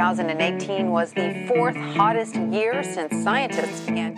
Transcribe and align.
2018 0.00 0.90
was 0.90 1.12
the 1.12 1.44
fourth 1.46 1.76
hottest 1.76 2.34
year 2.34 2.82
since 2.82 3.22
scientists 3.22 3.84
began. 3.84 4.16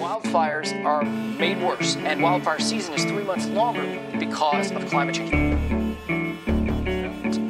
Wildfires 0.00 0.74
are 0.84 1.04
made 1.04 1.62
worse, 1.62 1.94
and 1.94 2.20
wildfire 2.20 2.58
season 2.58 2.94
is 2.94 3.04
three 3.04 3.22
months 3.22 3.46
longer 3.46 3.86
because 4.18 4.72
of 4.72 4.84
climate 4.86 5.14
change. 5.14 5.30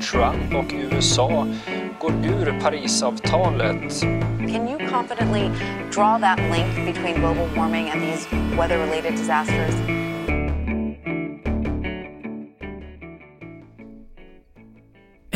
Trump 0.02 0.54
och 0.54 0.72
USA 0.74 1.46
går 1.98 2.12
ur 2.12 2.60
Parisavtalet. 2.60 4.00
Can 4.52 4.68
you 4.68 4.76
confidently 4.90 5.50
draw 5.90 6.18
that 6.18 6.38
link 6.50 6.94
between 6.94 7.14
global 7.20 7.48
warming 7.56 7.88
and 7.88 8.02
these 8.02 8.26
weather 8.58 8.78
related 8.78 9.14
disasters? 9.14 10.11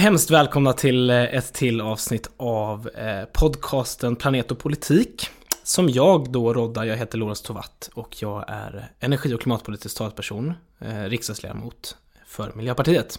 Hemskt 0.06 0.30
välkomna 0.30 0.72
till 0.72 1.10
eh, 1.10 1.34
ett 1.34 1.52
till 1.52 1.80
avsnitt 1.80 2.30
av 2.36 2.88
eh, 2.88 3.24
podcasten 3.24 4.16
Planet 4.16 4.50
och 4.50 4.58
politik. 4.58 5.28
Som 5.62 5.88
jag 5.88 6.32
då 6.32 6.54
roddar, 6.54 6.84
jag 6.84 6.96
heter 6.96 7.18
Lorentz 7.18 7.42
Tovatt 7.42 7.90
och 7.94 8.22
jag 8.22 8.44
är 8.48 8.90
energi 9.00 9.34
och 9.34 9.40
klimatpolitisk 9.40 9.98
talesperson, 9.98 10.52
eh, 10.78 11.02
riksdagsledamot 11.02 11.96
för 12.26 12.52
Miljöpartiet. 12.54 13.18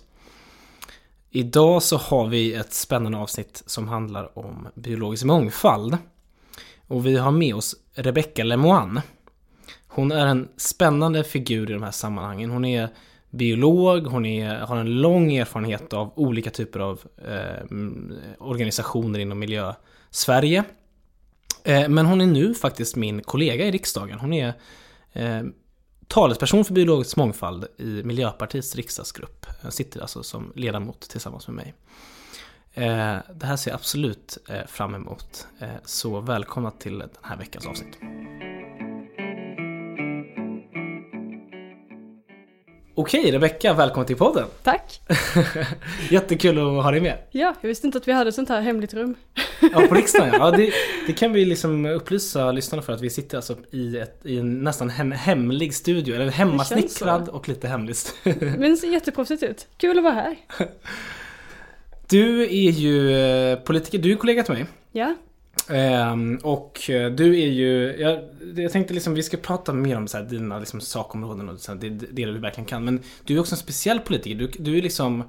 Idag 1.29 1.83
så 1.83 1.97
har 1.97 2.27
vi 2.27 2.53
ett 2.53 2.73
spännande 2.73 3.17
avsnitt 3.17 3.63
som 3.65 3.87
handlar 3.87 4.39
om 4.39 4.67
biologisk 4.75 5.23
mångfald. 5.23 5.97
Och 6.87 7.05
vi 7.05 7.17
har 7.17 7.31
med 7.31 7.55
oss 7.55 7.75
Rebecca 7.93 8.43
Lemoine. 8.43 9.01
Hon 9.87 10.11
är 10.11 10.25
en 10.25 10.49
spännande 10.57 11.23
figur 11.23 11.69
i 11.69 11.73
de 11.73 11.83
här 11.83 11.91
sammanhangen. 11.91 12.49
Hon 12.49 12.65
är 12.65 12.89
biolog, 13.29 14.05
hon 14.05 14.25
är, 14.25 14.55
har 14.55 14.77
en 14.77 15.01
lång 15.01 15.35
erfarenhet 15.35 15.93
av 15.93 16.13
olika 16.15 16.49
typer 16.49 16.79
av 16.79 17.01
eh, 17.27 17.77
organisationer 18.39 19.19
inom 19.19 19.39
miljö-Sverige. 19.39 20.63
Eh, 21.63 21.89
men 21.89 22.05
hon 22.05 22.21
är 22.21 22.25
nu 22.25 22.53
faktiskt 22.55 22.95
min 22.95 23.21
kollega 23.21 23.65
i 23.65 23.71
riksdagen. 23.71 24.19
Hon 24.19 24.33
är 24.33 24.53
eh, 25.13 25.41
talesperson 26.07 26.65
för 26.65 26.73
biologisk 26.73 27.17
mångfald 27.17 27.67
i 27.77 28.03
Miljöpartiets 28.03 28.75
riksdagsgrupp. 28.75 29.45
Jag 29.61 29.73
sitter 29.73 30.01
alltså 30.01 30.23
som 30.23 30.51
ledamot 30.55 31.01
tillsammans 31.01 31.47
med 31.47 31.55
mig. 31.55 31.73
Eh, 32.73 33.17
det 33.35 33.45
här 33.45 33.55
ser 33.55 33.71
jag 33.71 33.75
absolut 33.75 34.37
eh, 34.49 34.65
fram 34.67 34.95
emot. 34.95 35.47
Eh, 35.59 35.69
så 35.85 36.19
välkomna 36.19 36.71
till 36.71 36.99
den 36.99 37.09
här 37.21 37.37
veckans 37.37 37.67
avsnitt. 37.67 37.97
Okej 42.99 43.31
Rebecka, 43.31 43.73
välkommen 43.73 44.07
till 44.07 44.15
podden! 44.15 44.47
Tack! 44.63 45.01
Jättekul 46.09 46.57
att 46.57 46.83
ha 46.83 46.91
dig 46.91 47.01
med! 47.01 47.17
Ja, 47.31 47.55
jag 47.61 47.67
visste 47.67 47.87
inte 47.87 47.97
att 47.97 48.07
vi 48.07 48.11
hade 48.11 48.31
sånt 48.31 48.49
här 48.49 48.61
hemligt 48.61 48.93
rum. 48.93 49.15
Ja, 49.61 49.81
på 49.89 49.95
riksdagen 49.95 50.33
ja. 50.39 50.51
det, 50.51 50.71
det 51.07 51.13
kan 51.13 51.33
vi 51.33 51.45
liksom 51.45 51.85
upplysa 51.85 52.51
lyssnarna 52.51 52.81
för 52.81 52.93
att 52.93 53.01
vi 53.01 53.09
sitter 53.09 53.37
alltså 53.37 53.55
i, 53.71 53.97
ett, 53.97 54.19
i 54.23 54.37
en 54.37 54.63
nästan 54.63 54.89
hem, 54.89 55.11
hemlig 55.11 55.73
studio, 55.73 56.15
eller 56.15 56.31
hemmasnickrad 56.31 57.29
och 57.29 57.49
lite 57.49 57.67
hemlig. 57.67 57.95
Men 58.23 58.61
det 58.61 58.77
ser 58.77 58.87
jätteproffsigt 58.87 59.43
ut. 59.43 59.67
Kul 59.77 59.97
att 59.97 60.03
vara 60.03 60.13
här. 60.13 60.37
Du 62.09 62.43
är 62.43 62.71
ju 62.71 63.11
eh, 63.11 63.59
politiker, 63.59 63.97
du 63.97 64.11
är 64.11 64.15
kollega 64.15 64.43
till 64.43 64.53
mig. 64.53 64.65
Ja. 64.91 65.15
Ehm, 65.69 66.39
och 66.43 66.79
du 66.87 67.41
är 67.41 67.47
ju, 67.47 67.95
jag, 67.99 68.19
jag 68.55 68.71
tänkte 68.71 68.93
liksom 68.93 69.13
vi 69.13 69.23
ska 69.23 69.37
prata 69.37 69.73
mer 69.73 69.97
om 69.97 70.07
så 70.07 70.17
här, 70.17 70.25
dina 70.25 70.59
liksom, 70.59 70.81
sakområden 70.81 71.49
och 71.49 71.59
så 71.59 71.71
här, 71.71 71.79
det, 71.79 71.89
det 71.89 72.25
du 72.25 72.39
verkligen 72.39 72.65
kan. 72.65 72.85
Men 72.85 73.03
du 73.23 73.35
är 73.35 73.39
också 73.39 73.53
en 73.53 73.59
speciell 73.59 73.99
politiker. 73.99 74.35
Du, 74.35 74.47
du 74.59 74.77
är 74.77 74.81
liksom, 74.81 75.23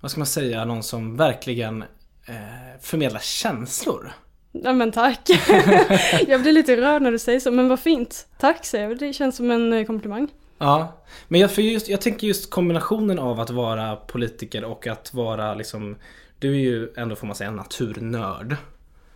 vad 0.00 0.10
ska 0.10 0.20
man 0.20 0.26
säga, 0.26 0.64
någon 0.64 0.82
som 0.82 1.16
verkligen 1.16 1.82
eh, 2.26 2.80
förmedlar 2.80 3.20
känslor. 3.20 4.12
Ja 4.52 4.72
men 4.72 4.92
tack. 4.92 5.20
jag 6.28 6.42
blir 6.42 6.52
lite 6.52 6.76
rörd 6.76 7.02
när 7.02 7.12
du 7.12 7.18
säger 7.18 7.40
så, 7.40 7.50
men 7.50 7.68
vad 7.68 7.80
fint. 7.80 8.26
Tack 8.38 8.64
säger 8.64 8.88
jag, 8.88 8.98
det 8.98 9.12
känns 9.12 9.36
som 9.36 9.50
en 9.50 9.72
eh, 9.72 9.84
komplimang. 9.84 10.28
Ja, 10.58 11.04
men 11.28 11.40
jag, 11.40 11.50
för 11.50 11.62
just, 11.62 11.88
jag 11.88 12.00
tänker 12.00 12.26
just 12.26 12.50
kombinationen 12.50 13.18
av 13.18 13.40
att 13.40 13.50
vara 13.50 13.96
politiker 13.96 14.64
och 14.64 14.86
att 14.86 15.14
vara 15.14 15.54
liksom, 15.54 15.96
du 16.38 16.50
är 16.50 16.58
ju 16.58 16.92
ändå 16.96 17.16
får 17.16 17.26
man 17.26 17.36
säga 17.36 17.50
en 17.50 17.56
naturnörd. 17.56 18.56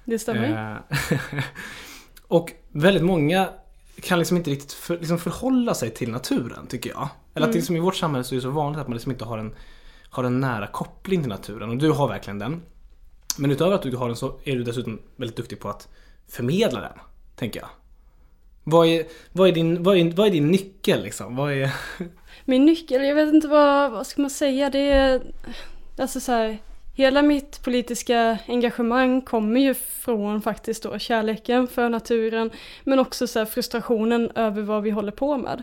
Det 0.04 0.18
stämmer. 0.18 0.82
Eh, 0.90 1.18
och 2.28 2.52
väldigt 2.72 3.02
många 3.04 3.48
kan 4.02 4.18
liksom 4.18 4.36
inte 4.36 4.50
riktigt 4.50 4.72
för, 4.72 4.98
liksom 4.98 5.18
förhålla 5.18 5.74
sig 5.74 5.90
till 5.90 6.10
naturen 6.10 6.66
tycker 6.66 6.90
jag. 6.90 7.08
Eller 7.34 7.46
att 7.46 7.50
Mm. 7.50 7.56
liksom 7.56 7.76
i 7.76 7.80
vårt 7.80 7.96
samhälle 7.96 8.24
så 8.24 8.34
är 8.34 8.36
det 8.36 8.42
så 8.42 8.50
vanligt 8.50 8.80
att 8.80 8.88
man 8.88 8.94
liksom 8.94 9.12
inte 9.12 9.24
har 9.24 9.38
en, 9.38 9.54
har 10.10 10.24
en 10.24 10.40
nära 10.40 10.66
koppling 10.66 11.20
till 11.20 11.28
naturen. 11.28 11.70
Och 11.70 11.76
du 11.76 11.90
har 11.90 12.08
verkligen 12.08 12.38
den. 12.38 12.62
Men 13.38 13.50
utöver 13.50 13.72
att 13.72 13.82
du 13.82 13.96
har 13.96 14.06
den 14.06 14.16
så 14.16 14.38
är 14.44 14.56
du 14.56 14.64
dessutom 14.64 15.00
väldigt 15.16 15.36
duktig 15.36 15.60
på 15.60 15.68
att 15.68 15.88
förmedla 16.28 16.80
den. 16.80 16.98
Tänker 17.36 17.60
jag. 17.60 17.68
Vad 18.64 18.86
är, 18.86 19.04
vad 19.32 19.48
är, 19.48 19.52
din, 19.52 19.82
vad 19.82 19.96
är, 19.96 20.12
vad 20.16 20.26
är 20.26 20.30
din 20.30 20.48
nyckel 20.50 21.02
liksom? 21.02 21.36
Vad 21.36 21.52
är... 21.52 21.74
Min 22.44 22.64
nyckel, 22.66 23.04
jag 23.04 23.14
vet 23.14 23.34
inte 23.34 23.48
vad, 23.48 23.90
vad 23.90 24.06
ska 24.06 24.22
man 24.22 24.30
säga, 24.30 24.70
det 24.70 24.78
är 24.78 25.22
alltså 25.98 26.20
så 26.20 26.32
här, 26.32 26.58
hela 27.00 27.22
mitt 27.22 27.64
politiska 27.64 28.38
engagemang 28.48 29.20
kommer 29.20 29.60
ju 29.60 29.74
från 29.74 30.42
faktiskt 30.42 30.82
då 30.82 30.98
kärleken 30.98 31.66
för 31.66 31.88
naturen 31.88 32.50
men 32.84 32.98
också 32.98 33.26
så 33.26 33.38
här 33.38 33.46
frustrationen 33.46 34.30
över 34.34 34.62
vad 34.62 34.82
vi 34.82 34.90
håller 34.90 35.12
på 35.12 35.36
med. 35.36 35.62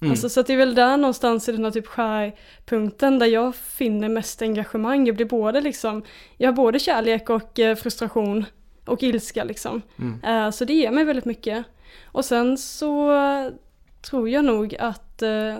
Mm. 0.00 0.10
Alltså, 0.10 0.28
så 0.28 0.40
att 0.40 0.46
det 0.46 0.52
är 0.52 0.56
väl 0.56 0.74
där 0.74 0.96
någonstans 0.96 1.48
i 1.48 1.52
den 1.52 1.64
här 1.64 1.70
typ 1.70 1.86
skärpunkten 1.86 3.18
där 3.18 3.26
jag 3.26 3.54
finner 3.54 4.08
mest 4.08 4.42
engagemang. 4.42 5.06
Jag 5.06 5.16
blir 5.16 5.26
både 5.26 5.60
liksom, 5.60 6.02
jag 6.36 6.48
har 6.48 6.52
både 6.52 6.78
kärlek 6.78 7.30
och 7.30 7.58
eh, 7.58 7.76
frustration 7.76 8.44
och 8.84 9.02
ilska 9.02 9.44
liksom. 9.44 9.82
Mm. 9.98 10.24
Eh, 10.24 10.50
så 10.50 10.64
det 10.64 10.74
ger 10.74 10.90
mig 10.90 11.04
väldigt 11.04 11.24
mycket. 11.24 11.64
Och 12.04 12.24
sen 12.24 12.58
så 12.58 13.12
tror 14.02 14.28
jag 14.28 14.44
nog 14.44 14.76
att 14.78 15.22
eh, 15.22 15.58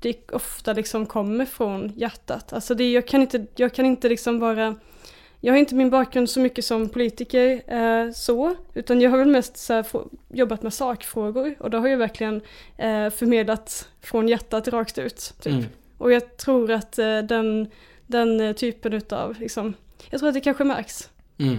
det 0.00 0.30
ofta 0.32 0.72
liksom 0.72 1.06
kommer 1.06 1.44
från 1.44 1.92
hjärtat. 1.96 2.52
Alltså 2.52 2.74
det, 2.74 2.92
jag 2.92 3.06
kan 3.06 3.22
inte, 3.22 3.46
jag 3.56 3.74
kan 3.74 3.86
inte 3.86 4.08
liksom 4.08 4.40
vara 4.40 4.74
jag 5.42 5.52
har 5.52 5.58
inte 5.58 5.74
min 5.74 5.90
bakgrund 5.90 6.30
så 6.30 6.40
mycket 6.40 6.64
som 6.64 6.88
politiker 6.88 7.62
eh, 7.66 8.12
så, 8.12 8.54
utan 8.74 9.00
jag 9.00 9.10
har 9.10 9.18
väl 9.18 9.28
mest 9.28 9.56
så 9.56 9.72
här, 9.72 9.86
jobbat 10.28 10.62
med 10.62 10.74
sakfrågor 10.74 11.54
och 11.58 11.70
då 11.70 11.78
har 11.78 11.88
jag 11.88 11.98
verkligen 11.98 12.36
eh, 12.76 13.10
förmedlat 13.10 13.88
från 14.00 14.28
hjärtat 14.28 14.68
rakt 14.68 14.98
ut. 14.98 15.34
Typ. 15.40 15.52
Mm. 15.52 15.64
Och 15.98 16.12
jag 16.12 16.36
tror 16.36 16.70
att 16.70 16.98
eh, 16.98 17.18
den, 17.18 17.70
den 18.06 18.40
eh, 18.40 18.52
typen 18.52 18.92
utav, 18.92 19.40
liksom, 19.40 19.74
jag 20.10 20.20
tror 20.20 20.28
att 20.28 20.34
det 20.34 20.40
kanske 20.40 20.64
märks. 20.64 21.08
Mm. 21.38 21.58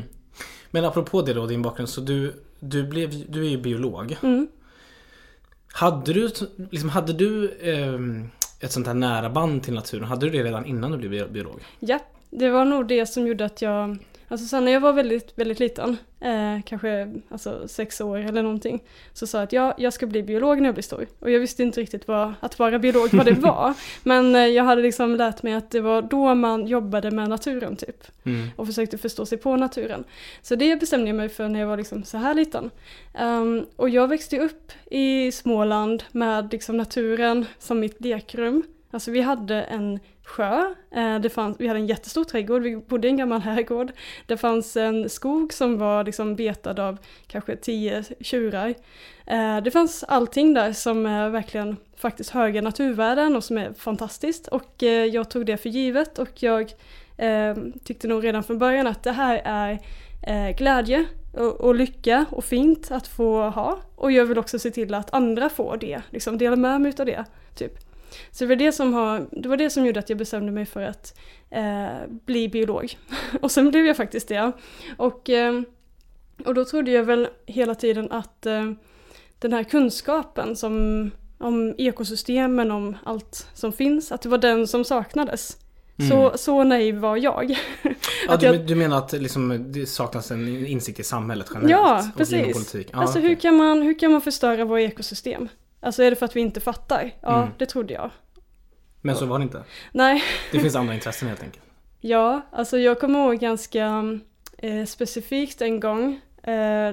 Men 0.72 0.85
apropå 0.85 1.22
det 1.22 1.34
då, 1.34 1.47
din 1.47 1.62
bakgrund. 1.62 1.90
Så 1.90 2.02
du, 2.02 2.34
du, 2.59 2.84
blev, 2.84 3.31
du 3.31 3.46
är 3.46 3.50
ju 3.50 3.58
biolog. 3.58 4.18
Mm. 4.23 4.47
Hade 5.73 6.13
du, 6.13 6.29
liksom, 6.71 6.89
hade 6.89 7.13
du 7.13 7.51
eh, 7.61 7.99
ett 8.59 8.71
sånt 8.71 8.87
här 8.87 8.93
nära 8.93 9.29
band 9.29 9.63
till 9.63 9.73
naturen? 9.73 10.03
Hade 10.03 10.25
du 10.25 10.31
det 10.31 10.43
redan 10.43 10.65
innan 10.65 10.91
du 10.91 11.09
blev 11.09 11.31
biolog? 11.31 11.59
Ja, 11.79 11.99
det 12.29 12.49
var 12.49 12.65
nog 12.65 12.87
det 12.87 13.05
som 13.05 13.27
gjorde 13.27 13.45
att 13.45 13.61
jag, 13.61 13.97
alltså 14.31 14.47
sen 14.47 14.65
när 14.65 14.71
jag 14.71 14.79
var 14.79 14.93
väldigt, 14.93 15.31
väldigt 15.35 15.59
liten, 15.59 15.97
eh, 16.19 16.61
kanske 16.65 17.13
alltså 17.29 17.67
sex 17.67 18.01
år 18.01 18.17
eller 18.17 18.43
någonting, 18.43 18.83
så 19.13 19.27
sa 19.27 19.37
jag 19.37 19.43
att 19.43 19.53
jag, 19.53 19.73
jag 19.77 19.93
ska 19.93 20.07
bli 20.07 20.23
biolog 20.23 20.57
när 20.57 20.65
jag 20.65 20.75
blir 20.75 20.83
stor. 20.83 21.07
Och 21.19 21.31
jag 21.31 21.39
visste 21.39 21.63
inte 21.63 21.81
riktigt 21.81 22.07
vad, 22.07 22.33
att 22.39 22.59
vara 22.59 22.79
biolog 22.79 23.13
vad 23.13 23.25
det 23.25 23.31
var, 23.39 23.73
men 24.03 24.35
eh, 24.35 24.41
jag 24.41 24.63
hade 24.63 24.81
liksom 24.81 25.15
lärt 25.15 25.43
mig 25.43 25.53
att 25.53 25.71
det 25.71 25.79
var 25.79 26.01
då 26.01 26.35
man 26.35 26.67
jobbade 26.67 27.11
med 27.11 27.29
naturen 27.29 27.75
typ. 27.75 28.03
Mm. 28.23 28.47
och 28.55 28.67
försökte 28.67 28.97
förstå 28.97 29.25
sig 29.25 29.37
på 29.37 29.55
naturen. 29.55 30.03
Så 30.41 30.55
det 30.55 30.75
bestämde 30.79 31.07
jag 31.07 31.15
mig 31.15 31.29
för 31.29 31.47
när 31.47 31.59
jag 31.59 31.67
var 31.67 31.77
liksom 31.77 32.03
så 32.03 32.17
här 32.17 32.33
liten. 32.33 32.69
Ehm, 33.13 33.65
och 33.75 33.89
jag 33.89 34.07
växte 34.07 34.39
upp 34.39 34.71
i 34.91 35.31
Småland 35.31 36.03
med 36.11 36.51
liksom 36.51 36.77
naturen 36.77 37.45
som 37.59 37.79
mitt 37.79 38.01
lekrum. 38.01 38.63
Alltså 38.91 39.12
vi 39.12 39.22
hade 39.22 39.63
en 39.63 40.00
sjö, 40.24 40.74
eh, 40.91 41.19
det 41.19 41.29
fanns, 41.29 41.59
vi 41.59 41.68
hade 41.68 41.79
en 41.79 41.88
jättestor 41.88 42.24
trädgård, 42.24 42.62
vi 42.62 42.78
bodde 42.78 43.07
i 43.07 43.12
en 43.12 43.18
gammal 43.18 43.41
herrgård. 43.41 43.91
Det 44.26 44.38
fanns 44.38 44.78
en 44.78 45.09
skog 45.09 45.53
som 45.53 45.78
var 45.78 46.03
liksom 46.03 46.35
betad 46.35 46.79
av 46.79 46.97
kanske 47.28 47.55
tio 47.55 48.03
tjurar. 48.20 48.73
Eh, 49.26 49.58
det 49.61 49.72
fanns 49.72 50.03
allting 50.03 50.53
där 50.53 50.73
som 50.73 51.05
är 51.05 51.29
verkligen 51.29 51.78
faktiskt 51.96 52.29
höga 52.29 52.61
naturvärden 52.61 53.35
och 53.35 53.43
som 53.43 53.58
är 53.58 53.73
fantastiskt. 53.73 54.47
Och 54.47 54.84
eh, 54.84 55.05
jag 55.05 55.29
tog 55.29 55.46
det 55.46 55.58
för 55.58 55.70
givet 55.70 56.20
och 56.20 56.44
jag 56.44 56.73
tyckte 57.84 58.08
nog 58.08 58.23
redan 58.23 58.44
från 58.44 58.59
början 58.59 58.87
att 58.87 59.03
det 59.03 59.11
här 59.11 59.41
är 59.46 59.79
glädje 60.53 61.05
och, 61.34 61.61
och 61.61 61.76
lycka 61.76 62.26
och 62.32 62.46
fint 62.46 62.91
att 62.91 63.08
få 63.08 63.49
ha. 63.49 63.79
Och 63.96 64.11
jag 64.11 64.26
vill 64.26 64.37
också 64.37 64.59
se 64.59 64.72
till 64.72 64.94
att 64.94 65.14
andra 65.14 65.49
får 65.49 65.78
det, 65.78 66.02
liksom 66.09 66.37
dela 66.37 66.55
med 66.55 66.82
mig 66.82 66.94
av 66.99 67.05
det. 67.05 67.26
Typ. 67.55 67.91
Så 68.31 68.43
det 68.43 68.47
var 68.47 68.55
det, 68.55 68.72
som 68.72 68.93
har, 68.93 69.28
det 69.31 69.49
var 69.49 69.58
det 69.58 69.69
som 69.69 69.85
gjorde 69.85 69.99
att 69.99 70.09
jag 70.09 70.17
bestämde 70.17 70.52
mig 70.52 70.66
för 70.66 70.81
att 70.81 71.17
eh, 71.49 71.87
bli 72.25 72.49
biolog. 72.49 72.97
och 73.41 73.52
sen 73.52 73.72
blev 73.72 73.85
jag 73.85 73.97
faktiskt 73.97 74.28
det. 74.28 74.52
Och, 74.97 75.29
eh, 75.29 75.61
och 76.46 76.53
då 76.53 76.66
trodde 76.66 76.91
jag 76.91 77.03
väl 77.03 77.28
hela 77.46 77.75
tiden 77.75 78.11
att 78.11 78.46
eh, 78.46 78.72
den 79.40 79.53
här 79.53 79.63
kunskapen 79.63 80.55
som, 80.55 81.11
om 81.37 81.75
ekosystemen, 81.78 82.72
om 82.72 82.97
allt 83.03 83.47
som 83.53 83.73
finns, 83.73 84.11
att 84.11 84.22
det 84.22 84.29
var 84.29 84.37
den 84.37 84.67
som 84.67 84.84
saknades. 84.84 85.58
Så, 86.09 86.31
så 86.37 86.63
naiv 86.63 86.96
var 86.97 87.17
jag. 87.17 87.59
Ja, 88.28 88.37
du, 88.37 88.46
jag- 88.46 88.67
du 88.67 88.75
menar 88.75 88.97
att 88.97 89.11
liksom, 89.11 89.72
det 89.72 89.85
saknas 89.85 90.31
en 90.31 90.66
insikt 90.66 90.99
i 90.99 91.03
samhället 91.03 91.47
generellt? 91.49 91.72
Ja, 91.72 92.05
och 92.11 92.17
precis. 92.17 92.53
politik? 92.53 92.90
Ja, 92.93 92.99
alltså 93.02 93.19
okej. 93.19 93.29
hur, 93.29 93.35
kan 93.35 93.55
man, 93.55 93.81
hur 93.81 93.99
kan 93.99 94.11
man 94.11 94.22
förstöra 94.22 94.66
våra 94.66 94.81
ekosystem? 94.81 95.47
Alltså 95.83 96.03
är 96.03 96.09
det 96.09 96.16
för 96.16 96.25
att 96.25 96.35
vi 96.35 96.39
inte 96.41 96.59
fattar? 96.59 97.11
Ja, 97.22 97.37
Mm. 97.37 97.49
det 97.57 97.66
trodde 97.66 97.93
jag. 97.93 98.09
Men 99.01 99.16
så 99.16 99.25
var 99.25 99.39
det 99.39 99.43
inte. 99.43 99.63
Nej, 99.91 100.23
Det 100.51 100.59
finns 100.59 100.75
andra 100.81 100.93
intressen 100.93 101.28
helt 101.28 101.43
enkelt. 101.43 101.63
ja, 101.99 102.41
alltså 102.51 102.78
jag 102.78 102.99
kommer 102.99 103.19
ihåg 103.19 103.39
ganska 103.39 104.03
eh, 104.57 104.85
specifikt 104.85 105.61
en 105.61 105.79
gång 105.79 106.13
eh, 106.43 106.51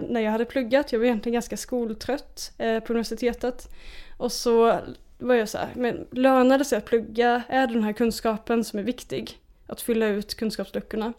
när 0.08 0.20
jag 0.20 0.30
hade 0.32 0.44
pluggat. 0.44 0.92
Jag 0.92 0.98
var 0.98 1.06
egentligen 1.06 1.34
ganska 1.34 1.56
skoltrött 1.56 2.52
eh, 2.58 2.80
på 2.80 2.92
universitetet. 2.92 3.68
Och 4.16 4.32
så 4.32 4.80
var 5.18 5.34
jag 5.34 5.48
så 5.48 5.58
här, 5.58 5.68
men 5.74 6.06
lönar 6.10 6.58
det 6.58 6.64
sig 6.64 6.78
att 6.78 6.84
plugga? 6.84 7.42
Är 7.48 7.66
det 7.66 7.72
den 7.72 7.82
här 7.84 7.92
kunskapen 7.92 8.64
som 8.64 8.78
är 8.78 8.82
viktig? 8.82 9.38
Att 9.66 9.80
fylla 9.80 10.06
ut 10.06 10.34
kunskapsluckorna. 10.34 11.12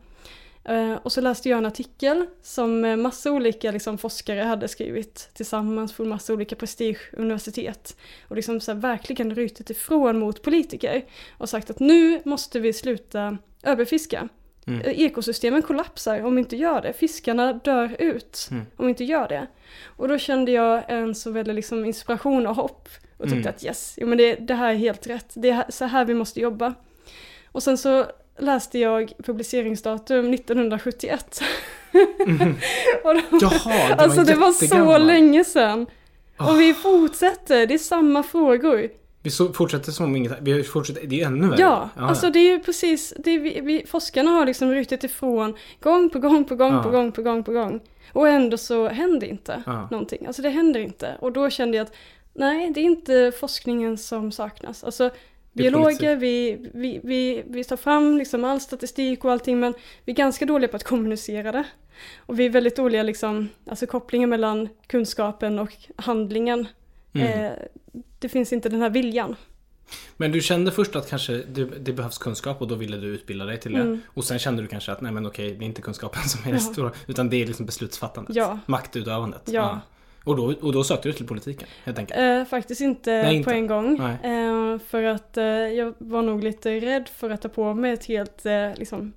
Eh, 0.64 0.94
och 0.94 1.12
så 1.12 1.22
läste 1.22 1.50
jag 1.50 1.58
en 1.58 1.66
artikel 1.66 2.26
som 2.42 2.86
eh, 2.86 2.96
massa 2.96 3.32
olika 3.32 3.72
liksom, 3.72 3.98
forskare 3.98 4.40
hade 4.42 4.68
skrivit 4.68 5.30
tillsammans 5.34 5.94
från 5.94 6.10
massa 6.10 6.34
olika 6.34 6.56
prestigeuniversitet. 6.56 7.98
Och 8.28 8.36
liksom 8.36 8.60
så 8.60 8.72
här, 8.72 8.80
verkligen 8.80 9.36
rytit 9.36 9.70
ifrån 9.70 10.20
mot 10.20 10.42
politiker. 10.42 11.06
Och 11.38 11.50
sagt 11.50 11.70
att 11.70 11.80
nu 11.80 12.22
måste 12.26 12.60
vi 12.60 12.74
sluta 12.74 13.38
överfiska. 13.64 14.28
Mm. 14.68 14.82
Eh, 14.82 15.00
Ekosystemen 15.02 15.62
kollapsar 15.62 16.22
om 16.26 16.36
vi 16.36 16.40
inte 16.40 16.56
gör 16.56 16.82
det. 16.82 16.94
Fiskarna 16.94 17.54
dör 17.54 17.96
ut 18.00 18.48
Mm. 18.52 18.66
om 18.76 18.86
vi 18.86 18.90
inte 18.90 19.04
gör 19.04 19.28
det. 19.28 19.48
Och 19.86 20.08
då 20.08 20.18
kände 20.18 20.52
jag 20.52 20.84
en 20.88 21.16
så 21.16 21.32
väldigt 21.32 21.56
liksom 21.56 21.86
inspiration 21.86 22.48
och 22.48 22.56
hopp. 22.56 22.90
Och 23.18 23.24
tyckte 23.26 23.38
Mm. 23.40 23.50
att 23.50 23.64
yes, 23.66 23.94
jo, 23.98 24.08
men 24.08 24.18
det, 24.18 24.36
det 24.36 24.54
här 24.54 24.70
är 24.70 24.76
helt 24.76 25.08
rätt. 25.08 25.32
Det 25.34 25.50
är 25.50 25.66
så 25.70 25.86
här 25.86 26.06
vi 26.06 26.14
måste 26.14 26.40
jobba. 26.42 26.74
Och 27.52 27.64
sen 27.64 27.78
så 27.78 28.06
läste 28.40 28.80
jag 28.80 29.14
publiceringsdatum 29.24 30.34
1971. 30.34 31.42
och 33.04 33.14
då, 33.14 33.22
Jaha, 33.42 33.88
det 33.88 33.94
alltså 33.94 34.18
var 34.20 34.26
det 34.26 34.36
var 34.36 34.52
så 34.52 34.98
länge 34.98 35.44
sedan. 35.44 35.86
Ah. 36.38 36.52
Och 36.52 36.62
vi 36.62 36.74
fortsätter, 36.74 37.68
det 37.68 37.74
är 37.74 37.78
samma 37.78 38.24
frågor. 38.24 38.90
Vi 39.24 39.30
så, 39.30 39.54
fortsätter 39.54 39.92
som 39.92 40.06
om 40.06 40.16
inget... 40.16 40.38
Vi 40.42 40.64
fortsätter, 40.64 41.08
det 41.08 41.22
är 41.22 41.26
ännu 41.26 41.48
värre. 41.50 41.62
Ja, 41.62 41.90
alltså 41.96 42.30
det 42.30 42.40
är 42.40 42.52
ju 42.52 42.60
precis, 42.60 43.14
det 43.18 43.32
är 43.32 43.40
vi, 43.40 43.62
vi, 43.62 43.86
forskarna 43.88 44.32
har 44.32 44.46
liksom 44.46 44.72
rytit 44.72 45.04
ifrån 45.04 45.56
gång 45.82 46.10
på 46.10 46.20
gång 46.20 46.46
på 46.46 46.56
gång 46.56 46.74
Ja. 46.74 46.84
på 46.84 46.90
gång 46.90 47.12
på 47.12 47.22
gång 47.22 47.44
på 47.44 47.52
gång. 47.52 47.80
Och 48.14 48.28
ändå 48.28 48.58
så 48.58 48.88
händer 48.90 49.28
inte 49.28 49.64
Ja. 49.66 49.88
någonting. 49.92 50.26
Alltså 50.26 50.42
det 50.42 50.50
händer 50.50 50.80
inte. 50.80 51.18
Och 51.20 51.32
då 51.32 51.50
kände 51.50 51.78
jag 51.78 51.86
att 51.86 51.94
nej, 52.34 52.72
det 52.74 52.80
är 52.80 52.84
inte 52.84 53.32
forskningen 53.40 53.98
som 53.98 54.32
saknas. 54.32 54.84
Alltså 54.84 55.10
biologer, 55.64 56.16
vi, 56.16 56.58
vi, 56.74 57.00
vi, 57.04 57.44
vi 57.48 57.64
tar 57.64 57.78
fram 57.78 58.18
liksom 58.18 58.46
all 58.46 58.60
statistik 58.62 59.26
och 59.26 59.32
allting 59.32 59.60
men 59.60 59.74
vi 60.06 60.12
är 60.12 60.16
ganska 60.16 60.46
dåliga 60.46 60.68
på 60.68 60.76
att 60.76 60.84
kommunicera 60.84 61.52
det. 61.52 61.64
Och 62.18 62.40
vi 62.40 62.46
är 62.46 62.50
väldigt 62.50 62.76
dåliga 62.76 63.04
liksom, 63.04 63.50
alltså 63.66 63.88
kopplingen 63.88 64.30
mellan 64.30 64.70
kunskapen 64.88 65.60
och 65.60 65.72
handlingen. 65.96 66.68
Mm. 67.14 67.28
Eh, 67.46 67.52
det 68.20 68.30
finns 68.30 68.54
inte 68.54 68.70
den 68.70 68.82
här 68.82 68.90
viljan. 68.90 69.36
Men 70.18 70.32
du 70.32 70.42
kände 70.42 70.72
först 70.72 70.96
att 70.96 71.10
kanske 71.10 71.34
det, 71.34 71.66
det 71.66 71.94
behövs 71.94 72.18
kunskap 72.18 72.62
och 72.62 72.68
då 72.68 72.76
ville 72.76 72.98
du 72.98 73.08
utbilda 73.08 73.46
dig 73.46 73.60
till 73.60 73.74
det. 73.74 73.80
Mm. 73.80 74.02
Och 74.08 74.24
sen 74.24 74.40
kände 74.40 74.62
du 74.62 74.68
kanske 74.68 74.92
att 74.92 75.02
nej 75.02 75.12
men 75.12 75.26
okej, 75.26 75.56
det 75.56 75.64
är 75.64 75.68
inte 75.68 75.82
kunskapen 75.82 76.24
som 76.30 76.42
är 76.42 76.46
det 76.46 76.64
Ja. 76.66 76.74
stora. 76.74 76.92
Utan 77.08 77.30
det 77.30 77.42
är 77.42 77.46
liksom 77.48 77.66
beslutsfattandet. 77.66 78.36
Ja. 78.36 78.60
Maktutövandet. 78.66 79.42
Ja. 79.46 79.80
Och, 80.30 80.36
då, 80.36 80.54
och 80.62 80.74
då 80.74 80.84
sökte 80.84 81.10
du 81.10 81.14
till 81.14 81.28
politiken 81.28 81.68
helt 81.84 82.00
enkelt. 82.00 82.20
Eh, 82.20 82.46
faktiskt 82.46 82.82
inte, 82.82 83.12
Nej, 83.12 83.36
inte. 83.36 83.50
på 83.50 83.56
en 83.56 83.68
gång. 83.68 84.00
Eh, 84.00 84.80
för 84.80 85.04
att 85.04 85.38
eh, 85.38 85.44
jag 85.46 85.94
var 85.98 86.22
nog 86.22 86.44
lite 86.44 86.80
rädd 86.80 87.10
för 87.10 87.30
att 87.30 87.42
ta 87.42 87.50
på 87.50 87.74
mig 87.74 87.92
ett 87.92 88.06
helt, 88.06 88.46
eh, 88.46 88.70
liksom, 88.76 89.14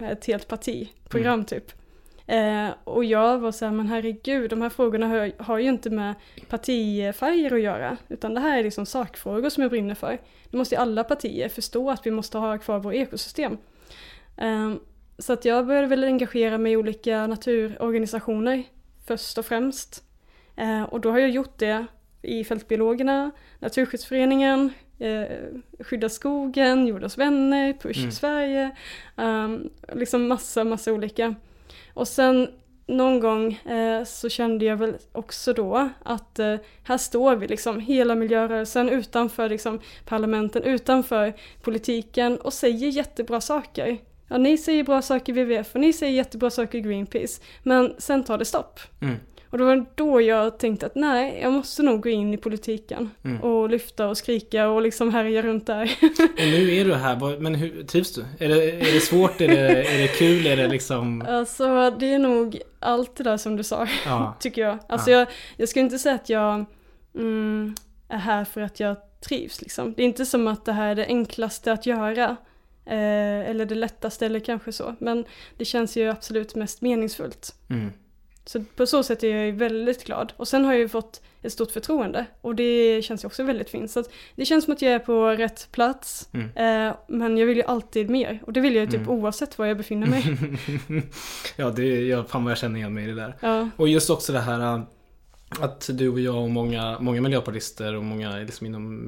ett 0.00 0.26
helt 0.26 0.48
partiprogram 0.48 1.34
Mm. 1.34 1.44
typ. 1.44 1.72
Eh, 2.26 2.68
och 2.84 3.04
jag 3.04 3.38
var 3.38 3.52
så 3.52 3.64
här, 3.64 3.72
men 3.72 3.86
herregud, 3.86 4.50
de 4.50 4.62
här 4.62 4.68
frågorna 4.68 5.06
har, 5.08 5.32
har 5.42 5.58
ju 5.58 5.68
inte 5.68 5.90
med 5.90 6.14
partifärger 6.48 7.54
att 7.54 7.60
göra. 7.60 7.96
Utan 8.08 8.34
det 8.34 8.40
här 8.40 8.58
är 8.58 8.62
liksom 8.62 8.86
sakfrågor 8.86 9.48
som 9.50 9.62
jag 9.62 9.70
brinner 9.70 9.94
för. 9.94 10.18
Det 10.50 10.56
måste 10.56 10.74
ju 10.74 10.80
alla 10.80 11.04
partier 11.04 11.48
förstå 11.48 11.90
att 11.90 12.06
vi 12.06 12.10
måste 12.10 12.38
ha 12.38 12.58
kvar 12.58 12.78
vårt 12.78 12.94
ekosystem. 12.94 13.58
Eh, 14.36 14.72
så 15.18 15.32
att 15.32 15.44
jag 15.44 15.66
började 15.66 15.86
väl 15.86 16.04
engagera 16.04 16.58
mig 16.58 16.72
i 16.72 16.76
olika 16.76 17.26
naturorganisationer 17.26 18.62
först 19.06 19.38
och 19.38 19.46
främst. 19.46 20.02
Eh, 20.56 20.82
och 20.82 21.00
då 21.00 21.10
har 21.10 21.18
jag 21.18 21.30
gjort 21.30 21.58
det 21.58 21.86
i 22.22 22.44
Fältbiologerna, 22.44 23.30
Naturskyddsföreningen, 23.58 24.70
eh, 24.98 25.24
Skydda 25.80 26.08
skogen, 26.08 26.86
Jordens 26.86 27.18
vänner, 27.18 27.72
Push 27.72 27.98
Mm. 27.98 28.12
Sverige, 28.12 28.70
um, 29.16 29.70
liksom 29.92 30.28
massa, 30.28 30.64
massa 30.64 30.92
olika. 30.92 31.34
Och 31.94 32.08
sen 32.08 32.48
någon 32.86 33.20
gång 33.20 33.52
eh, 33.52 34.04
så 34.04 34.28
kände 34.28 34.64
jag 34.64 34.76
väl 34.76 34.96
också 35.12 35.52
då 35.52 35.88
att 36.02 36.38
eh, 36.38 36.56
här 36.82 36.98
står 36.98 37.36
vi 37.36 37.46
liksom 37.46 37.80
hela 37.80 38.14
miljörörelsen 38.14 38.88
utanför 38.88 39.48
liksom 39.48 39.80
parlamenten, 40.04 40.62
utanför 40.62 41.32
politiken 41.62 42.38
och 42.38 42.52
säger 42.52 42.88
jättebra 42.88 43.40
saker. 43.40 43.98
Ja, 44.28 44.38
ni 44.38 44.58
säger 44.58 44.84
bra 44.84 45.02
saker 45.02 45.38
i 45.38 45.44
WWF 45.44 45.74
och 45.74 45.80
ni 45.80 45.92
säger 45.92 46.12
jättebra 46.12 46.50
saker 46.50 46.78
i 46.78 46.80
Greenpeace. 46.80 47.42
Men 47.62 47.94
sen 47.98 48.24
tar 48.24 48.38
det 48.38 48.44
stopp. 48.44 48.80
Mm. 49.02 49.16
Och 49.56 49.60
det 49.60 49.64
var 49.76 49.86
då 49.94 50.20
jag 50.20 50.58
tänkte 50.58 50.86
att 50.86 50.94
nej, 50.94 51.38
jag 51.42 51.52
måste 51.52 51.82
nog 51.82 52.02
gå 52.02 52.08
in 52.08 52.34
i 52.34 52.36
politiken. 52.36 53.10
Mm. 53.24 53.42
Och 53.42 53.70
lyfta 53.70 54.08
och 54.08 54.16
skrika 54.16 54.68
och 54.68 54.82
liksom 54.82 55.12
härja 55.14 55.42
runt 55.42 55.66
där. 55.66 55.82
Och 56.02 56.38
nu 56.38 56.74
är 56.74 56.84
du 56.84 56.94
här, 56.94 57.40
men 57.40 57.54
hur, 57.54 57.82
trivs 57.82 58.14
du? 58.14 58.24
Är 58.38 58.48
det, 58.48 58.70
är 58.70 58.94
det 58.94 59.00
svårt? 59.00 59.40
Är 59.40 59.48
det, 59.48 59.82
är 59.82 59.98
det 59.98 60.08
kul? 60.08 60.46
Är 60.46 60.56
det 60.56 60.68
liksom... 60.68 61.22
alltså 61.28 61.90
det 61.90 62.14
är 62.14 62.18
nog 62.18 62.60
allt 62.78 63.16
det 63.16 63.24
där 63.24 63.36
som 63.36 63.56
du 63.56 63.62
sa, 63.62 63.88
Ja. 64.04 64.36
tycker 64.40 64.62
jag. 64.62 64.78
Alltså 64.88 65.10
Ja. 65.10 65.18
jag, 65.18 65.28
jag 65.56 65.68
skulle 65.68 65.84
inte 65.84 65.98
säga 65.98 66.14
att 66.14 66.28
jag 66.28 66.64
mm, 67.14 67.74
är 68.08 68.18
här 68.18 68.44
för 68.44 68.60
att 68.60 68.80
jag 68.80 68.96
trivs 69.28 69.60
liksom. 69.60 69.94
Det 69.96 70.02
är 70.02 70.06
inte 70.06 70.26
som 70.26 70.46
att 70.46 70.64
det 70.64 70.72
här 70.72 70.90
är 70.90 70.94
det 70.94 71.06
enklaste 71.06 71.72
att 71.72 71.86
göra. 71.86 72.36
Eh, 72.86 73.50
eller 73.50 73.66
det 73.66 73.74
lättaste 73.74 74.26
eller 74.26 74.40
kanske 74.40 74.72
så. 74.72 74.94
Men 74.98 75.24
det 75.56 75.64
känns 75.64 75.96
ju 75.96 76.10
absolut 76.10 76.54
mest 76.54 76.82
meningsfullt. 76.82 77.54
Mm. 77.70 77.92
Så 78.46 78.64
på 78.76 78.86
så 78.86 79.02
sätt 79.02 79.22
är 79.24 79.36
jag 79.36 79.52
väldigt 79.52 80.04
glad. 80.04 80.32
Och 80.36 80.48
sen 80.48 80.64
har 80.64 80.72
jag 80.72 80.80
ju 80.80 80.88
fått 80.88 81.22
ett 81.42 81.52
stort 81.52 81.70
förtroende. 81.70 82.26
Och 82.40 82.54
det 82.54 83.02
känns 83.04 83.24
ju 83.24 83.26
också 83.26 83.42
väldigt 83.42 83.70
fint. 83.70 83.90
Så 83.90 84.04
det 84.36 84.44
känns 84.44 84.64
som 84.64 84.72
att 84.72 84.82
jag 84.82 84.92
är 84.92 84.98
på 84.98 85.26
rätt 85.28 85.68
plats. 85.72 86.28
Mm. 86.32 86.46
Eh, 86.88 86.96
men 87.08 87.38
jag 87.38 87.46
vill 87.46 87.56
ju 87.56 87.62
alltid 87.62 88.10
mer. 88.10 88.42
Och 88.46 88.52
det 88.52 88.60
vill 88.60 88.74
jag 88.74 88.84
ju 88.84 88.90
typ 88.90 89.00
Mm. 89.00 89.10
oavsett 89.10 89.58
var 89.58 89.66
jag 89.66 89.76
befinner 89.76 90.06
mig. 90.06 90.24
ja, 91.56 91.70
det 91.70 91.82
är, 91.82 92.02
jag, 92.04 92.28
fan 92.28 92.44
vad 92.44 92.50
jag 92.50 92.58
känner 92.58 92.78
igen 92.78 92.94
mig 92.94 93.04
i 93.04 93.06
det 93.06 93.14
där. 93.14 93.36
ja. 93.40 93.68
Och 93.76 93.88
just 93.88 94.10
också 94.10 94.32
det 94.32 94.40
här 94.40 94.74
äh, 94.74 94.80
att 95.60 95.90
du 95.92 96.08
och 96.08 96.20
jag 96.20 96.42
och 96.42 96.50
många, 96.50 96.98
många 97.00 97.20
miljöpartister 97.20 97.94
och 97.94 98.04
många 98.04 98.36
liksom 98.36 98.66
inom 98.66 99.06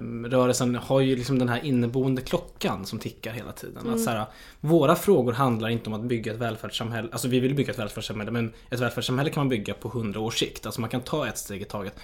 miljörörelsen 0.00 0.74
har 0.74 1.00
ju 1.00 1.16
liksom 1.16 1.38
den 1.38 1.48
här 1.48 1.64
inneboende 1.64 2.22
klockan 2.22 2.86
som 2.86 2.98
tickar 2.98 3.32
hela 3.32 3.52
tiden. 3.52 3.82
Mm. 3.82 3.94
Att 3.94 4.00
så 4.00 4.10
här, 4.10 4.26
våra 4.60 4.96
frågor 4.96 5.32
handlar 5.32 5.68
inte 5.68 5.90
om 5.90 5.94
att 5.94 6.02
bygga 6.02 6.32
ett 6.32 6.38
välfärdssamhälle. 6.38 7.08
Alltså 7.12 7.28
vi 7.28 7.40
vill 7.40 7.54
bygga 7.54 7.72
ett 7.72 7.78
välfärdssamhälle 7.78 8.30
men 8.30 8.52
ett 8.70 8.80
välfärdssamhälle 8.80 9.30
kan 9.30 9.40
man 9.40 9.48
bygga 9.48 9.74
på 9.74 9.88
hundra 9.88 10.20
års 10.20 10.38
sikt. 10.38 10.66
Alltså 10.66 10.80
man 10.80 10.90
kan 10.90 11.00
ta 11.00 11.28
ett 11.28 11.38
steg 11.38 11.62
i 11.62 11.64
taget. 11.64 11.94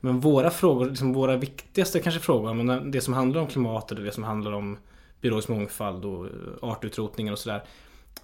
Men 0.00 0.20
våra 0.20 0.50
frågor, 0.50 0.86
liksom 0.86 1.12
våra 1.12 1.36
viktigaste 1.36 2.00
kanske 2.00 2.20
frågor, 2.20 2.54
men 2.54 2.90
det 2.90 3.00
som 3.00 3.14
handlar 3.14 3.40
om 3.40 3.46
klimatet 3.46 3.98
och 3.98 4.04
det 4.04 4.12
som 4.12 4.24
handlar 4.24 4.52
om 4.52 4.76
biologisk 5.20 5.48
mångfald 5.48 6.04
och 6.04 6.26
eh, 6.26 6.30
artutrotningen 6.60 7.32
och 7.32 7.38
sådär. 7.38 7.62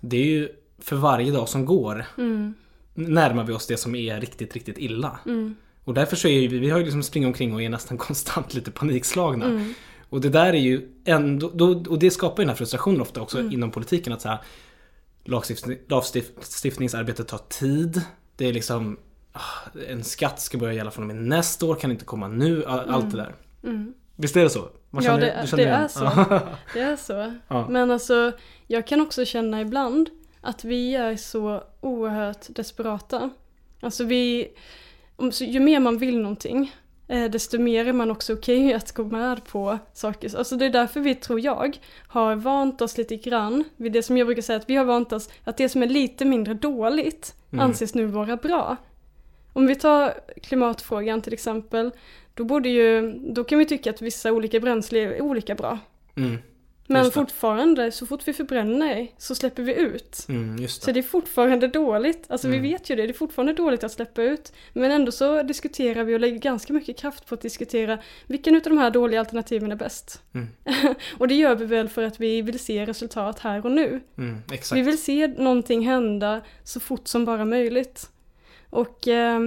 Det 0.01 0.17
är 0.17 0.27
ju 0.27 0.49
för 0.79 0.97
varje 0.97 1.33
dag 1.33 1.49
som 1.49 1.65
går 1.65 2.05
Mm. 2.19 2.55
närmar 2.95 3.45
vi 3.45 3.53
oss 3.53 3.67
det 3.67 3.77
som 3.77 3.95
är 3.95 4.21
riktigt, 4.21 4.55
riktigt 4.55 4.79
illa. 4.79 5.19
Mm. 5.27 5.55
Och 5.85 5.95
därför 5.95 6.17
så 6.17 6.29
är 6.29 6.41
ju 6.41 6.59
vi, 6.59 6.71
har 6.71 6.79
ju 6.79 6.85
liksom 6.85 7.03
springat 7.03 7.27
omkring 7.29 7.55
och 7.55 7.63
är 7.63 7.69
nästan 7.69 7.99
konstant 7.99 8.55
lite 8.55 8.71
panikslagna. 8.71 9.45
Mm. 9.45 9.75
Och 10.11 10.21
det 10.21 10.29
där 10.29 10.47
är 10.47 10.53
ju 10.59 10.89
ändå, 11.05 11.51
då, 11.55 11.83
och 11.89 11.99
det 11.99 12.11
skapar 12.11 12.43
ju 12.43 12.45
den 12.45 12.49
här 12.49 12.57
frustrationen 12.57 13.01
ofta 13.01 13.21
också 13.21 13.39
Mm. 13.41 13.53
inom 13.53 13.71
politiken 13.71 14.13
att 14.13 14.23
så 14.23 14.29
här, 14.29 14.39
lagstiftning, 15.25 15.79
lagstiftningsarbetet 15.89 17.29
tar 17.29 17.39
tid. 17.49 18.01
Det 18.37 18.47
är 18.49 18.53
liksom 18.53 18.97
ah, 19.33 19.41
en 19.89 20.05
skatt 20.05 20.41
ska 20.41 20.59
börja 20.59 20.73
gälla 20.75 20.91
från 20.91 21.11
och 21.11 21.17
med 21.17 21.25
nästa 21.25 21.67
år, 21.67 21.75
kan 21.75 21.91
inte 21.91 22.05
komma 22.05 22.29
nu, 22.29 22.65
allt 22.65 23.11
det 23.11 23.17
där. 23.17 23.35
Mm. 23.65 23.95
Visst 24.17 24.37
är 24.37 24.43
det 24.43 24.51
så? 24.51 24.69
Man 24.91 25.05
Ja, 25.05 25.17
det- 25.17 25.49
det 25.57 25.65
är 25.65 25.89
så. 25.89 26.05
Det 26.75 26.81
är 26.81 26.97
så. 26.97 27.35
Ja. 27.49 27.69
Men 27.69 27.91
alltså, 27.91 28.33
jag 28.67 28.87
kan 28.87 29.01
också 29.01 29.25
känna 29.25 29.61
ibland 29.61 30.11
att 30.41 30.65
vi 30.65 30.95
är 30.95 31.17
så 31.17 31.65
oerhört 31.81 32.47
desperata. 32.49 33.31
Alltså 33.81 34.05
vi, 34.05 34.49
så 35.33 35.45
ju 35.45 35.61
mer 35.61 35.81
man 35.81 35.99
vill 35.99 36.19
någonting, 36.19 36.75
eh, 37.09 37.25
desto 37.25 37.59
mer 37.59 37.89
är 37.89 37.93
man 37.93 38.11
också 38.11 38.33
okej 38.33 38.75
att 38.75 38.93
gå 38.93 39.05
med 39.05 39.45
på 39.45 39.79
saker. 39.93 40.37
Alltså 40.39 40.57
det 40.57 40.67
är 40.67 40.71
därför 40.71 41.01
vi, 41.01 41.15
tror 41.15 41.41
jag, 41.41 41.79
har 42.07 42.37
vant 42.37 42.81
oss 42.81 42.99
lite 42.99 43.17
grann 43.17 43.65
vid 43.77 43.93
det 43.93 44.03
som 44.03 44.17
jag 44.19 44.27
brukar 44.27 44.43
säga 44.43 44.57
att 44.57 44.71
vi 44.71 44.77
har 44.77 44.85
vant 44.85 45.13
oss 45.13 45.29
att 45.45 45.57
det 45.57 45.69
som 45.69 45.83
är 45.83 45.87
lite 45.87 46.25
mindre 46.25 46.55
dåligt 46.55 47.35
Mm. 47.55 47.65
anses 47.67 47.95
nu 47.95 48.07
vara 48.07 48.37
bra. 48.37 48.77
Om 49.53 49.67
vi 49.67 49.75
tar 49.75 50.15
klimatfrågan 50.43 51.23
till 51.23 51.33
exempel, 51.33 51.91
då 52.35 52.45
borde 52.45 52.69
ju, 52.69 53.13
då 53.13 53.45
kan 53.45 53.59
vi 53.59 53.67
tycka 53.67 53.91
att 53.91 54.03
vissa 54.03 54.33
olika 54.33 54.61
bränsle 54.61 54.99
är 54.99 55.23
olika 55.23 55.55
bra. 55.55 55.79
Mm. 56.17 56.39
Men 56.87 57.05
det. 57.05 57.11
fortfarande, 57.11 57.93
så 57.93 58.07
fort 58.07 58.29
vi 58.29 58.33
förbränner 58.33 59.09
så 59.19 59.35
släpper 59.35 59.63
vi 59.63 59.75
ut. 59.75 60.27
Mm, 60.29 60.57
just 60.59 60.83
Så 60.83 60.87
det. 60.87 60.93
det 60.93 61.01
är 61.01 61.03
fortfarande 61.03 61.69
dåligt, 61.69 62.25
alltså 62.29 62.47
Mm. 62.49 62.63
vi 62.63 62.69
vet 62.69 62.91
ju 62.91 62.97
det, 62.97 63.03
det 63.07 63.09
är 63.09 63.13
fortfarande 63.13 63.53
dåligt 63.53 63.85
att 63.85 63.93
släppa 63.93 64.23
ut. 64.23 64.53
Men 64.73 64.91
ändå 64.91 65.13
så 65.13 65.43
diskuterar 65.43 66.05
vi 66.05 66.15
och 66.15 66.21
lägger 66.21 66.39
ganska 66.39 66.73
mycket 66.73 66.99
kraft 66.99 67.27
på 67.27 67.35
att 67.35 67.41
diskutera 67.41 67.99
vilken 68.27 68.55
utav 68.57 68.71
de 68.73 68.79
här 68.79 68.91
dåliga 68.91 69.21
alternativen 69.21 69.73
är 69.73 69.77
bäst. 69.77 70.23
Mm. 70.35 70.49
och 71.19 71.29
det 71.29 71.35
gör 71.35 71.55
vi 71.55 71.65
väl 71.65 71.89
för 71.89 72.03
att 72.03 72.21
vi 72.21 72.43
vill 72.43 72.59
se 72.59 72.87
resultat 72.87 73.39
här 73.39 73.65
och 73.67 73.73
nu. 73.73 74.01
Mm, 74.19 74.39
Vi 74.73 74.83
vill 74.83 75.03
se 75.03 75.27
någonting 75.27 75.87
hända 75.87 76.41
så 76.65 76.81
fort 76.81 77.09
som 77.09 77.25
bara 77.25 77.45
möjligt. 77.45 78.11
Och 78.71 79.09
eh, 79.09 79.41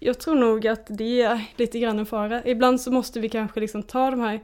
jag 0.00 0.18
tror 0.20 0.34
nog 0.34 0.66
att 0.66 0.86
det 0.88 1.22
är 1.22 1.40
lite 1.56 1.78
grann 1.78 1.98
en 1.98 2.06
fara. 2.06 2.42
Ibland 2.44 2.80
så 2.80 2.90
måste 2.90 3.20
vi 3.20 3.28
kanske 3.28 3.60
liksom 3.60 3.82
ta 3.82 4.10
de 4.10 4.20
här 4.20 4.40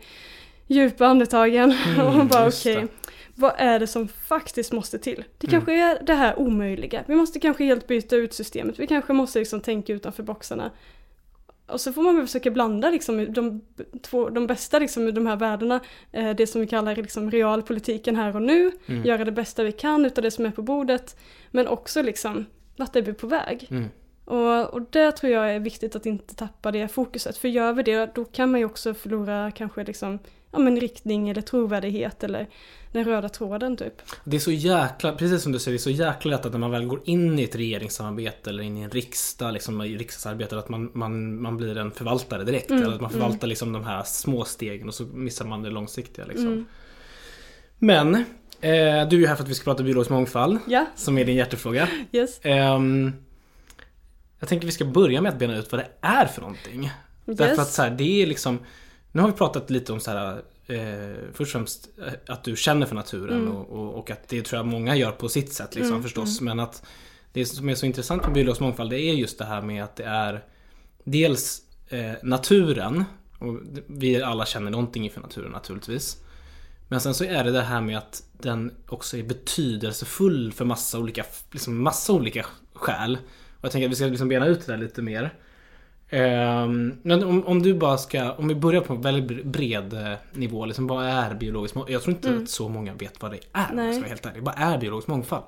djupa 0.71 1.07
andetagen 1.07 1.73
Mm, 1.87 2.21
och 2.21 2.27
bara 2.27 2.49
okej, 2.49 2.75
det. 2.75 2.89
vad 3.35 3.53
är 3.57 3.79
det 3.79 3.87
som 3.87 4.09
faktiskt 4.09 4.73
måste 4.73 4.99
till? 4.99 5.25
Det 5.39 5.47
Mm. 5.47 5.51
kanske 5.61 5.75
är 5.75 6.03
det 6.07 6.15
här 6.15 6.39
omöjliga. 6.39 7.05
Vi 7.07 7.15
måste 7.15 7.41
kanske 7.41 7.65
helt 7.65 7.87
byta 7.87 8.17
ut 8.17 8.33
systemet. 8.35 8.79
Vi 8.79 8.87
kanske 8.87 9.13
måste 9.13 9.39
liksom 9.39 9.61
tänka 9.61 9.93
utanför 9.93 10.23
boxarna. 10.23 10.71
Och 11.67 11.81
så 11.81 11.93
får 11.93 12.03
man 12.03 12.17
väl 12.17 12.27
försöka 12.27 12.51
blanda 12.51 12.91
liksom 12.91 13.33
de, 13.33 13.61
två, 14.03 14.29
de 14.29 14.47
bästa 14.47 14.79
liksom 14.79 15.07
ur 15.09 15.13
de 15.13 15.27
här 15.27 15.37
världarna. 15.37 15.81
Eh, 16.13 16.31
det 16.31 16.47
som 16.47 16.61
vi 16.61 16.67
kallar 16.67 16.97
liksom 16.97 17.31
realpolitiken 17.31 18.17
här 18.17 18.37
och 18.37 18.43
nu. 18.43 18.73
Mm. 18.87 19.05
Göra 19.05 19.25
det 19.25 19.33
bästa 19.33 19.63
vi 19.65 19.73
kan 19.73 20.05
utav 20.07 20.23
det 20.23 20.31
som 20.31 20.47
är 20.47 20.51
på 20.51 20.63
bordet. 20.63 21.17
Men 21.51 21.69
också 21.69 22.03
liksom, 22.03 22.47
vart 22.77 22.97
är 22.97 23.03
vi 23.03 23.13
på 23.13 23.27
väg? 23.27 23.67
Mm. 23.71 23.89
Och, 24.25 24.65
och 24.75 24.83
det 24.91 25.13
tror 25.13 25.33
jag 25.33 25.55
är 25.55 25.61
viktigt 25.61 25.97
att 25.97 26.07
inte 26.07 26.35
tappa 26.35 26.71
det 26.73 26.89
fokuset. 26.89 27.37
För 27.37 27.49
gör 27.49 27.73
vi 27.73 27.83
det, 27.83 28.15
då 28.15 28.25
kan 28.25 28.51
man 28.51 28.61
ju 28.61 28.67
också 28.67 28.95
förlora 28.95 29.51
kanske 29.51 29.85
liksom, 29.85 30.19
ja 30.53 30.59
men 30.59 30.81
riktning 30.81 31.29
eller 31.29 31.43
trovärdighet 31.43 32.25
eller 32.25 32.49
den 32.93 33.05
röda 33.05 33.29
tråden 33.29 33.77
typ. 33.77 34.03
Det 34.25 34.37
är 34.37 34.41
så 34.41 34.53
jäkla, 34.53 35.13
precis 35.13 35.43
som 35.43 35.53
du 35.53 35.59
säger, 35.59 35.73
det 35.73 35.77
är 35.77 35.83
så 35.83 35.91
jäkla 35.91 36.31
lätt 36.31 36.47
att 36.47 36.53
när 36.53 36.59
man 36.59 36.71
väl 36.71 36.87
går 36.87 37.01
in 37.05 37.39
i 37.39 37.43
ett 37.43 37.57
regeringssamarbete 37.57 38.51
eller 38.51 38.63
in 38.63 38.77
i 38.77 38.81
en 38.81 38.91
riksdag, 38.91 39.53
liksom 39.53 39.83
i 39.83 39.97
riksdagsarbetet, 39.97 40.59
att 40.59 40.69
man, 40.69 40.91
man, 40.95 41.43
man 41.43 41.57
blir 41.57 41.79
en 41.79 41.91
förvaltare 41.91 42.45
direkt. 42.45 42.71
Mm, 42.71 42.83
Eller 42.83 42.95
att 42.95 43.01
man 43.01 43.11
förvaltar 43.11 43.47
liksom 43.47 43.73
de 43.73 43.85
här 43.85 44.03
små 44.03 44.45
stegen 44.45 44.89
och 44.89 44.95
så 44.95 45.05
missar 45.05 45.45
man 45.45 45.63
det 45.63 45.71
långsiktiga 45.71 46.25
liksom. 46.25 46.47
Mm. 46.47 46.65
Men, 47.79 48.15
eh, 48.15 49.09
du 49.09 49.17
är 49.17 49.21
ju 49.21 49.27
här 49.27 49.35
för 49.35 49.43
att 49.43 49.49
vi 49.51 49.55
ska 49.55 49.65
prata 49.65 49.83
biologisk 49.83 50.11
mångfald, 50.11 50.59
Ja, 50.67 50.87
som 50.97 51.19
är 51.19 51.25
din 51.25 51.37
hjärtefråga. 51.37 51.89
yes. 52.13 52.41
Ehm, 52.43 53.13
jag 54.39 54.49
tänker 54.49 54.67
vi 54.67 54.73
ska 54.73 54.85
börja 54.85 55.21
med 55.21 55.33
att 55.33 55.39
bena 55.39 55.57
ut 55.57 55.73
vad 55.73 55.81
det 55.81 55.89
är 56.01 56.27
för 56.27 56.41
någonting. 56.41 56.91
Därför 57.25 57.45
yes. 57.45 57.59
att 57.59 57.69
så 57.71 57.83
här, 57.83 57.91
det 57.91 58.23
är 58.23 58.27
liksom 58.27 58.59
Nu 59.13 59.21
har 59.21 59.29
vi 59.29 59.35
pratat 59.35 59.71
lite 59.71 59.93
om 59.93 60.01
så 60.01 60.11
här 60.11 60.43
eh, 60.67 61.15
Först 61.33 61.41
och 61.41 61.49
främst 61.49 61.89
eh, 61.99 62.13
att 62.27 62.45
du 62.45 62.57
känner 62.57 62.87
för 62.87 62.95
naturen 62.95 63.41
Mm. 63.41 63.57
och, 63.57 63.71
och, 63.71 63.95
och 63.95 64.11
att 64.11 64.29
det 64.29 64.43
tror 64.43 64.59
jag 64.59 64.67
många 64.67 64.97
gör 64.97 65.13
på 65.13 65.29
sitt 65.29 65.53
sätt 65.53 65.75
liksom 65.75 65.93
Mm, 65.93 66.03
förstås. 66.03 66.41
Men 66.41 66.61
att 66.61 66.83
det 67.33 67.47
som 67.47 67.69
är 67.69 67.75
så 67.75 67.87
intressant 67.87 68.23
med 68.25 68.33
biologisk 68.33 68.61
mångfald 68.61 68.91
det 68.91 69.01
är 69.01 69.15
just 69.15 69.39
det 69.39 69.45
här 69.45 69.63
med 69.63 69.85
att 69.85 69.97
det 69.97 70.05
är 70.05 70.45
Dels 71.05 71.63
eh, 71.89 72.13
naturen 72.23 73.05
och 73.39 73.61
vi 73.87 74.23
alla 74.23 74.47
känner 74.47 74.71
någonting 74.71 75.05
inför 75.05 75.21
naturen 75.21 75.53
naturligtvis. 75.53 76.17
Men 76.89 77.01
sen 77.01 77.15
så 77.15 77.25
är 77.25 77.45
det 77.45 77.51
det 77.51 77.63
här 77.63 77.81
med 77.81 77.99
att 77.99 78.23
den 78.33 78.75
också 78.89 79.17
är 79.17 79.23
betydelsefull 79.23 80.53
för 80.53 80.65
massa 80.65 80.99
olika, 80.99 81.25
liksom 81.51 81.83
massa 81.83 82.13
olika 82.13 82.47
skäl. 82.75 83.19
Och 83.59 83.65
jag 83.65 83.73
tänker 83.73 83.87
att 83.87 83.93
vi 83.93 83.97
ska 83.97 84.07
liksom 84.07 84.29
bena 84.29 84.47
ut 84.47 84.67
det 84.67 84.73
där 84.73 84.79
lite 84.79 85.03
mer. 85.03 85.35
Ehm, 86.11 86.99
men 87.03 87.25
om, 87.25 87.47
om 87.47 87.63
du 87.63 87.75
bara 87.75 87.99
ska, 87.99 88.33
om 88.33 88.49
vi 88.49 88.55
börjar 88.55 88.81
på 88.81 88.93
en 88.93 89.03
väldigt 89.03 89.45
bred 89.45 89.93
eh, 89.93 90.13
nivå, 90.33 90.67
liksom 90.67 90.87
vad 90.87 91.05
är 91.07 91.35
biologisk 91.35 91.75
mångfald? 91.75 91.95
Jag 91.95 92.03
tror 92.03 92.15
inte 92.17 92.29
Mm. 92.29 92.43
att 92.43 92.51
så 92.51 92.69
många 92.69 92.95
vet 92.95 93.23
vad 93.23 93.31
det 93.31 93.37
är 93.53 93.71
om 93.71 93.79
jag 93.79 93.85
Nej. 93.87 93.93
ska 93.93 94.01
vara 94.01 94.09
helt 94.09 94.27
ärlig. 94.27 94.43
Vad 94.43 94.55
är 94.57 94.79
biologisk 94.79 95.09
mångfald? 95.09 95.45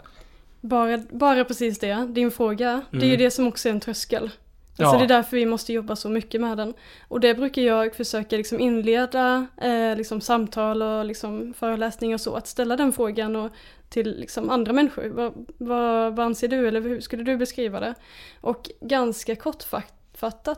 Bara, 0.60 0.98
bara 1.10 1.44
precis 1.44 1.78
det, 1.78 2.06
din 2.10 2.30
fråga. 2.30 2.82
Det 2.90 2.96
är 2.96 3.00
ju 3.00 3.06
Mm. 3.06 3.18
det 3.18 3.30
som 3.30 3.46
också 3.46 3.68
är 3.68 3.72
en 3.72 3.80
tröskel. 3.80 4.30
Ja. 4.76 4.86
Alltså 4.86 4.98
det 4.98 5.04
är 5.04 5.16
därför 5.16 5.36
vi 5.36 5.46
måste 5.46 5.72
jobba 5.72 5.96
så 5.96 6.08
mycket 6.08 6.40
med 6.40 6.56
den. 6.58 6.74
Och 7.08 7.20
det 7.20 7.34
brukar 7.34 7.62
jag 7.62 7.94
försöka 7.94 8.36
liksom 8.36 8.60
inleda 8.60 9.46
eh, 9.62 9.96
liksom 9.96 10.20
samtal 10.20 10.82
och 10.82 11.04
liksom 11.04 11.54
föreläsningar 11.58 12.14
och 12.14 12.20
så, 12.20 12.34
att 12.34 12.46
ställa 12.46 12.76
den 12.76 12.92
frågan 12.92 13.36
och 13.36 13.50
till 13.88 14.16
liksom 14.20 14.50
andra 14.50 14.72
människor. 14.72 15.08
Vad, 15.08 15.46
vad, 15.58 16.16
vad 16.16 16.26
anser 16.26 16.48
du 16.48 16.68
eller 16.68 16.80
hur 16.80 17.00
skulle 17.00 17.22
du 17.22 17.36
beskriva 17.36 17.80
det? 17.80 17.94
Och 18.40 18.70
ganska 18.80 19.36
kortfattat 19.36 19.94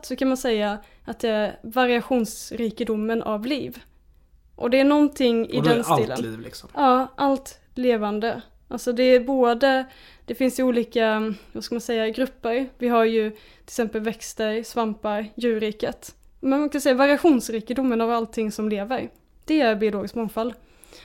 så 0.06 0.16
kan 0.16 0.28
man 0.28 0.36
säga 0.36 0.78
att 1.04 1.18
det 1.18 1.28
är 1.28 1.58
variationsrikedomen 1.62 3.22
av 3.22 3.46
liv. 3.46 3.78
Och 4.56 4.70
det 4.70 4.80
är 4.80 4.84
någonting 4.84 5.50
i 5.50 5.58
och 5.58 5.62
då 5.62 5.70
är 5.70 5.74
den 5.74 5.82
det 5.82 5.88
allt 5.88 6.02
stilen. 6.02 6.20
liv 6.20 6.40
liksom. 6.40 6.68
Ja, 6.74 7.12
allt 7.16 7.60
levande. 7.74 8.42
Alltså 8.68 8.92
det 8.92 9.02
är 9.02 9.20
både, 9.20 9.84
det 10.24 10.34
finns 10.34 10.58
ju 10.58 10.62
olika, 10.62 11.34
vad 11.52 11.64
ska 11.64 11.74
man 11.74 11.80
säga, 11.80 12.08
grupper. 12.08 12.68
Vi 12.78 12.88
har 12.88 13.04
ju 13.04 13.30
till 13.30 13.40
exempel 13.64 14.00
växter, 14.00 14.62
svampar, 14.62 15.26
djurriket. 15.34 16.14
Men 16.40 16.60
man 16.60 16.68
kan 16.68 16.80
säga 16.80 16.94
variationsrikedomen 16.94 18.00
av 18.00 18.10
allting 18.10 18.52
som 18.52 18.68
lever. 18.68 19.10
Det 19.44 19.60
är 19.60 19.76
biologisk 19.76 20.14
mångfald. 20.14 20.54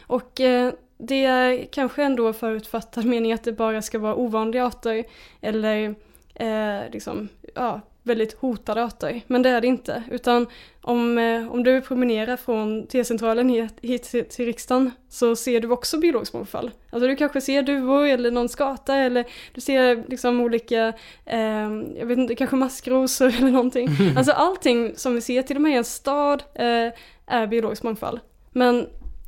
Och 0.07 0.41
eh, 0.41 0.73
det 0.97 1.25
är 1.25 1.65
kanske 1.71 2.03
ändå 2.03 2.33
förutfattad 2.33 3.05
mening 3.05 3.33
att 3.33 3.43
det 3.43 3.51
bara 3.51 3.81
ska 3.81 3.99
vara 3.99 4.15
ovanliga 4.15 4.65
arter 4.65 5.03
eller 5.41 5.95
eh, 6.35 6.91
liksom, 6.91 7.29
ja, 7.55 7.81
väldigt 8.09 8.33
hotade 8.33 8.83
arter. 8.83 9.21
Men 9.27 9.41
det 9.41 9.49
är 9.49 9.61
det 9.61 9.67
inte. 9.67 10.03
Utan 10.11 10.47
om, 10.81 11.17
eh, 11.17 11.51
om 11.51 11.63
du 11.63 11.81
promenerar 11.81 12.37
från 12.37 12.87
T-centralen 12.87 13.49
hit, 13.49 13.73
hit 13.81 14.03
till, 14.03 14.25
till 14.25 14.45
riksdagen 14.45 14.91
så 15.09 15.35
ser 15.35 15.61
du 15.61 15.71
också 15.71 15.99
biologisk 15.99 16.33
mångfald. 16.33 16.71
Alltså 16.89 17.07
du 17.07 17.15
kanske 17.15 17.41
ser 17.41 17.63
duvor 17.63 18.05
eller 18.05 18.31
någon 18.31 18.49
skata 18.49 18.95
eller 18.95 19.25
du 19.53 19.61
ser 19.61 20.03
liksom 20.07 20.41
olika, 20.41 20.93
eh, 21.25 21.69
jag 21.99 22.05
vet 22.05 22.17
inte, 22.17 22.35
kanske 22.35 22.55
maskrosor 22.55 23.27
eller 23.37 23.51
någonting. 23.51 23.89
Alltså 24.17 24.31
allting 24.31 24.93
som 24.95 25.15
vi 25.15 25.21
ser, 25.21 25.41
till 25.41 25.55
och 25.55 25.61
med 25.61 25.71
i 25.71 25.75
en 25.75 25.83
stad, 25.83 26.43
eh, 26.55 26.93
är 27.25 27.47
biologisk 27.47 27.83
mångfald. 27.83 28.19
Men 28.51 28.87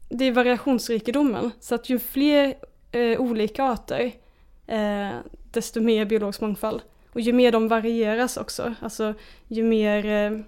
det 0.10 0.26
är 0.26 0.32
variationsrikedomen. 0.32 1.52
Så 1.60 1.76
att 1.76 1.90
ju 1.90 2.00
fler 2.00 2.54
eh, 2.92 3.22
olika 3.22 3.64
arter, 3.64 4.12
eh, 4.68 5.10
desto 5.52 5.82
mer 5.82 6.06
biologisk 6.06 6.42
mångfald. 6.42 6.82
Och 7.14 7.22
ju 7.22 7.34
mer 7.34 7.52
de 7.52 7.68
varieras 7.68 8.38
också, 8.38 8.74
alltså 8.80 9.14
ju 9.48 9.64
mer 9.64 10.06
eh, 10.06 10.40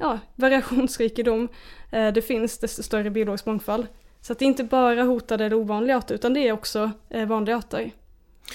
ja, 0.00 0.18
variationsrikedom 0.34 1.48
eh, 1.90 2.12
det 2.12 2.22
finns, 2.22 2.58
desto 2.58 2.82
större 2.82 3.10
biologisk 3.10 3.46
mångfald. 3.46 3.86
Så 4.20 4.32
att 4.32 4.38
det 4.38 4.44
är 4.44 4.46
inte 4.46 4.64
bara 4.64 5.02
hotade 5.02 5.44
eller 5.44 5.56
ovanliga 5.56 5.96
arter, 5.96 6.14
utan 6.14 6.34
det 6.34 6.48
är 6.48 6.52
också 6.52 6.90
eh, 7.10 7.26
vanliga 7.26 7.56
arter. 7.56 7.90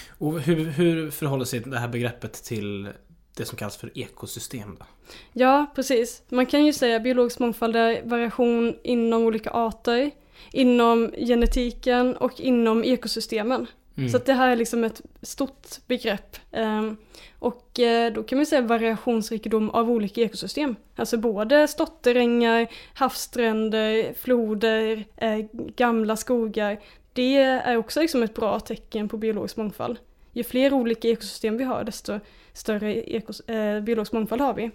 Och 0.08 0.40
hur, 0.40 0.64
hur 0.64 1.10
förhåller 1.10 1.44
sig 1.44 1.60
det 1.60 1.78
här 1.78 1.88
begreppet 1.88 2.32
till 2.32 2.88
det 3.36 3.44
som 3.44 3.58
kallas 3.58 3.76
för 3.76 3.98
ekosystem 3.98 4.76
då? 4.78 4.86
Ja, 5.32 5.66
precis. 5.74 6.22
Man 6.28 6.46
kan 6.46 6.66
ju 6.66 6.72
säga 6.72 7.00
biologisk 7.00 7.38
mångfald 7.38 7.76
är 7.76 8.02
variation 8.04 8.76
inom 8.82 9.22
olika 9.22 9.50
arter, 9.50 10.10
inom 10.52 11.12
genetiken 11.18 12.16
och 12.16 12.40
inom 12.40 12.84
ekosystemen. 12.84 13.66
Mm. 13.98 14.10
Så 14.10 14.18
det 14.18 14.32
här 14.32 14.48
är 14.48 14.56
liksom 14.56 14.84
ett 14.84 15.00
stort 15.22 15.66
begrepp. 15.86 16.36
Ehm, 16.52 16.96
och 17.38 17.80
eh, 17.80 18.12
då 18.12 18.22
kan 18.22 18.38
man 18.38 18.46
säga 18.46 18.62
variationsrikedom 18.62 19.70
av 19.70 19.90
olika 19.90 20.20
ekosystem. 20.20 20.76
Alltså 20.96 21.16
både 21.16 21.68
slåtterängar, 21.68 22.66
havsstränder, 22.94 24.12
floder, 24.14 25.04
eh, 25.16 25.38
gamla 25.76 26.16
skogar. 26.16 26.80
Det 27.12 27.36
är 27.36 27.76
också 27.76 28.00
liksom 28.00 28.22
ett 28.22 28.34
bra 28.34 28.60
tecken 28.60 29.08
på 29.08 29.16
biologisk 29.16 29.56
mångfald. 29.56 29.98
Ju 30.32 30.44
fler 30.44 30.72
olika 30.72 31.08
ekosystem 31.08 31.56
vi 31.56 31.64
har 31.64 31.84
desto 31.84 32.20
större 32.52 32.94
ekos- 32.94 33.50
eh, 33.50 33.80
biologisk 33.82 34.12
mångfald 34.12 34.40
har 34.40 34.54
vi. 34.54 34.70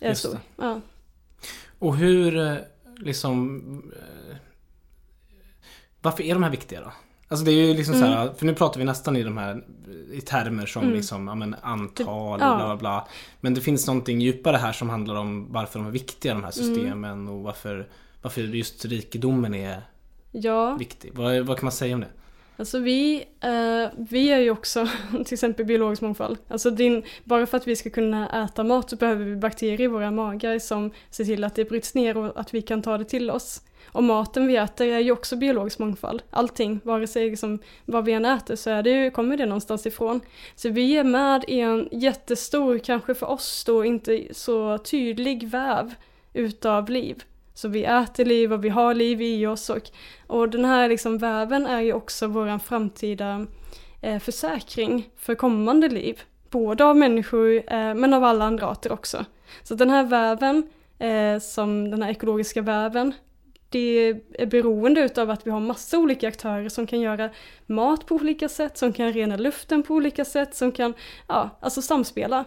Just. 0.00 0.26
Ja. 0.56 0.80
Och 1.78 1.96
hur, 1.96 2.58
liksom... 2.96 3.62
Varför 6.02 6.22
är 6.22 6.34
de 6.34 6.42
här 6.42 6.50
viktiga 6.50 6.80
då? 6.80 6.92
Alltså 7.32 7.44
det 7.44 7.50
är 7.52 7.66
ju 7.66 7.74
liksom 7.74 7.94
så 7.94 8.04
här, 8.04 8.32
för 8.36 8.46
nu 8.46 8.54
pratar 8.54 8.78
vi 8.78 8.84
nästan 8.84 9.16
i 9.16 9.22
de 9.22 9.38
här 9.38 9.64
i 10.12 10.20
termer 10.20 10.66
som 10.66 10.82
Mm. 10.82 10.94
liksom, 10.94 11.28
ja 11.28 11.34
men 11.34 11.56
antal 11.62 12.06
och 12.08 12.40
Ja. 12.40 12.56
bla 12.56 12.76
bla. 12.76 13.08
Men 13.40 13.54
det 13.54 13.60
finns 13.60 13.86
någonting 13.86 14.20
djupare 14.20 14.56
här 14.56 14.72
som 14.72 14.90
handlar 14.90 15.14
om 15.14 15.52
varför 15.52 15.78
de 15.78 15.86
är 15.88 15.92
viktiga 15.92 16.34
de 16.34 16.44
här 16.44 16.52
Mm. 16.60 16.74
systemen 16.74 17.28
och 17.28 17.42
varför, 17.42 17.88
varför 18.22 18.40
just 18.40 18.84
rikedomen 18.84 19.54
är 19.54 19.82
ja, 20.32 20.74
viktig. 20.74 21.10
Vad, 21.14 21.40
vad 21.46 21.56
kan 21.58 21.64
man 21.64 21.72
säga 21.72 21.94
om 21.94 22.00
det? 22.00 22.06
Alltså 22.56 22.78
vi, 22.78 23.24
eh, 23.40 23.90
vi 24.10 24.30
är 24.30 24.38
ju 24.38 24.50
också 24.50 24.88
till 25.24 25.34
exempel 25.34 25.66
biologisk 25.66 26.02
mångfald. 26.02 26.38
Alltså 26.48 26.70
din, 26.70 27.02
bara 27.24 27.46
för 27.46 27.56
att 27.56 27.68
vi 27.68 27.76
ska 27.76 27.90
kunna 27.90 28.44
äta 28.44 28.64
mat 28.64 28.90
så 28.90 28.96
behöver 28.96 29.24
vi 29.24 29.36
bakterier 29.36 29.80
i 29.80 29.86
våra 29.86 30.10
magar 30.10 30.58
som 30.58 30.90
ser 31.10 31.24
till 31.24 31.44
att 31.44 31.54
det 31.54 31.64
bryts 31.64 31.94
ner 31.94 32.16
och 32.16 32.40
att 32.40 32.54
vi 32.54 32.62
kan 32.62 32.82
ta 32.82 32.98
det 32.98 33.04
till 33.04 33.30
oss. 33.30 33.62
Och 33.92 34.04
maten 34.04 34.46
vi 34.46 34.56
äter 34.56 34.86
är 34.86 34.98
ju 34.98 35.12
också 35.12 35.36
biologisk 35.36 35.78
mångfald. 35.78 36.22
Allting, 36.30 36.80
vare 36.84 37.06
sig 37.06 37.30
liksom 37.30 37.58
vad 37.84 38.04
vi 38.04 38.12
än 38.12 38.24
äter 38.24 38.56
så 38.56 38.70
är 38.70 38.82
det 38.82 38.90
ju, 38.90 39.10
kommer 39.10 39.36
det 39.36 39.46
någonstans 39.46 39.86
ifrån. 39.86 40.20
Så 40.54 40.68
vi 40.68 40.96
är 40.96 41.04
med 41.04 41.44
i 41.48 41.60
en 41.60 41.88
jättestor, 41.92 42.78
kanske 42.78 43.14
för 43.14 43.30
oss 43.30 43.64
då 43.64 43.84
inte 43.84 44.22
så 44.30 44.78
tydlig 44.78 45.48
väv 45.48 45.94
utav 46.32 46.90
liv. 46.90 47.22
Så 47.54 47.68
vi 47.68 47.84
äter 47.84 48.24
liv 48.24 48.52
och 48.52 48.64
vi 48.64 48.68
har 48.68 48.94
liv 48.94 49.22
i 49.22 49.46
oss 49.46 49.70
och, 49.70 49.90
och 50.26 50.48
den 50.48 50.64
här 50.64 50.88
liksom 50.88 51.18
väven 51.18 51.66
är 51.66 51.80
ju 51.80 51.92
också 51.92 52.26
våran 52.26 52.60
framtida 52.60 53.46
eh, 54.00 54.18
försäkring 54.18 55.10
för 55.16 55.34
kommande 55.34 55.88
liv. 55.88 56.20
Både 56.50 56.84
av 56.84 56.96
människor 56.96 57.72
eh, 57.72 57.94
men 57.94 58.14
av 58.14 58.24
alla 58.24 58.44
andra 58.44 58.66
arter 58.66 58.92
också. 58.92 59.24
Så 59.62 59.74
den 59.74 59.90
här 59.90 60.04
väven, 60.04 60.70
eh, 60.98 61.38
som 61.40 61.90
den 61.90 62.02
här 62.02 62.10
ekologiska 62.10 62.62
väven, 62.62 63.14
det 63.70 64.14
är 64.38 64.46
beroende 64.46 65.00
utav 65.00 65.30
att 65.30 65.46
vi 65.46 65.50
har 65.50 65.60
massa 65.60 65.98
olika 65.98 66.28
aktörer 66.28 66.68
som 66.68 66.86
kan 66.86 67.00
göra 67.00 67.30
mat 67.66 68.06
på 68.06 68.14
olika 68.14 68.48
sätt, 68.48 68.78
som 68.78 68.92
kan 68.92 69.12
rena 69.12 69.36
luften 69.36 69.82
på 69.82 69.94
olika 69.94 70.24
sätt, 70.24 70.54
som 70.54 70.72
kan, 70.72 70.94
ja, 71.26 71.58
alltså 71.60 71.82
samspela. 71.82 72.44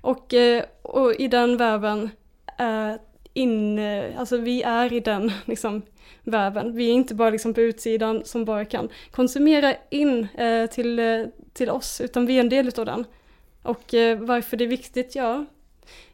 Och, 0.00 0.34
eh, 0.34 0.64
och 0.82 1.14
i 1.14 1.28
den 1.28 1.56
väven, 1.56 2.10
eh, 2.58 2.92
in, 3.32 3.78
eh, 3.78 4.20
alltså 4.20 4.36
vi 4.36 4.62
är 4.62 4.92
i 4.92 5.00
den 5.00 5.32
liksom, 5.44 5.82
väven. 6.22 6.76
Vi 6.76 6.88
är 6.88 6.92
inte 6.92 7.14
bara 7.14 7.30
liksom 7.30 7.54
på 7.54 7.60
utsidan 7.60 8.24
som 8.24 8.44
bara 8.44 8.64
kan 8.64 8.88
konsumera 9.10 9.74
in 9.90 10.26
till, 10.70 11.00
till 11.52 11.70
oss, 11.70 12.00
utan 12.00 12.26
vi 12.26 12.36
är 12.36 12.40
en 12.40 12.48
del 12.48 12.68
utav 12.68 12.86
den. 12.86 13.04
Och 13.62 13.94
varför 14.18 14.56
det 14.56 14.64
är 14.64 14.68
viktigt, 14.68 15.14
ja, 15.14 15.44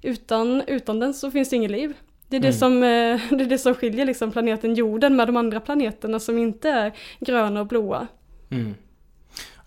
utan, 0.03 0.63
utan 0.67 1.01
den 1.01 1.15
så 1.15 1.31
finns 1.31 1.49
det 1.49 1.57
inget 1.57 1.71
liv. 1.71 1.95
Det 2.33 2.37
är 2.37 2.41
det, 2.41 2.49
Mm. 2.49 2.59
som, 2.59 2.77
eh, 2.83 3.37
det 3.39 3.45
är 3.45 3.49
det 3.49 3.59
som 3.59 3.75
skiljer 3.75 4.07
liksom 4.07 4.33
planeten 4.33 4.75
jorden 4.75 5.17
med 5.17 5.29
de 5.29 5.37
andra 5.37 5.61
planeterna 5.61 6.21
som 6.21 6.39
inte 6.39 6.69
är 6.69 6.93
gröna 7.21 7.61
och 7.61 7.67
blåa. 7.67 8.07
Mm. 8.51 8.75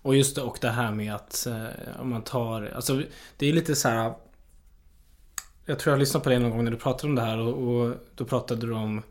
Och 0.02 0.16
just 0.16 0.36
det, 0.36 0.42
och 0.42 0.58
det 0.60 0.68
här 0.68 0.92
med 0.92 1.14
att 1.14 1.46
eh, 1.46 2.00
om 2.00 2.10
man 2.10 2.22
tar, 2.22 2.72
alltså 2.76 3.02
det 3.36 3.46
är 3.46 3.52
lite 3.52 3.74
så 3.74 3.88
här. 3.88 4.12
Jag 5.66 5.78
tror 5.78 5.92
jag 5.92 6.00
lyssnade 6.00 6.24
på 6.24 6.30
dig 6.30 6.38
någon 6.38 6.50
gång 6.50 6.64
när 6.64 6.70
du 6.70 6.76
pratade 6.76 7.08
om 7.08 7.14
det 7.14 7.22
här 7.22 7.38
och, 7.38 7.68
och 7.68 7.94
då 8.14 8.24
pratade 8.24 8.66
du 8.66 8.72
om 8.72 9.02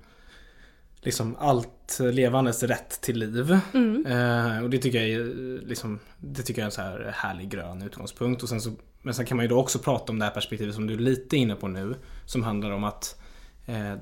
liksom 1.01 1.35
allt 1.39 1.99
levandes 1.99 2.63
rätt 2.63 3.01
till 3.01 3.19
liv. 3.19 3.59
Mm. 3.73 4.05
Eh, 4.05 4.63
och 4.63 4.69
det 4.69 4.77
tycker 4.77 5.01
jag 5.01 5.09
är 5.09 5.23
liksom, 5.67 5.99
det 6.17 6.41
tycker 6.43 6.61
jag 6.61 6.63
är 6.63 6.65
en 6.65 6.71
så 6.71 6.81
här 6.81 7.13
härlig 7.15 7.49
grön 7.49 7.81
utgångspunkt. 7.81 8.43
Och 8.43 8.49
sen 8.49 8.61
så, 8.61 8.71
men 9.01 9.13
sen 9.13 9.25
kan 9.25 9.37
man 9.37 9.43
ju 9.43 9.49
då 9.49 9.59
också 9.59 9.79
prata 9.79 10.11
om 10.11 10.19
det 10.19 10.25
här 10.25 10.31
perspektivet 10.31 10.75
som 10.75 10.87
du 10.87 10.93
är 10.93 10.97
lite 10.97 11.37
inne 11.37 11.55
på 11.55 11.67
nu. 11.67 11.95
Som 12.25 12.43
handlar 12.43 12.71
om 12.71 12.83
att 12.83 13.21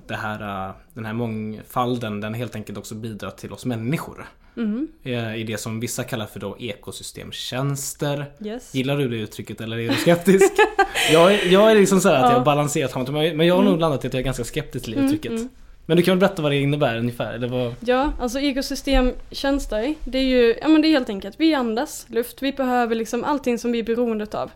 det 0.08 0.16
här, 0.16 0.68
eh, 0.70 0.76
den 0.94 1.06
här 1.06 1.14
mångfalden 1.14 2.22
den 2.22 2.34
helt 2.34 2.56
enkelt 2.56 2.78
också 2.78 2.96
bidrar 2.96 3.30
till 3.32 3.52
oss 3.54 3.66
människor. 3.66 4.26
Mm. 4.58 4.88
Eh, 5.04 5.36
I 5.36 5.44
det 5.44 5.58
som 5.58 5.80
vissa 5.80 6.04
kallar 6.04 6.26
för 6.26 6.40
då 6.40 6.58
ekosystemtjänster. 6.60 8.26
Yes. 8.46 8.76
Gillar 8.76 8.98
du 8.98 9.08
det 9.10 9.16
uttrycket 9.18 9.62
eller 9.62 9.78
är 9.80 9.90
du 9.90 9.96
skeptisk? 9.96 10.52
jag, 11.12 11.34
är, 11.34 11.52
jag 11.52 11.72
är 11.72 11.76
liksom 11.76 12.00
så 12.02 12.10
här 12.10 12.16
att 12.16 12.22
jag 12.22 12.32
Ja. 12.32 12.38
har 12.38 12.46
balanserat 12.46 12.92
framåt 12.92 13.10
men 13.12 13.48
jag 13.48 13.56
har 13.56 13.64
nog 13.64 13.80
landat 13.80 14.04
i 14.04 14.08
att 14.08 14.14
jag 14.14 14.20
är 14.20 14.26
ganska 14.26 14.44
skeptisk 14.44 14.86
till 14.86 14.94
det 14.94 15.00
Mm, 15.00 15.06
uttrycket. 15.14 15.32
mm. 15.32 15.50
Men 15.86 15.98
du 15.98 16.04
kan 16.04 16.12
väl 16.12 16.20
berätta 16.20 16.42
vad 16.42 16.52
det 16.52 16.58
innebär 16.58 16.98
ungefär? 16.98 17.34
Eller 17.34 17.48
vad... 17.48 17.76
Ja, 17.80 18.12
alltså 18.20 18.40
ekosystemtjänster, 18.40 19.94
det 20.06 20.18
är 20.18 20.24
ju, 20.24 20.56
ja 20.62 20.68
men 20.68 20.82
det 20.82 20.88
är 20.88 20.90
helt 20.90 21.10
enkelt, 21.10 21.36
vi 21.40 21.54
andas 21.54 22.06
luft, 22.10 22.42
vi 22.42 22.52
behöver 22.52 22.96
liksom 22.96 23.24
allting 23.24 23.58
som 23.60 23.72
vi 23.72 23.80
är 23.80 23.84
beroende 23.84 24.28
av. 24.32 24.52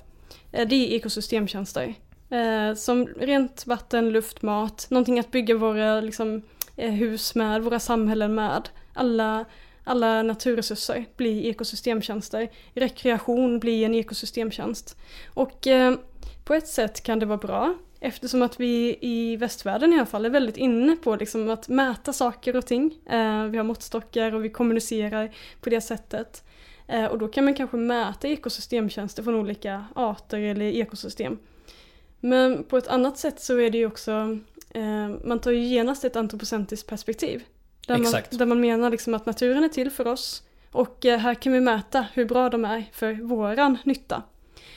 Eh, 0.51 0.67
Det 0.67 0.75
är 0.75 0.95
ekosystemtjänster. 0.95 1.93
Eh, 2.29 2.73
som 2.73 3.07
rent 3.07 3.67
vatten, 3.67 4.09
luft, 4.09 4.41
mat, 4.41 4.87
någonting 4.89 5.19
att 5.19 5.31
bygga 5.31 5.55
våra 5.55 6.01
liksom, 6.01 6.41
eh, 6.75 6.91
hus 6.91 7.35
med, 7.35 7.61
våra 7.61 7.79
samhällen 7.79 8.35
med. 8.35 8.69
Alla, 8.93 9.45
alla 9.83 10.23
naturresurser 10.23 11.05
blir 11.17 11.45
ekosystemtjänster. 11.45 12.49
Rekreation 12.73 13.59
blir 13.59 13.85
en 13.85 13.95
ekosystemtjänst. 13.95 14.97
Och 15.33 15.67
eh, 15.67 15.95
på 16.43 16.53
ett 16.53 16.67
sätt 16.67 17.03
kan 17.03 17.19
det 17.19 17.25
vara 17.25 17.37
bra 17.37 17.75
eftersom 17.99 18.41
att 18.41 18.59
vi 18.59 18.97
i 19.01 19.35
västvärlden 19.35 19.93
i 19.93 19.95
alla 19.95 20.05
fall 20.05 20.25
är 20.25 20.29
väldigt 20.29 20.57
inne 20.57 20.95
på 20.95 21.15
liksom 21.15 21.49
att 21.49 21.67
mäta 21.67 22.13
saker 22.13 22.55
och 22.55 22.65
ting. 22.65 22.93
Eh, 23.09 23.43
vi 23.43 23.57
har 23.57 23.63
måttstockar 23.63 24.35
och 24.35 24.45
vi 24.45 24.49
kommunicerar 24.49 25.35
på 25.61 25.69
det 25.69 25.81
sättet. 25.81 26.43
Eh, 26.87 27.05
och 27.05 27.17
då 27.17 27.27
kan 27.27 27.45
man 27.45 27.53
kanske 27.53 27.77
mäta 27.77 28.27
ekosystemtjänster 28.27 29.23
från 29.23 29.35
olika 29.35 29.85
arter 29.95 30.39
eller 30.39 30.65
ekosystem. 30.65 31.37
Men 32.19 32.63
på 32.63 32.77
ett 32.77 32.87
annat 32.87 33.17
sätt 33.17 33.39
så 33.39 33.59
är 33.59 33.69
det 33.69 33.77
ju 33.77 33.85
också, 33.85 34.37
eh, 34.69 35.09
man 35.23 35.39
tar 35.39 35.51
ju 35.51 35.63
genast 35.63 36.05
ett 36.05 36.15
antropocentriskt 36.15 36.89
perspektiv. 36.89 37.43
Där 37.87 37.95
man, 37.95 38.05
Exakt. 38.05 38.37
där 38.37 38.45
man 38.45 38.61
menar 38.61 38.89
liksom 38.89 39.13
att 39.13 39.25
naturen 39.25 39.63
är 39.63 39.69
till 39.69 39.91
för 39.91 40.07
oss 40.07 40.43
och 40.71 41.05
eh, 41.05 41.19
här 41.19 41.33
kan 41.33 41.53
vi 41.53 41.59
mäta 41.59 42.07
hur 42.13 42.25
bra 42.25 42.49
de 42.49 42.65
är 42.65 42.89
för 42.93 43.13
våran 43.13 43.77
nytta. 43.83 44.23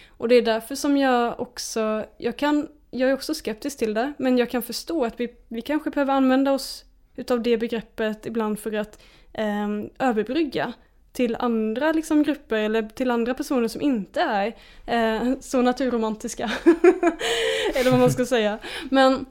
Och 0.09 0.29
det 0.29 0.35
är 0.35 0.43
därför 0.43 0.75
som 0.75 0.97
jag 0.97 1.41
också, 1.41 2.05
jag 2.19 2.37
kan, 2.37 2.69
jag 2.91 3.11
är 3.11 3.15
också 3.15 3.35
skeptisk 3.35 3.79
till 3.79 3.95
det, 3.95 4.13
men 4.19 4.39
jag 4.39 4.51
kan 4.51 4.63
förstå 4.63 5.05
att 5.05 5.21
vi, 5.21 5.35
vi 5.49 5.63
kanske 5.63 5.91
behöver 5.91 6.13
använda 6.13 6.53
oss 6.53 6.85
utav 7.17 7.43
det 7.43 7.57
begreppet 7.57 8.27
ibland 8.27 8.59
för 8.59 8.73
att 8.73 9.03
eh, 9.33 9.69
överbrygga 9.99 10.73
till 11.13 11.37
andra 11.39 11.93
liksom, 11.93 12.23
grupper 12.23 12.57
eller 12.57 12.83
till 12.83 13.11
andra 13.11 13.35
personer 13.35 13.69
som 13.69 13.81
inte 13.81 14.21
är 14.21 14.57
eh, 14.87 15.33
så 15.41 15.63
naturromantiska. 15.63 16.53
eller 17.75 17.91
vad 17.91 18.01
man 18.01 18.11
ska 18.11 18.27
säga. 18.27 18.59
Men, 18.91 19.27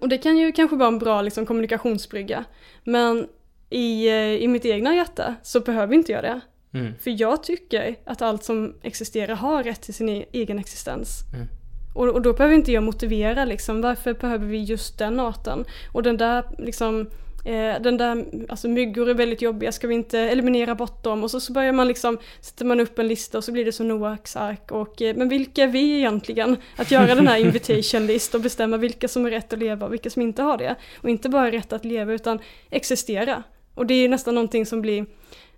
och 0.00 0.08
det 0.08 0.18
kan 0.18 0.38
ju 0.38 0.52
kanske 0.52 0.76
vara 0.76 0.88
en 0.88 0.98
bra 0.98 1.22
liksom, 1.22 1.46
kommunikationsbrygga. 1.46 2.44
Men 2.84 3.28
i, 3.70 4.08
eh, 4.08 4.34
i 4.34 4.48
mitt 4.48 4.64
egna 4.64 4.94
hjärta 4.94 5.34
så 5.42 5.60
behöver 5.60 5.94
inte 5.94 6.12
jag 6.12 6.24
det. 6.24 6.40
Mm. 6.72 6.92
För 7.00 7.20
jag 7.20 7.42
tycker 7.42 7.96
att 8.04 8.22
allt 8.22 8.44
som 8.44 8.74
existerar 8.82 9.34
har 9.34 9.62
rätt 9.62 9.82
till 9.82 9.94
sin 9.94 10.08
e- 10.08 10.26
egen 10.32 10.58
existens. 10.58 11.08
Mm. 11.34 11.46
Och, 11.94 12.08
och 12.08 12.22
då 12.22 12.32
behöver 12.32 12.54
inte 12.54 12.72
jag 12.72 12.82
motivera 12.82 13.44
liksom, 13.44 13.80
varför 13.80 14.14
behöver 14.14 14.46
vi 14.46 14.62
just 14.62 14.98
den 14.98 15.20
arten? 15.20 15.64
Och 15.92 16.02
den 16.02 16.16
där 16.16 16.44
liksom 16.58 17.10
den 17.80 17.96
där, 17.96 18.26
alltså 18.48 18.68
myggor 18.68 19.10
är 19.10 19.14
väldigt 19.14 19.42
jobbiga, 19.42 19.72
ska 19.72 19.86
vi 19.86 19.94
inte 19.94 20.18
eliminera 20.18 20.74
bort 20.74 21.04
dem? 21.04 21.22
Och 21.22 21.30
så, 21.30 21.40
så 21.40 21.52
börjar 21.52 21.72
man 21.72 21.88
liksom, 21.88 22.18
sätter 22.40 22.64
man 22.64 22.80
upp 22.80 22.98
en 22.98 23.08
lista 23.08 23.38
och 23.38 23.44
så 23.44 23.52
blir 23.52 23.64
det 23.64 23.72
som 23.72 23.88
Noaks 23.88 24.36
ark. 24.36 24.72
Och, 24.72 25.02
eh, 25.02 25.16
men 25.16 25.28
vilka 25.28 25.62
är 25.62 25.68
vi 25.68 25.96
egentligen? 25.96 26.56
Att 26.76 26.90
göra 26.90 27.14
den 27.14 27.28
här 27.28 27.38
invitation 27.46 28.06
list 28.06 28.34
och 28.34 28.40
bestämma 28.40 28.76
vilka 28.76 29.08
som 29.08 29.26
är 29.26 29.30
rätt 29.30 29.52
att 29.52 29.58
leva 29.58 29.86
och 29.86 29.92
vilka 29.92 30.10
som 30.10 30.22
inte 30.22 30.42
har 30.42 30.58
det. 30.58 30.76
Och 31.02 31.10
inte 31.10 31.28
bara 31.28 31.50
rätt 31.50 31.72
att 31.72 31.84
leva 31.84 32.12
utan 32.12 32.38
existera. 32.70 33.42
Och 33.74 33.86
det 33.86 33.94
är 33.94 34.08
nästan 34.08 34.34
någonting 34.34 34.66
som 34.66 34.80
blir 34.80 35.06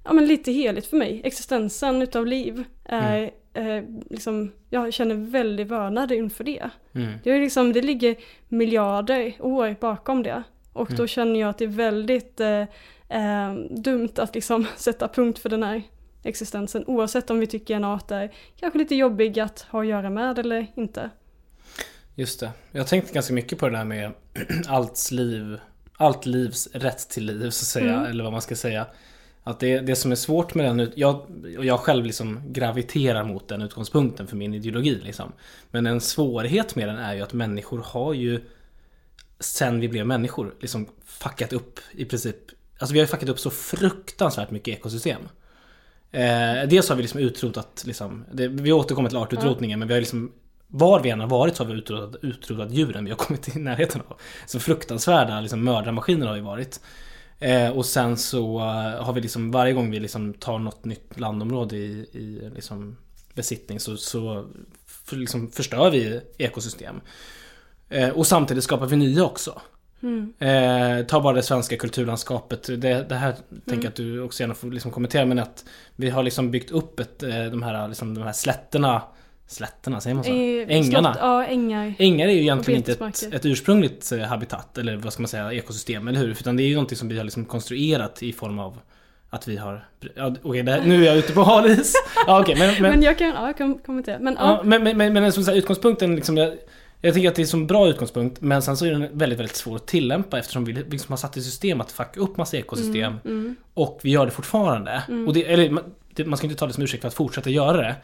ja, 0.05 0.13
men 0.13 0.27
lite 0.27 0.53
heligt 0.53 0.87
för 0.87 0.97
mig. 0.97 1.21
Existensen 1.25 2.03
utav 2.03 2.27
liv 2.27 2.65
är 2.85 3.31
eh, 3.55 3.85
liksom, 4.11 4.53
jag 4.71 4.93
känner 4.93 5.15
väldigt 5.15 5.69
vördnad 5.69 6.13
inför 6.13 6.45
det. 6.45 6.71
Mm. 6.95 7.13
Det, 7.25 7.31
är 7.31 7.41
liksom, 7.41 7.73
det 7.73 7.83
ligger 7.83 8.17
miljarder 8.49 9.33
år 9.41 9.77
bakom 9.81 10.23
det. 10.23 10.43
Och 10.73 10.89
då 10.89 10.95
Mm. 10.95 11.09
känner 11.09 11.41
jag 11.41 11.49
att 11.51 11.59
det 11.59 11.65
är 11.65 11.69
väldigt 11.69 12.41
eh, 12.41 12.61
eh, 13.09 13.55
dumt 13.71 14.09
att 14.17 14.35
liksom 14.35 14.67
sätta 14.77 15.09
punkt 15.09 15.39
för 15.39 15.49
den 15.49 15.63
här 15.63 15.83
existensen. 16.23 16.85
Oavsett 16.87 17.31
om 17.31 17.39
vi 17.41 17.47
tycker 17.47 17.77
en 17.77 17.85
art 17.85 18.11
är 18.11 18.33
kanske 18.61 18.79
lite 18.79 18.95
jobbig 18.95 19.41
att 19.41 19.61
ha 19.61 19.81
att 19.81 19.87
göra 19.87 20.11
med 20.11 20.39
eller 20.39 20.67
inte. 20.77 21.11
Just 22.15 22.41
det. 22.41 22.51
Jag 22.73 22.81
har 22.81 22.87
tänkt 22.87 23.13
ganska 23.13 23.35
mycket 23.35 23.59
på 23.59 23.69
det 23.69 23.77
där 23.77 23.85
med 23.85 24.13
allt 24.69 25.11
liv, 25.11 25.61
allt 25.97 26.27
livs 26.27 26.69
rätt 26.73 27.09
till 27.09 27.25
liv 27.27 27.41
så 27.51 27.63
att 27.63 27.67
säga, 27.85 27.95
Mm. 27.95 28.11
eller 28.11 28.25
vad 28.25 28.33
man 28.33 28.43
ska 28.43 28.57
säga. 28.57 28.87
Att 29.45 29.61
det, 29.61 29.79
det 29.81 29.97
som 29.97 30.11
är 30.13 30.17
svårt 30.17 30.55
med 30.55 30.67
den, 30.67 30.81
ut- 30.81 30.93
jag, 30.97 31.15
och 31.59 31.65
jag 31.65 31.81
själv 31.81 32.05
liksom 32.05 32.43
graviterar 32.53 33.25
mot 33.25 33.49
den 33.49 33.63
utgångspunkten 33.63 34.27
för 34.27 34.37
min 34.37 34.55
ideologi 34.55 35.01
liksom. 35.05 35.33
Men 35.71 35.87
en 35.87 36.01
svårighet 36.01 36.77
med 36.77 36.89
den 36.89 36.97
är 36.99 37.15
ju 37.15 37.21
att 37.23 37.33
människor 37.33 37.83
har 37.87 38.13
ju 38.15 38.41
sen 39.43 39.81
vi 39.81 39.89
blev 39.89 40.07
människor 40.07 40.55
liksom 40.61 40.89
fuckat 41.05 41.53
upp 41.53 41.81
i 41.93 42.05
princip. 42.05 42.37
Alltså 42.79 42.93
vi 42.93 42.99
har 43.01 43.07
ju 43.07 43.11
fuckat 43.11 43.29
upp 43.29 43.41
så 43.41 43.51
fruktansvärt 43.51 44.51
mycket 44.51 44.79
ekosystem. 44.79 45.21
Eh, 46.11 46.69
dels 46.69 46.89
har 46.89 46.97
vi 46.97 47.03
liksom 47.03 47.21
utrotat, 47.21 47.83
liksom, 47.87 48.25
det, 48.33 48.49
vi 48.49 48.73
återkommer 48.73 49.09
till 49.09 49.19
artutrotningen 49.19 49.79
men 49.79 49.89
vi 49.89 49.95
har 49.95 50.01
liksom 50.01 50.33
var 50.67 51.01
vi 51.01 51.11
än 51.11 51.21
har 51.21 51.27
varit 51.27 51.57
så 51.57 51.65
har 51.65 51.73
vi 51.73 51.79
utrotat, 51.79 52.25
utrotat 52.25 52.73
djuren 52.73 53.05
vi 53.05 53.11
har 53.11 53.19
kommit 53.19 53.57
i 53.57 53.59
närheten 53.59 54.03
av. 54.09 54.21
Så 54.47 54.61
fruktansvärda 54.61 55.41
liksom, 55.41 55.65
mördarmaskiner 55.65 56.27
har 56.27 56.35
vi 56.35 56.41
varit. 56.41 56.81
Eh, 57.39 57.71
och 57.71 57.87
sen 57.87 58.17
så 58.17 58.59
eh, 58.59 59.05
har 59.05 59.13
vi 59.13 59.21
liksom 59.21 59.51
varje 59.51 59.73
gång 59.73 59.91
vi 59.91 60.01
liksom 60.01 60.35
tar 60.35 60.59
något 60.59 60.85
nytt 60.85 61.21
landområde 61.21 61.77
i, 61.77 62.07
i 62.13 62.51
liksom 62.55 62.97
besittning 63.35 63.81
så, 63.81 63.97
så 63.97 64.49
för, 64.87 65.17
liksom 65.17 65.51
förstör 65.51 65.91
vi 65.91 66.21
ekosystem. 66.39 67.01
Eh, 67.93 68.09
och 68.09 68.27
samtidigt 68.27 68.65
skapar 68.65 68.87
vi 68.87 68.97
nya 68.97 69.25
också. 69.25 69.61
Mm. 70.03 70.33
Eh, 70.39 71.07
ta 71.07 71.21
bara 71.21 71.33
det 71.37 71.43
svenska 71.43 71.77
kulturlandskapet. 71.77 72.63
Det, 72.63 73.09
det 73.09 73.15
här 73.15 73.35
tänker 73.67 73.85
jag 73.85 73.91
att 73.91 73.97
du 73.97 74.21
också 74.23 74.43
gärna 74.43 74.55
får 74.55 74.71
liksom 74.71 74.91
kommentera. 74.91 75.25
Men 75.25 75.39
att 75.39 75.65
vi 75.97 76.11
har 76.11 76.23
liksom 76.23 76.51
byggt 76.51 76.71
upp 76.71 77.01
ett, 77.01 77.23
eh, 77.23 77.45
de, 77.45 77.63
här, 77.63 77.89
liksom, 77.89 78.15
de 78.15 78.25
här 78.25 78.33
slätterna. 78.33 79.03
Slätterna, 79.47 80.01
säger 80.01 80.15
man 80.15 80.25
så? 80.25 80.31
Eh, 80.31 80.77
Ängarna. 80.77 81.13
slott- 81.15 81.19
Ja, 81.21 81.45
ängar. 81.47 81.95
Ängar 81.99 82.29
är 82.29 82.33
ju 82.33 82.41
egentligen 82.41 82.79
inte 82.89 82.93
ett, 83.07 83.35
ett 83.35 83.47
ursprungligt 83.47 84.13
eh, 84.13 84.19
habitat, 84.21 84.79
eller 84.79 84.97
vad 84.97 85.13
ska 85.13 85.23
man 85.23 85.29
säga, 85.29 85.53
ekosystem, 85.53 86.09
eller 86.09 86.21
hur? 86.21 86.29
Utan 86.31 86.57
det 86.57 86.63
är 86.63 86.69
ju 86.69 86.75
någonting 86.75 86.99
som 86.99 87.09
vi 87.09 87.17
har 87.17 87.25
liksom 87.25 87.45
konstruerat 87.45 88.23
i 88.23 88.33
form 88.33 88.59
av 88.59 88.79
att 89.31 89.49
vi 89.49 89.57
har... 89.57 89.87
Ja, 90.15 90.35
okej, 90.43 90.63
här- 90.67 90.83
nu 90.87 91.03
är 91.03 91.07
jag 91.07 91.17
ute 91.17 91.33
på 91.33 91.43
hal 91.43 91.71
is. 91.71 91.95
Ja, 92.27 92.41
okej, 92.41 92.57
men, 92.59 92.73
men, 92.83 92.91
Men 92.91 93.03
jag 93.03 93.19
kan, 93.19 93.29
ja, 93.29 93.47
jag 93.47 93.57
kan 93.57 93.79
kommentera. 93.79 94.19
Men 94.19 94.37
ja, 94.41 94.57
ja, 94.57 94.63
men, 94.65 94.83
men, 94.83 94.97
men, 94.97 95.13
men 95.13 95.33
som 95.33 95.45
sagt, 95.45 95.57
utgångspunkten 95.57 96.17
liksom, 96.17 96.37
jag, 96.37 96.55
Jag 97.05 97.15
tycker 97.15 97.29
att 97.29 97.35
det 97.35 97.53
är 97.53 97.57
en 97.57 97.67
bra 97.67 97.89
utgångspunkt 97.89 98.41
men 98.41 98.63
sen 98.63 98.77
så 98.77 98.87
är 98.87 98.91
den 98.91 99.19
väldigt, 99.19 99.39
väldigt 99.39 99.57
svår 99.57 99.77
att 99.77 99.87
tillämpa 99.87 100.39
eftersom 100.39 100.65
vi 100.65 100.73
liksom 100.73 101.13
har 101.13 101.17
satt 101.17 101.37
i 101.37 101.43
system 101.43 101.81
att 101.81 101.93
fucka 101.93 102.21
upp 102.21 102.37
massa 102.37 102.57
ekosystem. 102.57 103.15
Mm, 103.25 103.57
Och 103.75 104.01
vi 104.03 104.11
gör 104.11 104.25
det 104.25 104.33
fortfarande. 104.33 105.03
Och 105.27 105.35
det, 105.35 105.45
eller, 105.53 105.71
man- 105.71 105.85
det, 106.15 106.25
man 106.25 106.37
ska 106.37 106.47
inte 106.47 106.59
ta 106.59 106.67
det 106.67 106.73
som 106.73 106.83
ursäkt 106.83 107.01
för 107.01 107.09
att 107.09 107.15
fortsätta 107.15 107.51
göra 107.51 107.77
det. 107.77 107.95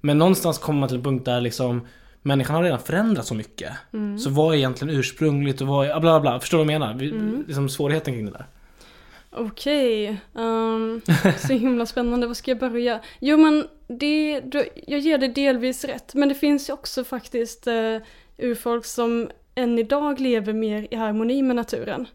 Men 0.00 0.18
någonstans 0.18 0.58
kommer 0.58 0.80
man 0.80 0.88
till 0.88 0.98
en 0.98 1.04
punkt 1.04 1.24
där 1.24 1.40
liksom 1.40 1.86
Människan 2.24 2.56
har 2.56 2.62
redan 2.62 2.78
förändrat 2.78 3.26
så 3.26 3.34
mycket. 3.34 3.72
Mm. 3.92 4.18
Så 4.18 4.30
vad 4.30 4.54
är 4.54 4.58
egentligen 4.58 4.96
ursprungligt 4.96 5.60
och 5.60 5.66
vad 5.66 5.86
är... 5.86 5.90
Bla 5.90 6.00
bla 6.00 6.20
bla. 6.20 6.40
Förstår 6.40 6.58
du 6.58 6.64
vad 6.64 6.74
jag 6.74 6.80
menar? 6.80 6.94
Vi, 6.94 7.12
liksom 7.46 7.68
svårigheten 7.68 8.14
kring 8.14 8.24
det 8.26 8.30
där. 8.32 8.46
Okej, 9.30 10.16
ehm, 10.38 11.00
så 11.38 11.52
himla 11.52 11.86
spännande. 11.86 12.26
Vad 12.26 12.36
ska 12.36 12.50
jag 12.50 12.58
börja? 12.58 13.00
Jo 13.20 13.36
men 13.36 13.66
det, 13.98 14.42
jag 14.86 15.00
ger 15.00 15.18
det 15.18 15.28
delvis 15.28 15.84
rätt. 15.84 16.14
Men 16.14 16.28
det 16.28 16.34
finns 16.34 16.68
ju 16.68 16.72
också 16.72 17.04
faktiskt 17.04 17.66
uh, 17.66 17.98
urfolk 18.38 18.84
som 18.84 19.30
än 19.54 19.78
idag 19.78 20.20
lever 20.20 20.52
mer 20.52 20.88
i 20.90 20.96
harmoni 20.96 21.42
med 21.42 21.56
naturen. 21.56 22.06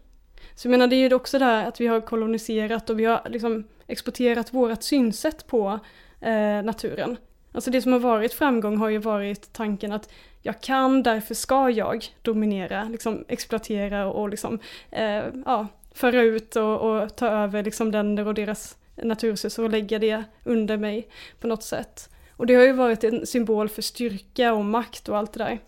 Så 0.54 0.66
jag 0.66 0.70
menar 0.70 0.86
det 0.86 0.96
är 0.96 1.08
ju 1.08 1.14
också 1.14 1.38
det 1.38 1.44
här 1.44 1.68
att 1.68 1.80
vi 1.80 1.86
har 1.86 2.00
koloniserat 2.00 2.90
och 2.90 3.00
vi 3.00 3.04
har 3.04 3.22
liksom 3.28 3.64
exporterat 3.86 4.54
vårat 4.54 4.82
synsätt 4.82 5.46
på 5.46 5.78
eh, 6.20 6.62
naturen. 6.62 7.16
Alltså 7.52 7.70
det 7.70 7.82
som 7.82 7.92
har 7.92 8.00
varit 8.00 8.34
framgång 8.34 8.76
har 8.76 8.88
ju 8.88 8.98
varit 8.98 9.52
tanken 9.52 9.92
att 9.92 10.08
jag 10.42 10.60
kan, 10.60 11.02
därför 11.02 11.34
ska 11.34 11.70
jag 11.70 12.04
dominera, 12.22 12.84
liksom 12.84 13.24
exploatera 13.28 14.06
och 14.06 14.28
liksom, 14.28 14.58
eh, 14.90 15.24
ja, 15.44 15.66
föra 15.94 16.22
ut 16.22 16.56
och, 16.56 16.80
och 16.80 17.16
ta 17.16 17.26
över 17.26 17.62
liksom 17.62 17.90
länder 17.90 18.26
och 18.26 18.34
deras 18.34 18.76
naturresurser 18.96 19.62
och 19.62 19.70
lägga 19.70 19.98
det 19.98 20.24
under 20.44 20.76
mig 20.76 21.08
på 21.40 21.46
något 21.46 21.62
sätt. 21.62 22.10
Och 22.30 22.46
det 22.46 22.54
har 22.54 22.64
ju 22.64 22.72
varit 22.72 23.04
en 23.04 23.26
symbol 23.26 23.68
för 23.68 23.82
styrka 23.82 24.52
och 24.52 24.64
makt 24.64 25.08
och 25.08 25.18
allt 25.18 25.32
det 25.32 25.44
där. 25.44 25.58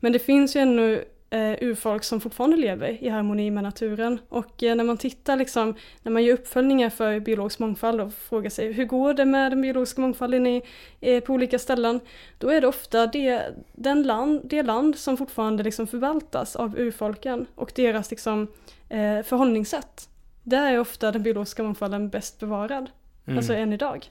Men 0.00 0.12
det 0.12 0.18
finns 0.18 0.56
ju 0.56 0.60
ännu 0.60 1.04
eh, 1.30 1.52
urfolk 1.60 2.04
som 2.04 2.20
fortfarande 2.20 2.56
lever 2.56 3.04
i 3.04 3.08
harmoni 3.08 3.50
med 3.50 3.62
naturen. 3.62 4.18
Och 4.28 4.62
eh, 4.62 4.74
när 4.76 4.84
man 4.84 4.96
tittar 4.98 5.36
liksom, 5.36 5.74
när 6.02 6.12
man 6.12 6.24
gör 6.24 6.34
uppföljningar 6.34 6.90
för 6.90 7.20
biologisk 7.20 7.58
mångfald 7.58 8.00
och 8.00 8.12
frågar 8.14 8.50
sig 8.50 8.72
hur 8.72 8.84
går 8.84 9.14
det 9.14 9.24
med 9.24 9.52
den 9.52 9.62
biologiska 9.62 10.00
mångfalden 10.00 10.46
i, 10.46 10.62
eh, 11.00 11.20
på 11.22 11.32
olika 11.32 11.58
ställen, 11.58 12.00
då 12.38 12.48
är 12.50 12.60
det 12.60 12.66
ofta 12.66 13.06
det, 13.06 13.42
den 13.72 14.02
land, 14.02 14.40
det 14.44 14.62
land 14.62 14.96
som 14.96 15.16
fortfarande 15.16 15.62
liksom 15.62 15.86
förvaltas 15.86 16.56
av 16.56 16.78
urfolken 16.78 17.46
och 17.54 17.72
deras 17.74 18.10
liksom, 18.10 18.46
eh, 18.88 19.22
förhållningssätt. 19.22 20.08
Där 20.42 20.72
är 20.72 20.78
ofta 20.78 21.12
den 21.12 21.22
biologiska 21.22 21.62
mångfalden 21.62 22.08
bäst 22.08 22.40
bevarad, 22.40 22.90
Mm. 23.26 23.38
alltså 23.38 23.54
än 23.54 23.72
idag. 23.72 24.10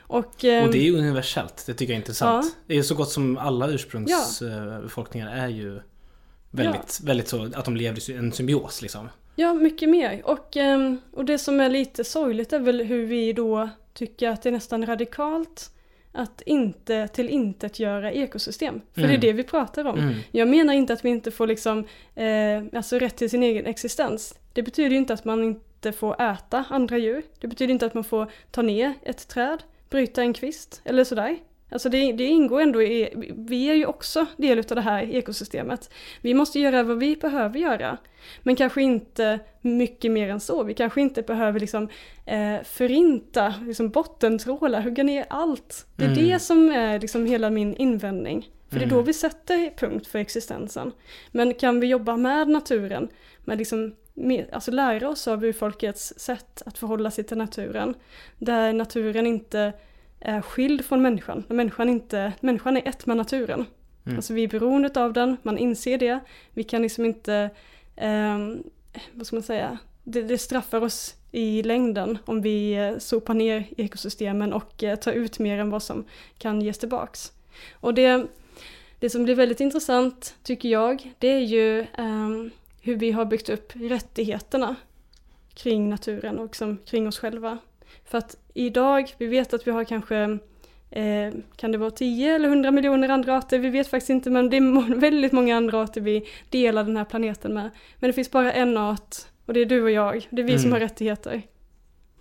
Och, 0.00 0.44
eh, 0.44 0.64
Och 0.64 0.72
det 0.72 0.78
är 0.78 0.82
ju 0.82 0.98
universellt, 0.98 1.64
det 1.66 1.74
tycker 1.74 1.92
jag 1.92 1.96
är 1.96 2.00
intressant. 2.00 2.44
Ja. 2.46 2.60
Det 2.66 2.78
är 2.78 2.82
så 2.82 2.94
gott 2.94 3.10
som 3.10 3.38
alla 3.38 3.68
ursprungsbefolkningar 3.68 5.36
är 5.36 5.48
ju 5.48 5.80
väldigt, 6.50 7.00
väldigt 7.04 7.28
så 7.28 7.44
att 7.54 7.64
de 7.64 7.76
lever 7.76 8.10
i 8.10 8.14
en 8.14 8.32
symbios 8.32 8.82
liksom. 8.82 9.08
Ja, 9.36 9.54
mycket 9.54 9.88
mer. 9.88 10.20
Och, 10.24 10.56
ehm, 10.56 11.00
och 11.12 11.24
det 11.24 11.38
som 11.38 11.60
är 11.60 11.68
lite 11.68 12.04
sorgligt 12.04 12.52
är 12.52 12.58
väl 12.60 12.82
hur 12.82 13.06
vi 13.06 13.32
då 13.32 13.68
tycker 13.94 14.28
att 14.30 14.42
det 14.42 14.48
är 14.48 14.52
nästan 14.52 14.86
radikalt 14.86 15.70
att 16.12 16.42
inte 16.46 17.08
till 17.08 17.28
intet 17.28 17.78
göra 17.80 18.12
ekosystem. 18.12 18.80
För 18.94 19.00
det 19.00 19.06
är 19.06 19.08
Mm. 19.08 19.20
det 19.20 19.32
vi 19.32 19.42
pratar 19.42 19.84
om. 19.84 19.98
Mm. 19.98 20.14
Jag 20.30 20.48
menar 20.48 20.74
inte 20.74 20.92
att 20.92 21.04
vi 21.04 21.08
inte 21.08 21.30
får 21.30 21.46
liksom, 21.46 21.78
eh, 22.14 22.78
alltså 22.78 22.98
rätt 22.98 23.16
till 23.16 23.30
sin 23.30 23.42
egen 23.42 23.66
existens. 23.66 24.34
Det 24.52 24.62
betyder 24.62 24.90
ju 24.90 24.96
inte 24.96 25.14
att 25.14 25.24
man 25.24 25.44
inte 25.44 25.92
får 25.92 26.22
äta 26.22 26.64
andra 26.70 26.98
djur. 26.98 27.22
Det 27.40 27.46
betyder 27.48 27.72
inte 27.72 27.86
att 27.86 27.94
man 27.94 28.04
får 28.04 28.30
ta 28.50 28.62
ner 28.62 28.94
ett 29.02 29.28
träd, 29.28 29.62
bryta 29.90 30.22
en 30.22 30.32
kvist 30.32 30.80
eller 30.84 31.04
sådär. 31.04 31.38
Alltså 31.70 31.88
det, 31.88 32.12
det 32.12 32.24
ingår 32.24 32.60
ändå 32.60 32.82
i, 32.82 33.12
vi 33.36 33.70
är 33.70 33.74
ju 33.74 33.86
också 33.86 34.26
del 34.36 34.58
av 34.58 34.64
det 34.64 34.80
här 34.80 35.02
ekosystemet. 35.02 35.90
Vi 36.20 36.34
måste 36.34 36.60
göra 36.60 36.82
vad 36.82 36.98
vi 36.98 37.16
behöver 37.16 37.58
göra. 37.58 37.98
Men 38.42 38.56
kanske 38.56 38.82
inte 38.82 39.38
mycket 39.60 40.10
mer 40.10 40.28
än 40.28 40.40
så. 40.40 40.62
Vi 40.64 40.74
kanske 40.74 41.00
inte 41.00 41.22
behöver 41.22 41.60
liksom 41.60 41.88
eh, 42.26 42.56
förinta, 42.64 43.54
liksom 43.66 43.88
bottentråla, 43.90 44.80
hugga 44.80 45.02
ner 45.02 45.26
allt. 45.30 45.86
Det 45.96 46.04
är 46.04 46.08
Mm. 46.12 46.24
det 46.28 46.38
som 46.38 46.70
är 46.70 47.00
liksom 47.00 47.26
hela 47.26 47.50
min 47.50 47.74
invändning. 47.76 48.50
För 48.70 48.78
det 48.78 48.84
är 48.84 48.88
då 48.88 48.94
Mm. 48.96 49.06
vi 49.06 49.12
sätter 49.12 49.70
punkt 49.76 50.06
för 50.06 50.18
existensen. 50.18 50.92
Men 51.32 51.54
kan 51.54 51.80
vi 51.80 51.86
jobba 51.86 52.16
med 52.16 52.48
naturen, 52.48 53.08
med 53.44 53.58
liksom, 53.58 53.94
med, 54.16 54.46
alltså 54.52 54.70
lära 54.70 55.08
oss 55.08 55.28
av 55.28 55.44
urfolkets 55.44 56.14
sätt 56.16 56.62
att 56.66 56.78
förhålla 56.78 57.10
sig 57.10 57.24
till 57.24 57.36
naturen, 57.36 57.94
där 58.38 58.72
naturen 58.72 59.26
inte 59.26 59.72
är 60.20 60.40
skild 60.40 60.84
från 60.84 61.02
människan, 61.02 61.44
människan, 61.48 61.88
inte, 61.88 62.32
människan 62.40 62.76
är 62.76 62.88
ett 62.88 63.06
med 63.06 63.16
naturen. 63.16 63.64
Mm. 64.06 64.18
Alltså 64.18 64.34
vi 64.34 64.44
är 64.44 64.48
beroende 64.48 65.04
av 65.04 65.12
den, 65.12 65.36
man 65.42 65.58
inser 65.58 65.98
det, 65.98 66.20
vi 66.50 66.64
kan 66.64 66.82
liksom 66.82 67.04
inte, 67.04 67.50
ehm, 67.96 68.62
vad 69.12 69.26
ska 69.26 69.36
man 69.36 69.42
säga, 69.42 69.78
det, 70.04 70.22
det 70.22 70.38
straffar 70.38 70.80
oss 70.80 71.14
i 71.32 71.62
längden 71.62 72.18
om 72.24 72.42
vi 72.42 72.72
eh, 72.72 72.98
sopar 72.98 73.34
ner 73.34 73.64
ekosystemen 73.76 74.52
och 74.52 74.84
eh, 74.84 74.96
tar 74.96 75.12
ut 75.12 75.38
mer 75.38 75.58
än 75.58 75.70
vad 75.70 75.82
som 75.82 76.04
kan 76.38 76.62
ges 76.62 76.78
tillbaks. 76.78 77.32
Och 77.72 77.94
det, 77.94 78.26
det 78.98 79.10
som 79.10 79.24
blir 79.24 79.34
väldigt 79.34 79.60
intressant, 79.60 80.34
tycker 80.42 80.68
jag, 80.68 81.12
det 81.18 81.28
är 81.28 81.40
ju 81.40 81.86
ehm, 81.94 82.50
hur 82.86 82.96
vi 82.96 83.10
har 83.10 83.24
byggt 83.24 83.48
upp 83.48 83.72
rättigheterna 83.74 84.76
kring 85.54 85.90
naturen 85.90 86.38
och 86.38 86.56
som, 86.56 86.78
kring 86.86 87.08
oss 87.08 87.18
själva. 87.18 87.58
För 88.04 88.18
att 88.18 88.36
idag, 88.54 89.12
vi 89.18 89.26
vet 89.26 89.54
att 89.54 89.66
vi 89.66 89.70
har 89.70 89.84
kanske, 89.84 90.38
eh, 90.90 91.32
kan 91.56 91.72
det 91.72 91.78
vara 91.78 91.90
10 91.90 92.34
eller 92.34 92.48
100 92.48 92.70
miljoner 92.70 93.08
andra 93.08 93.36
arter, 93.38 93.58
vi 93.58 93.70
vet 93.70 93.88
faktiskt 93.88 94.10
inte, 94.10 94.30
men 94.30 94.50
det 94.50 94.56
är 94.56 94.94
väldigt 95.00 95.32
många 95.32 95.56
andra 95.56 95.82
arter 95.82 96.00
vi 96.00 96.28
delar 96.50 96.84
den 96.84 96.96
här 96.96 97.04
planeten 97.04 97.54
med. 97.54 97.70
Men 97.98 98.08
det 98.08 98.14
finns 98.14 98.30
bara 98.30 98.52
en 98.52 98.76
art, 98.76 99.16
och 99.46 99.54
det 99.54 99.60
är 99.60 99.66
du 99.66 99.82
och 99.82 99.90
jag, 99.90 100.28
det 100.30 100.42
är 100.42 100.46
vi 100.46 100.58
som 100.58 100.66
Mm. 100.66 100.72
har 100.72 100.80
rättigheter. 100.80 101.42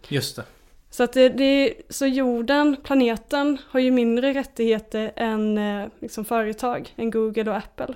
Just 0.08 0.36
det. 0.36 0.44
Så 0.90 1.04
att 1.04 1.14
det, 1.14 1.30
det, 1.30 1.74
så 1.90 2.06
jorden, 2.06 2.76
planeten, 2.84 3.58
har 3.68 3.80
ju 3.80 3.92
mindre 3.92 4.34
rättigheter 4.34 5.12
än 5.16 5.58
eh, 5.58 5.88
liksom 6.00 6.26
företag, 6.26 6.94
än 6.96 7.12
Google 7.12 7.50
och 7.52 7.58
Apple. 7.58 7.94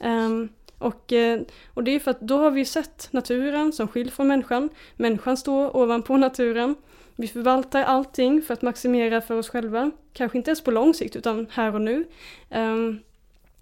Ehm, 0.00 0.48
och, 0.78 1.12
eh, 1.12 1.40
och 1.74 1.84
det 1.84 1.90
är 1.90 1.98
för 1.98 2.10
att 2.10 2.20
då 2.20 2.38
har 2.38 2.50
vi 2.50 2.64
sett 2.64 3.08
naturen 3.10 3.72
som 3.72 3.88
skild 3.88 4.12
från 4.12 4.28
människan. 4.28 4.68
Människan 4.96 5.36
står 5.36 5.76
ovanpå 5.76 6.16
naturen. 6.16 6.74
Vi 7.16 7.28
förvaltar 7.28 7.82
allting 7.82 8.42
för 8.42 8.54
att 8.54 8.62
maximera 8.62 9.20
för 9.20 9.38
oss 9.38 9.48
själva. 9.48 9.90
Kanske 10.12 10.38
inte 10.38 10.50
ens 10.50 10.60
på 10.60 10.70
lång 10.70 10.94
sikt 10.94 11.16
utan 11.16 11.46
här 11.50 11.74
och 11.74 11.80
nu. 11.80 12.04
Ehm, 12.50 12.98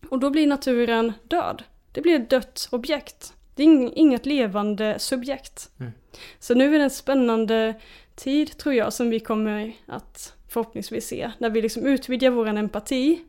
och 0.08 0.18
då 0.18 0.30
blir 0.30 0.46
naturen 0.46 1.12
död. 1.22 1.62
Det 1.92 2.00
blir 2.00 2.16
ett 2.16 2.30
dött 2.30 2.68
objekt. 2.72 3.32
Det 3.54 3.62
är 3.62 3.66
ing- 3.66 3.92
inget 3.94 4.26
levande 4.26 4.98
subjekt. 4.98 5.70
Mm. 5.80 5.92
Så 6.38 6.54
nu 6.54 6.74
är 6.74 6.78
det 6.78 6.84
en 6.84 6.90
spännande 6.90 7.74
tid 8.14 8.58
tror 8.58 8.74
jag 8.74 8.92
som 8.92 9.10
vi 9.10 9.20
kommer 9.20 9.72
att 9.86 10.34
förhoppningsvis 10.48 11.06
se. 11.06 11.30
När 11.38 11.50
vi 11.50 11.62
liksom 11.62 11.86
utvidgar 11.86 12.30
vår 12.30 12.46
empati 12.46 13.20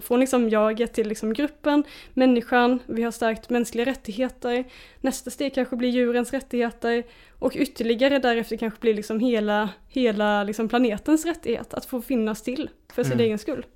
från, 0.00 0.20
liksom 0.20 0.48
jaget 0.48 0.92
till 0.94 1.08
liksom 1.08 1.32
gruppen, 1.32 1.84
människan, 2.14 2.78
vi 2.86 3.02
har 3.02 3.10
stärkt 3.10 3.50
mänskliga 3.50 3.86
rättigheter. 3.86 4.64
Nästa 5.00 5.30
steg 5.30 5.54
kanske 5.54 5.76
blir 5.76 5.88
djurens 5.88 6.32
rättigheter 6.32 7.04
och 7.38 7.52
ytterligare 7.56 8.18
därefter 8.18 8.56
kanske 8.56 8.80
blir 8.80 8.94
liksom 8.94 9.20
hela, 9.20 9.68
hela 9.88 10.42
liksom 10.42 10.68
planetens 10.68 11.24
rättighet 11.24 11.74
att 11.74 11.84
få 11.84 12.02
finnas 12.02 12.42
till 12.42 12.70
för 12.92 13.02
sin 13.02 13.12
Mm. 13.12 13.24
egen 13.24 13.38
skull. 13.38 13.66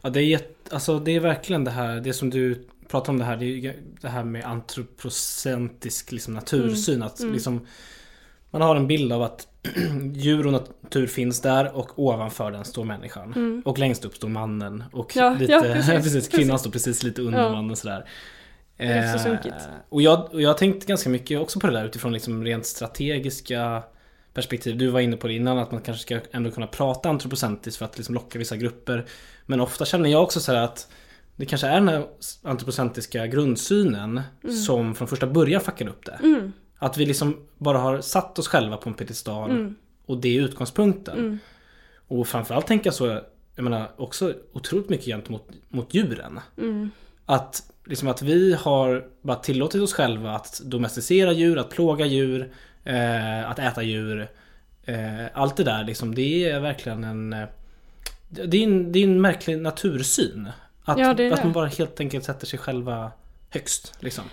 Ja, 0.00 0.10
det 0.10 0.20
är, 0.20 0.24
jätt, 0.24 0.72
alltså, 0.72 0.98
det 0.98 1.10
är 1.16 1.20
verkligen 1.20 1.64
det 1.64 1.70
här, 1.70 2.00
det 2.00 2.12
som 2.12 2.30
du 2.30 2.64
pratar 2.88 3.12
om 3.12 3.18
det 3.18 3.24
här, 3.24 3.36
det, 3.36 3.44
är 3.66 3.74
det 4.00 4.08
här 4.08 4.24
med 4.24 4.44
antropocentrisk 4.44 6.12
liksom, 6.12 6.34
natursyn. 6.34 7.02
Att 7.02 7.20
Mm. 7.20 7.32
liksom, 7.32 7.66
man 8.50 8.62
har 8.62 8.76
en 8.76 8.86
bild 8.86 9.12
av 9.12 9.22
att 9.22 9.48
djur 10.14 10.46
och 10.46 10.52
natur 10.52 11.06
finns 11.06 11.40
där 11.40 11.76
och 11.76 11.98
ovanför 11.98 12.50
den 12.50 12.64
står 12.64 12.84
människan. 12.84 13.32
Mm. 13.32 13.62
Och 13.64 13.78
längst 13.78 14.04
upp 14.04 14.16
står 14.16 14.28
mannen. 14.28 14.84
Och 14.92 15.16
Ja, 15.16 15.36
lite, 15.38 15.52
ja, 15.52 15.60
precis, 15.74 15.94
precis, 15.94 16.28
kvinnan 16.28 16.48
precis. 16.48 16.60
står 16.60 16.70
precis 16.70 17.02
lite 17.02 17.22
under 17.22 17.38
Ja. 17.38 17.52
mannen 17.52 17.76
sådär. 17.76 18.04
Det 18.76 18.84
är 18.84 19.18
så 19.18 19.28
Eh, 19.28 19.38
och, 19.88 20.02
jag, 20.02 20.34
och 20.34 20.42
jag 20.42 20.58
tänkte 20.58 20.86
ganska 20.86 21.10
mycket 21.10 21.40
också 21.40 21.60
på 21.60 21.66
det 21.66 21.72
där 21.72 21.84
utifrån 21.84 22.12
liksom 22.12 22.44
rent 22.44 22.66
strategiska 22.66 23.82
perspektiv. 24.34 24.76
Du 24.78 24.88
var 24.88 25.00
inne 25.00 25.16
på 25.16 25.26
det 25.26 25.34
innan 25.34 25.58
att 25.58 25.72
man 25.72 25.80
kanske 25.80 26.02
ska 26.02 26.20
ändå 26.36 26.50
kunna 26.50 26.66
prata 26.66 27.08
antropocentriskt 27.08 27.78
för 27.78 27.84
att 27.84 27.96
liksom 27.96 28.14
locka 28.14 28.38
vissa 28.38 28.56
grupper. 28.56 29.06
Men 29.46 29.60
ofta 29.60 29.84
känner 29.84 30.10
jag 30.10 30.22
också 30.22 30.40
så 30.40 30.52
här 30.52 30.62
att 30.62 30.88
det 31.36 31.46
kanske 31.46 31.66
är 31.66 31.74
den 31.74 31.88
här 31.88 32.06
antropocentriska 32.42 33.26
grundsynen 33.26 34.20
som 34.64 34.94
från 34.94 35.08
första 35.08 35.26
början 35.26 35.60
fuckade 35.60 35.90
upp 35.90 36.06
det. 36.06 36.18
Mm, 36.22 36.52
Att 36.78 36.96
vi 36.98 37.06
liksom 37.06 37.46
bara 37.58 37.78
har 37.78 38.00
satt 38.00 38.38
oss 38.38 38.48
själva 38.48 38.76
på 38.76 38.88
en 38.88 38.94
piedestal 38.94 39.50
mm, 39.50 39.74
och 40.06 40.18
det 40.18 40.38
är 40.38 40.42
utgångspunkten. 40.42 41.18
mm, 41.18 41.38
Och 42.08 42.28
framförallt 42.28 42.66
tänka 42.66 42.92
så, 42.92 43.06
jag 43.54 43.62
menar 43.64 43.90
också 43.96 44.34
otroligt 44.52 44.88
mycket 44.88 45.06
gentemot 45.06 45.48
mot 45.68 45.94
djuren. 45.94 46.40
mm, 46.58 46.90
Att, 47.26 47.62
liksom 47.86 48.08
att 48.08 48.22
vi 48.22 48.54
har 48.60 49.06
bara 49.22 49.36
tillåtit 49.36 49.82
oss 49.82 49.92
själva 49.92 50.32
att 50.32 50.60
domesticera 50.64 51.32
djur, 51.32 51.58
att 51.58 51.70
plåga 51.70 52.06
djur, 52.06 52.52
eh, 52.84 53.50
att 53.50 53.58
äta 53.58 53.82
djur. 53.82 54.28
Eh, 54.84 55.24
allt 55.34 55.56
det 55.56 55.64
där 55.64 55.84
liksom, 55.84 56.14
det 56.14 56.50
är 56.50 56.60
verkligen 56.60 57.04
en... 57.04 57.32
eh, 57.32 57.48
Det 58.28 58.56
är 58.58 58.62
en, 58.64 58.92
det 58.92 58.98
är 58.98 59.04
en 59.04 59.20
märklig 59.20 59.58
natursyn. 59.58 60.48
Att, 60.84 60.98
Ja, 60.98 61.10
att 61.34 61.44
man 61.44 61.52
bara 61.52 61.66
helt 61.66 62.00
enkelt 62.00 62.24
sätter 62.24 62.46
sig 62.46 62.58
själva 62.58 63.12
högst. 63.50 63.94
Liksom. 64.00 64.24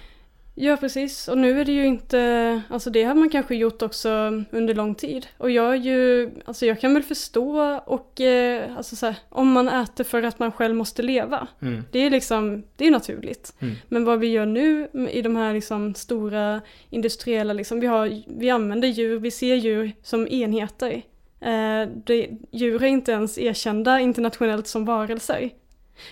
Ja 0.57 0.77
precis, 0.77 1.27
och 1.27 1.37
nu 1.37 1.61
är 1.61 1.65
det 1.65 1.71
ju 1.71 1.85
inte, 1.85 2.61
alltså 2.69 2.89
det 2.89 3.03
har 3.03 3.15
man 3.15 3.29
kanske 3.29 3.55
gjort 3.55 3.81
också 3.81 4.09
under 4.51 4.75
lång 4.75 4.95
tid. 4.95 5.27
Och 5.37 5.51
jag 5.51 5.71
är 5.71 5.75
ju, 5.75 6.31
alltså 6.45 6.65
jag 6.65 6.79
kan 6.79 6.93
väl 6.93 7.03
förstå 7.03 7.79
och, 7.85 8.21
eh, 8.21 8.77
alltså 8.77 8.95
så 8.95 9.05
här, 9.05 9.15
om 9.29 9.51
man 9.51 9.67
äter 9.67 10.03
för 10.03 10.23
att 10.23 10.39
man 10.39 10.51
själv 10.51 10.75
måste 10.75 11.01
leva. 11.01 11.47
Mm. 11.61 11.83
Det 11.91 11.99
är 11.99 12.09
liksom, 12.09 12.63
det 12.75 12.87
är 12.87 12.91
naturligt. 12.91 13.53
Mm. 13.59 13.75
Men 13.87 14.05
vad 14.05 14.19
vi 14.19 14.27
gör 14.27 14.45
nu 14.45 14.87
i 15.11 15.21
de 15.21 15.35
här 15.35 15.53
liksom 15.53 15.95
stora 15.95 16.61
industriella, 16.89 17.53
liksom, 17.53 17.79
vi, 17.79 17.87
har, 17.87 18.21
vi 18.39 18.49
använder 18.49 18.87
djur, 18.87 19.19
vi 19.19 19.31
ser 19.31 19.55
djur 19.55 19.91
som 20.03 20.27
enheter. 20.27 21.01
Eh, 21.39 21.89
det, 22.05 22.29
djur 22.51 22.83
är 22.83 22.87
inte 22.87 23.11
ens 23.11 23.37
erkända 23.37 23.99
internationellt 23.99 24.67
som 24.67 24.85
varelser. 24.85 25.49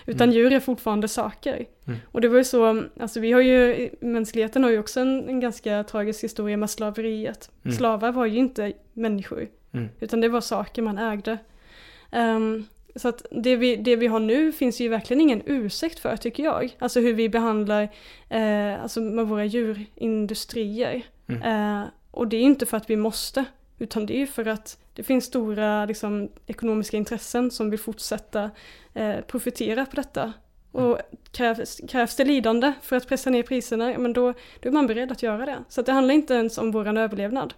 Utan 0.06 0.28
Mm. 0.28 0.36
djur 0.36 0.52
är 0.52 0.60
fortfarande 0.60 1.08
saker. 1.08 1.66
Mm. 1.86 1.98
Och 2.12 2.20
det 2.20 2.28
var 2.28 2.38
ju 2.38 2.44
så, 2.44 2.82
alltså 3.00 3.20
vi 3.20 3.32
har 3.32 3.40
ju, 3.40 3.90
mänskligheten 4.00 4.64
har 4.64 4.70
ju 4.70 4.78
också 4.78 5.00
en, 5.00 5.28
en 5.28 5.40
ganska 5.40 5.84
tragisk 5.84 6.24
historia 6.24 6.56
med 6.56 6.70
slaveriet. 6.70 7.50
Mm. 7.64 7.76
Slavar 7.76 8.12
var 8.12 8.26
ju 8.26 8.38
inte 8.38 8.72
människor, 8.92 9.48
Mm. 9.72 9.88
utan 10.00 10.20
det 10.20 10.28
var 10.28 10.40
saker 10.40 10.82
man 10.82 10.98
ägde. 10.98 11.38
Ehm, 12.10 12.64
så 12.96 13.08
att 13.08 13.26
det 13.30 13.56
vi, 13.56 13.76
det 13.76 13.96
vi 13.96 14.06
har 14.06 14.20
nu 14.20 14.52
finns 14.52 14.80
ju 14.80 14.88
verkligen 14.88 15.20
ingen 15.20 15.42
ursäkt 15.46 15.98
för 15.98 16.16
tycker 16.16 16.42
jag. 16.44 16.76
Alltså 16.78 17.00
hur 17.00 17.14
vi 17.14 17.28
behandlar, 17.28 17.88
eh, 18.28 18.82
alltså 18.82 19.00
med 19.00 19.26
våra 19.26 19.44
djurindustrier. 19.44 21.02
Mm. 21.26 21.42
Eh, 21.82 21.86
och 22.10 22.28
det 22.28 22.36
är 22.36 22.40
inte 22.42 22.66
för 22.66 22.76
att 22.76 22.90
vi 22.90 22.96
måste, 22.96 23.44
utan 23.84 24.06
det 24.06 24.22
är 24.22 24.26
för 24.26 24.46
att 24.48 24.78
det 24.94 25.02
finns 25.02 25.24
stora 25.24 25.84
liksom, 25.84 26.28
ekonomiska 26.46 26.96
intressen 26.96 27.50
som 27.50 27.70
vill 27.70 27.80
fortsätta 27.80 28.50
eh, 28.94 29.20
profitera 29.20 29.86
på 29.86 29.96
detta. 29.96 30.32
Och 30.72 30.98
krävs, 31.32 31.80
krävs 31.88 32.16
det 32.16 32.24
lidande 32.24 32.72
för 32.82 32.96
att 32.96 33.08
pressa 33.08 33.30
ner 33.30 33.42
priserna, 33.42 33.92
ja, 33.92 33.98
men 33.98 34.12
då, 34.12 34.34
då 34.60 34.68
är 34.68 34.72
man 34.72 34.86
beredd 34.86 35.12
att 35.12 35.22
göra 35.22 35.46
det. 35.46 35.58
Så 35.68 35.82
det 35.82 35.92
handlar 35.92 36.14
inte 36.14 36.34
ens 36.34 36.58
om 36.58 36.70
våran 36.70 36.96
överlevnad. 36.96 37.54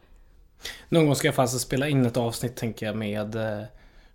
Någon 0.89 1.07
gång 1.07 1.15
ska 1.15 1.29
jag 1.29 1.35
faktiskt 1.35 1.63
spela 1.63 1.89
in 1.89 2.07
ett 2.07 2.17
avsnitt 2.17 2.57
tänker 2.57 2.87
jag 2.87 2.97
med, 2.97 3.35
eh, 3.35 3.63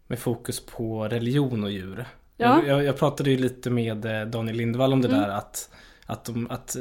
med 0.08 0.20
fokus 0.20 0.66
på 0.66 1.08
religion 1.08 1.64
och 1.64 1.72
djur. 1.72 2.06
Ja. 2.38 2.58
Jag, 2.58 2.68
jag, 2.68 2.84
jag 2.84 2.98
pratade 2.98 3.30
ju 3.30 3.38
lite 3.38 3.70
med 3.70 4.06
eh, 4.06 4.28
Daniel 4.28 4.58
Lindvall 4.58 4.94
om 4.94 5.02
det 5.02 5.08
Mm. 5.08 5.22
där 5.22 5.30
att, 5.30 5.70
att, 6.12 6.26
de, 6.26 6.52
att 6.52 6.76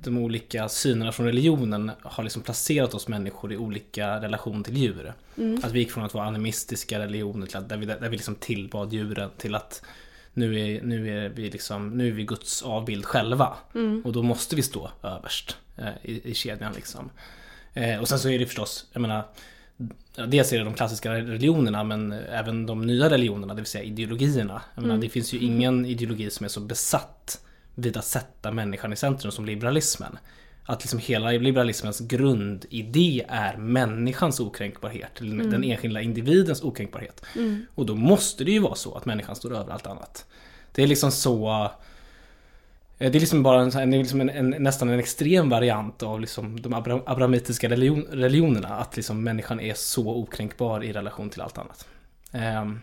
de 0.00 0.18
olika 0.18 0.68
synerna 0.68 1.12
från 1.12 1.26
religionen 1.26 1.90
har 2.02 2.22
liksom 2.22 2.42
placerat 2.42 2.94
oss 2.94 3.08
människor 3.08 3.52
i 3.52 3.56
olika 3.56 4.20
relation 4.20 4.64
till 4.64 4.76
djur. 4.76 5.12
Mm. 5.38 5.60
Att 5.64 5.72
vi 5.72 5.78
gick 5.78 5.90
från 5.90 6.04
att 6.04 6.14
vara 6.14 6.26
animistiska 6.26 6.98
religioner 6.98 7.46
till 7.46 7.56
att 7.56 7.68
där 7.68 7.76
vi, 7.76 7.86
där 7.86 8.08
vi 8.08 8.16
liksom 8.16 8.34
tillbad 8.34 8.92
djuren 8.92 9.30
till 9.38 9.54
att 9.54 9.82
nu 10.32 10.60
är, 10.60 10.82
nu 10.82 11.24
är 11.24 11.28
vi 11.28 11.50
liksom, 11.50 11.98
nu 11.98 12.08
är 12.08 12.12
vi 12.12 12.24
Guds 12.24 12.62
avbild 12.62 13.04
själva. 13.04 13.56
Mm. 13.74 14.02
Och 14.04 14.12
då 14.12 14.22
måste 14.22 14.56
vi 14.56 14.62
stå 14.62 14.90
överst 15.02 15.56
eh, 15.76 15.88
i, 16.02 16.30
i 16.30 16.34
kedjan 16.34 16.72
liksom. 16.72 17.10
Eh, 17.74 18.00
och 18.00 18.08
sen 18.08 18.18
så 18.18 18.28
är 18.28 18.38
det 18.38 18.46
förstås, 18.46 18.86
jag 18.92 19.00
menar, 19.00 19.24
dels 20.28 20.52
är 20.52 20.58
det 20.58 20.64
de 20.64 20.74
klassiska 20.74 21.12
religionerna 21.12 21.84
men 21.84 22.12
även 22.12 22.66
de 22.66 22.86
nya 22.86 23.10
religionerna, 23.10 23.54
det 23.54 23.60
vill 23.60 23.66
säga 23.70 23.84
ideologierna. 23.84 24.62
Jag 24.74 24.82
menar, 24.82 24.94
Mm. 24.94 25.06
det 25.06 25.08
finns 25.08 25.32
ju 25.32 25.38
ingen 25.38 25.86
ideologi 25.86 26.30
som 26.30 26.44
är 26.44 26.48
så 26.48 26.60
besatt 26.60 27.41
vid 27.74 27.96
att 27.96 28.04
sätta 28.04 28.50
människan 28.52 28.92
i 28.92 28.96
centrum 28.96 29.32
som 29.32 29.44
liberalismen. 29.44 30.18
Att 30.64 30.82
liksom 30.82 30.98
hela 30.98 31.30
liberalismens 31.30 32.00
grundidé 32.00 33.24
är 33.28 33.56
människans 33.56 34.40
okränkbarhet, 34.40 35.20
eller 35.20 35.44
den 35.44 35.64
enskilda 35.64 36.00
individens 36.00 36.62
okränkbarhet. 36.62 37.24
Mm. 37.36 37.66
Och 37.74 37.86
då 37.86 37.94
måste 37.94 38.44
det 38.44 38.50
ju 38.50 38.58
vara 38.58 38.74
så 38.74 38.94
att 38.94 39.04
människan 39.04 39.36
står 39.36 39.54
över 39.56 39.72
allt 39.72 39.86
annat. 39.86 40.26
Det 40.72 40.82
är 40.82 40.86
liksom 40.86 41.12
så... 41.12 41.64
eh, 42.98 43.10
Det 43.10 43.18
är 43.18 43.20
liksom 43.20 43.42
bara 43.42 43.62
en, 43.62 43.90
liksom 43.90 44.20
en, 44.20 44.30
en, 44.30 44.50
nästan 44.50 44.90
en 44.90 44.98
extrem 44.98 45.48
variant 45.48 46.02
av 46.02 46.20
liksom 46.20 46.60
de 46.62 46.74
abra, 46.74 47.00
abrahamitiska 47.06 47.68
religion, 47.68 48.06
religionerna. 48.10 48.68
Att 48.68 48.96
liksom 48.96 49.24
människan 49.24 49.60
är 49.60 49.74
så 49.74 50.08
okränkbar 50.16 50.84
i 50.84 50.92
relation 50.92 51.30
till 51.30 51.40
allt 51.40 51.58
annat. 51.58 51.86
Ehm, 52.32 52.80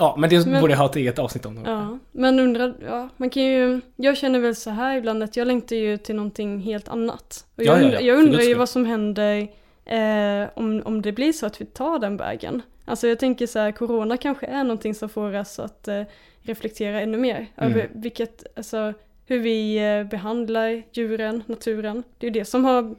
ja, 0.00 0.14
men 0.18 0.30
det 0.30 0.46
Men- 0.46 0.60
borde 0.60 0.74
ha 0.76 0.86
ett 0.86 0.96
eget 0.96 1.18
avsnitt 1.18 1.46
om. 1.46 1.62
Ja, 1.64 1.98
men 2.12 2.38
undrar, 2.40 2.74
ja, 2.86 3.08
man 3.16 3.30
kan 3.30 3.42
ju, 3.42 3.80
jag 3.96 4.16
känner 4.16 4.38
väl 4.38 4.54
så 4.56 4.70
här 4.70 4.96
ibland 4.96 5.22
att 5.22 5.36
jag 5.36 5.46
längtar 5.46 5.76
ju 5.76 5.96
till 5.96 6.14
någonting 6.14 6.60
helt 6.60 6.88
annat. 6.88 7.46
Och 7.56 7.62
jag, 7.64 7.76
Ja, 7.76 7.78
ja, 7.80 7.84
undrar, 7.84 8.00
ja, 8.00 8.06
jag 8.06 8.18
undrar 8.18 8.40
ju 8.40 8.54
vad 8.54 8.68
som 8.68 8.84
händer 8.84 9.48
eh, 9.84 10.48
om, 10.54 10.82
om 10.84 11.02
det 11.02 11.12
blir 11.12 11.32
så 11.32 11.46
att 11.46 11.60
vi 11.60 11.64
tar 11.66 11.98
den 11.98 12.16
vägen. 12.16 12.62
Alltså 12.84 13.08
jag 13.08 13.18
tänker 13.18 13.46
så 13.46 13.58
här, 13.58 13.72
corona 13.72 14.16
kanske 14.16 14.46
är 14.46 14.64
någonting 14.64 14.94
som 14.94 15.08
får 15.08 15.36
oss 15.38 15.58
att 15.58 15.88
eh, 15.88 16.02
reflektera 16.42 17.00
ännu 17.00 17.18
mer 17.18 17.46
Mm. 17.56 17.70
över 17.72 17.88
vilket, 17.94 18.44
alltså 18.56 18.92
hur 19.26 19.38
vi 19.38 19.76
eh, 19.78 20.04
behandlar 20.04 20.82
djuren, 20.92 21.42
naturen. 21.46 22.02
Det 22.18 22.26
är 22.26 22.30
ju 22.30 22.38
det 22.40 22.44
som 22.44 22.64
har, 22.64 22.94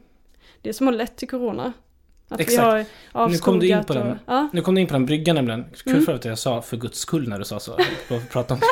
det 0.62 0.74
som 0.74 0.88
har 0.88 0.94
lett 0.94 1.16
till 1.16 1.28
corona. 1.28 1.74
Att 2.32 2.39
vi 2.39 2.44
Exakt. 2.44 2.62
har 2.62 2.86
avskogat 3.12 3.32
Nu 3.32 3.38
kom 3.38 3.60
du 3.60 3.67
in 3.67 3.84
på 3.84 3.94
den. 3.94 4.08
och, 4.12 4.17
ja, 4.28 4.50
Nu 4.54 4.62
kom 4.62 4.76
du 4.76 4.82
in 4.82 4.88
på 4.88 4.94
den 4.94 5.06
bryggan 5.06 5.36
nämligen. 5.36 5.65
Kul 5.84 5.94
Mm. 5.94 6.06
för 6.06 6.13
att 6.13 6.26
jag 6.26 6.38
sa 6.39 6.62
för 6.62 6.78
guds 6.78 7.00
skull 7.00 7.30
när 7.30 7.39
du 7.39 7.46
sa 7.46 7.60
så. 7.60 7.78
Prata 8.32 8.54
om 8.54 8.60
det. 8.60 8.65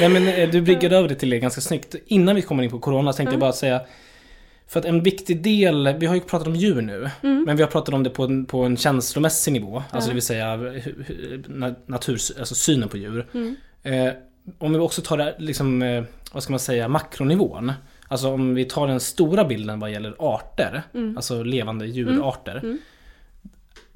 Nej 0.00 0.08
men 0.08 0.28
eh, 0.28 0.50
du 0.50 0.60
bryggade 0.62 0.96
över 0.96 1.08
det 1.08 1.14
till 1.14 1.30
det 1.30 1.38
ganska 1.38 1.60
snyggt. 1.60 1.94
Innan 2.06 2.34
vi 2.36 2.42
kommer 2.42 2.62
in 2.62 2.70
på 2.70 2.78
corona 2.78 3.12
så 3.12 3.16
tänkte 3.16 3.30
jag 3.30 3.36
Mm. 3.38 3.40
bara 3.40 3.52
säga 3.52 3.80
för 4.68 4.80
att 4.80 4.86
en 4.86 5.02
viktig 5.02 5.42
del, 5.42 5.94
vi 5.98 6.06
har 6.06 6.14
ju 6.14 6.20
pratat 6.20 6.46
om 6.48 6.54
djur 6.56 6.82
nu, 6.82 7.10
Mm. 7.22 7.44
men 7.46 7.56
vi 7.56 7.62
har 7.62 7.70
pratat 7.70 7.94
om 7.94 8.02
det 8.02 8.10
på 8.10 8.24
en, 8.24 8.46
på 8.46 8.62
en 8.62 8.76
känslomässig 8.76 9.52
nivå. 9.52 9.82
Alltså 9.90 10.08
det 10.10 10.14
vill 10.14 10.22
säga 10.22 10.58
natur, 11.86 12.18
alltså 12.38 12.54
synen 12.54 12.88
på 12.88 12.96
djur. 12.96 13.26
Mm. 13.34 13.56
Eh, 13.82 14.12
om 14.58 14.72
vi 14.72 14.78
också 14.78 15.02
tar 15.02 15.16
det 15.16 15.34
liksom, 15.38 15.82
eh, 15.82 16.04
vad 16.32 16.42
ska 16.42 16.52
man 16.52 16.60
säga, 16.60 16.88
makronivån. 16.88 17.72
Alltså 18.08 18.28
om 18.28 18.54
vi 18.54 18.64
tar 18.64 18.86
den 18.86 19.00
stora 19.00 19.44
bilden 19.44 19.80
vad 19.80 19.90
gäller 19.90 20.14
arter, 20.18 20.82
Mm. 20.94 21.16
alltså 21.16 21.42
levande 21.42 21.86
djurarter. 21.86 22.60
Mm. 22.62 22.78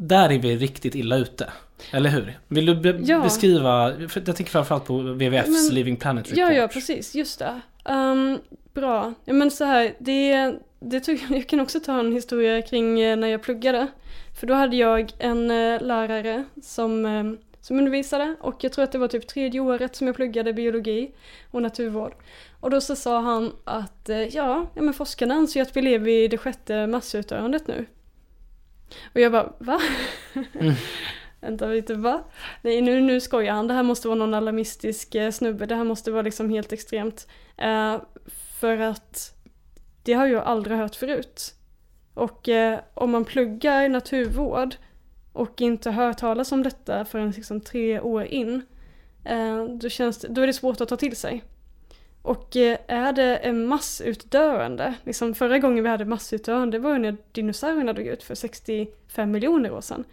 Där 0.02 0.32
är 0.32 0.38
vi 0.38 0.56
riktigt 0.56 0.94
illa 0.94 1.16
ute. 1.16 1.52
Eller 1.92 2.10
hur? 2.10 2.38
Vill 2.48 2.66
du 2.66 2.74
be- 2.74 3.00
Ja. 3.02 3.20
beskriva, 3.22 3.92
för 4.08 4.22
jag 4.26 4.36
tänker 4.36 4.52
framförallt 4.52 4.84
på 4.86 4.98
WWFs 4.98 5.48
Men- 5.48 5.74
Living 5.74 5.96
Planet 5.96 6.24
Report. 6.26 6.38
Ja, 6.38 6.52
ja, 6.52 6.68
precis. 6.68 7.14
Just 7.14 7.38
det. 7.38 7.60
Ehm, 7.84 8.38
bra. 8.74 9.14
Ja, 9.24 9.32
men 9.32 9.50
så 9.50 9.64
här, 9.64 9.94
det, 9.98 10.54
det 10.80 11.00
tog, 11.00 11.18
jag 11.30 11.46
kan 11.46 11.60
också 11.60 11.80
ta 11.80 11.98
en 12.00 12.12
historia 12.12 12.62
kring 12.62 13.00
eh, 13.00 13.16
när 13.16 13.28
jag 13.28 13.42
pluggade. 13.42 13.86
För 14.40 14.46
då 14.46 14.54
hade 14.54 14.76
jag 14.76 15.12
en 15.18 15.50
eh, 15.50 15.82
lärare 15.82 16.44
som, 16.62 17.06
eh, 17.06 17.24
som 17.60 17.78
undervisade 17.78 18.36
och 18.40 18.64
jag 18.64 18.72
tror 18.72 18.84
att 18.84 18.92
det 18.92 18.98
var 18.98 19.08
typ 19.08 19.26
tredje 19.26 19.60
året 19.60 19.96
som 19.96 20.06
jag 20.06 20.16
pluggade 20.16 20.52
biologi 20.52 21.10
och 21.50 21.62
naturvård. 21.62 22.12
Och 22.60 22.70
då 22.70 22.80
så 22.80 22.96
sa 22.96 23.20
han 23.20 23.52
att 23.64 24.08
eh, 24.08 24.18
ja, 24.18 24.66
ja 24.74 24.82
men 24.82 24.94
forskarna 24.94 25.34
anser 25.34 25.62
att 25.62 25.76
vi 25.76 25.82
lever 25.82 26.08
i 26.10 26.28
det 26.28 26.38
sjätte 26.38 26.86
massutdöendet 26.86 27.66
nu. 27.66 27.86
Och 29.14 29.20
jag 29.20 29.32
bara, 29.32 29.52
va? 29.58 29.80
Mm. 30.34 30.74
Vänta 31.40 31.66
lite, 31.66 31.94
va? 31.94 32.24
Nej, 32.62 32.82
nu, 32.82 33.00
nu 33.00 33.20
skojar 33.20 33.54
han. 33.54 33.66
Det 33.66 33.74
här 33.74 33.82
måste 33.82 34.08
vara 34.08 34.18
någon 34.18 34.34
alarmistisk 34.34 35.14
eh, 35.14 35.30
snubbe. 35.30 35.66
Det 35.66 35.74
här 35.74 35.84
måste 35.84 36.10
vara 36.10 36.22
liksom 36.22 36.50
helt 36.50 36.72
extremt. 36.72 37.26
Eh, 37.56 37.96
för 38.60 38.78
att 38.78 39.34
det 40.02 40.12
har 40.12 40.26
jag 40.26 40.44
aldrig 40.44 40.76
hört 40.76 40.94
förut. 40.94 41.54
Och 42.14 42.48
eh, 42.48 42.80
om 42.94 43.10
man 43.10 43.24
pluggar 43.24 43.88
naturvård 43.88 44.74
och 45.32 45.60
inte 45.60 45.90
hör 45.90 46.12
talas 46.12 46.52
om 46.52 46.62
detta 46.62 47.04
förrän 47.04 47.30
liksom 47.30 47.60
tre 47.60 48.00
år 48.00 48.24
in, 48.24 48.62
eh, 49.24 49.64
då, 49.64 49.88
känns 49.88 50.18
det, 50.18 50.28
då 50.28 50.40
är 50.40 50.46
det 50.46 50.52
svårt 50.52 50.80
att 50.80 50.88
ta 50.88 50.96
till 50.96 51.16
sig. 51.16 51.44
Och 52.22 52.56
eh, 52.56 52.78
är 52.86 53.12
det 53.12 53.36
en 53.36 53.66
massutdöende, 53.66 54.94
liksom 55.04 55.34
förra 55.34 55.58
gången 55.58 55.84
vi 55.84 55.90
hade 55.90 56.04
massutdöende 56.04 56.78
var 56.78 56.98
när 56.98 57.16
dinosaurierna 57.32 57.92
dog 57.92 58.06
ut 58.06 58.22
för 58.22 58.34
65 58.34 59.30
miljoner 59.30 59.72
år 59.72 59.80
sedan. 59.80 60.04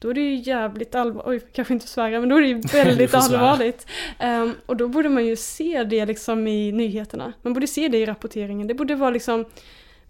Då 0.00 0.10
är 0.10 0.14
det 0.14 0.20
ju 0.20 0.34
jävligt 0.34 0.94
allvarligt, 0.94 1.42
oj 1.44 1.50
kanske 1.52 1.74
inte 1.74 1.88
svära 1.88 2.20
men 2.20 2.28
då 2.28 2.36
är 2.36 2.40
det 2.40 2.48
ju 2.48 2.60
väldigt 2.72 3.14
allvarligt. 3.14 3.86
Ehm, 4.18 4.54
och 4.66 4.76
då 4.76 4.88
borde 4.88 5.08
man 5.08 5.26
ju 5.26 5.36
se 5.36 5.84
det 5.84 6.06
liksom 6.06 6.46
i 6.46 6.72
nyheterna. 6.72 7.32
Man 7.42 7.52
borde 7.52 7.66
se 7.66 7.88
det 7.88 7.98
i 7.98 8.06
rapporteringen. 8.06 8.66
Det 8.66 8.74
borde 8.74 8.94
vara 8.94 9.10
liksom 9.10 9.44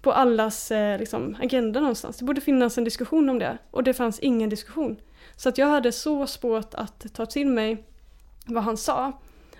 på 0.03 0.13
allas 0.13 0.71
eh, 0.71 0.99
liksom, 0.99 1.37
agenda 1.43 1.81
någonstans. 1.81 2.17
Det 2.17 2.25
borde 2.25 2.41
finnas 2.41 2.79
en 2.79 2.85
diskussion 2.85 3.29
om 3.29 3.39
det. 3.39 3.59
Och 3.71 3.85
det 3.85 3.95
fanns 3.95 4.19
ingen 4.19 4.51
diskussion. 4.51 4.97
Så 5.37 5.49
att 5.49 5.59
jag 5.59 5.67
hade 5.67 5.93
så 5.93 6.27
svårt 6.27 6.75
att 6.75 7.15
ta 7.15 7.27
till 7.27 7.47
mig 7.47 7.85
vad 8.47 8.65
han 8.65 8.77
sa. 8.77 9.13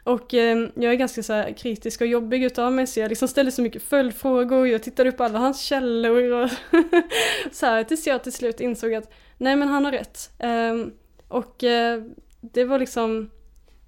Och 0.09 0.35
eh, 0.35 0.69
jag 0.75 0.93
är 0.93 0.95
ganska 0.95 1.23
så 1.23 1.33
här, 1.33 1.53
kritisk 1.53 2.01
och 2.01 2.07
jobbig 2.07 2.45
utav 2.45 2.73
mig 2.73 2.87
så 2.87 3.01
jag 3.01 3.09
liksom 3.09 3.29
ställde 3.29 3.53
så 3.53 3.63
mycket 3.63 3.83
följdfrågor. 3.83 4.69
Jag 4.69 4.83
tittade 4.83 5.09
upp 5.09 5.21
alla 5.21 5.39
hans 5.39 5.61
källor 5.61 6.33
och 6.33 6.51
så 7.53 7.67
här 7.67 7.85
tills 7.85 8.07
jag 8.07 8.23
till 8.23 8.33
slut 8.33 8.61
insåg 8.61 8.95
att 8.95 9.13
nej 9.39 9.57
men 9.57 9.69
han 9.69 9.85
har 9.85 9.93
rätt. 9.93 10.31
Ehm, 10.39 10.91
och 11.29 11.65
eh, 11.65 12.03
det 12.41 12.65
var 12.65 12.79
liksom 12.79 13.31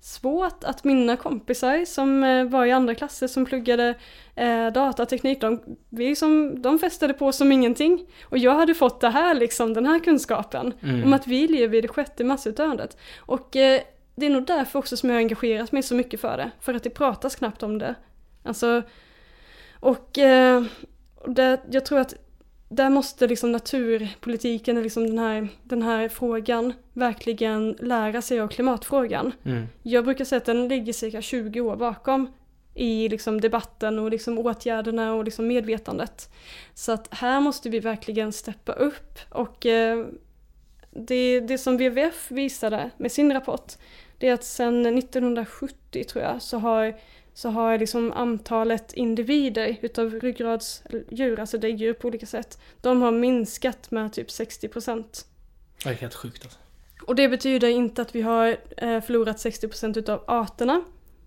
svårt 0.01 0.65
att 0.65 0.85
mina 0.85 1.17
kompisar 1.17 1.85
som 1.85 2.25
eh, 2.25 2.45
var 2.45 2.67
i 2.67 2.73
andra 2.73 2.95
klasser 2.95 3.27
som 3.27 3.47
pluggade 3.47 3.95
eh, 4.35 4.67
datateknik, 4.67 5.41
de, 5.41 5.61
vi 5.89 6.17
som, 6.17 6.63
de 6.63 6.79
festade 6.79 7.15
på 7.15 7.33
som 7.33 7.53
ingenting. 7.53 8.07
Och 8.25 8.39
jag 8.39 8.55
hade 8.55 8.75
fått 8.75 9.01
det 9.01 9.09
här 9.11 9.35
liksom, 9.35 9.75
den 9.75 9.87
här 9.87 9.99
kunskapen 9.99 10.73
Mm. 10.83 11.05
om 11.05 11.13
att 11.13 11.27
vi 11.27 11.49
lever 11.49 11.79
i 11.79 11.81
det 11.81 11.89
sjätte 11.89 12.25
massutdöendet. 12.25 12.97
Och 13.19 13.57
eh, 13.57 13.81
det 14.21 14.27
är 14.27 14.31
nog 14.31 14.47
därför 14.47 14.79
också 14.79 14.97
som 14.97 15.09
jag 15.09 15.17
har 15.17 15.21
engagerat 15.21 15.73
mig 15.73 15.83
så 15.83 15.95
mycket 15.95 16.21
för 16.21 16.37
det. 16.37 16.51
För 16.61 16.75
att 16.75 16.83
det 16.83 16.91
pratas 16.91 17.37
knappt 17.37 17.63
om 17.63 17.79
det. 17.79 17.95
Alltså, 18.43 18.83
och 19.81 20.19
eh, 20.19 20.63
det, 21.27 21.61
jag 21.71 21.87
tror 21.87 21.99
att 21.99 22.15
där 22.69 22.91
måste 22.91 23.27
liksom 23.27 23.53
naturpolitiken, 23.53 24.83
liksom 24.83 25.07
den, 25.07 25.19
här, 25.19 25.49
den 25.63 25.83
här 25.83 26.09
frågan, 26.09 26.73
verkligen 26.93 27.77
lära 27.81 28.23
sig 28.23 28.41
av 28.41 28.49
klimatfrågan. 28.49 29.33
Mm. 29.45 29.67
Jag 29.83 30.05
brukar 30.05 30.25
säga 30.25 30.37
att 30.37 30.45
den 30.45 30.69
ligger 30.69 30.93
cirka 30.93 31.23
20 31.23 31.61
år 31.61 31.77
bakom 31.77 32.33
i 32.75 33.09
liksom 33.09 33.41
debatten 33.41 33.99
och 33.99 34.11
liksom 34.11 34.39
åtgärderna 34.39 35.15
och 35.15 35.25
liksom 35.25 35.47
medvetandet. 35.47 36.33
Så 36.75 36.93
att 36.93 37.09
här 37.15 37.41
måste 37.41 37.69
vi 37.69 37.81
verkligen 37.81 38.33
steppa 38.33 38.73
upp 38.73 39.19
och 39.31 39.67
eh, 39.67 40.07
det, 40.91 41.41
det 41.41 41.59
som 41.59 41.77
WWF 41.77 42.31
visade 42.31 42.91
med 42.97 43.13
sin 43.13 43.33
rapport 43.33 43.73
det 44.21 44.29
är 44.29 44.35
att 44.35 44.45
sedan 44.45 44.87
1970 44.99 46.05
tror 46.05 46.25
jag 46.25 46.43
så 46.43 46.59
har, 46.59 46.97
så 47.35 47.49
har 47.49 47.79
liksom 47.79 48.13
antalet 48.13 48.93
individer 48.93 49.77
utav 49.81 50.21
ryggradsdjur, 50.21 51.41
alltså 51.41 51.59
däggdjur 51.59 51.93
på 51.93 52.09
olika 52.09 52.27
sätt, 52.27 52.59
de 52.81 53.03
har 53.03 53.13
minskat 53.13 53.91
med 53.91 54.13
typ 54.13 54.31
60 54.31 54.69
procent. 54.69 55.27
Det 55.85 55.91
är 55.91 55.95
helt 55.95 56.15
sjukt 56.15 56.45
alltså. 56.45 56.59
Och 57.07 57.15
det 57.15 57.29
betyder 57.29 57.69
inte 57.69 58.03
att 58.03 58.15
vi 58.15 58.23
har 58.23 58.57
eh, 58.77 59.01
förlorat 59.01 59.41
60 59.41 59.69
procent 59.69 59.97
utav 59.97 60.25
arterna, 60.27 60.83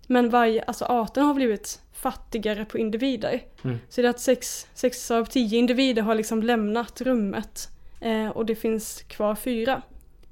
men 0.06 0.30
varje, 0.30 0.62
alltså 0.62 0.84
arterna 0.84 1.26
har 1.26 1.34
blivit 1.34 1.80
fattigare 1.92 2.64
på 2.64 2.78
individer. 2.78 3.42
Mm. 3.64 3.78
Så 3.88 4.00
det 4.00 4.06
är 4.06 4.10
att 4.10 4.20
sex, 4.20 4.66
sex 4.74 5.10
av 5.10 5.24
tio 5.24 5.58
individer 5.58 6.02
har 6.02 6.14
liksom 6.14 6.42
lämnat 6.42 7.00
rummet 7.00 7.68
eh, 8.00 8.28
och 8.28 8.46
det 8.46 8.54
finns 8.54 9.02
kvar 9.02 9.34
fyra. 9.34 9.82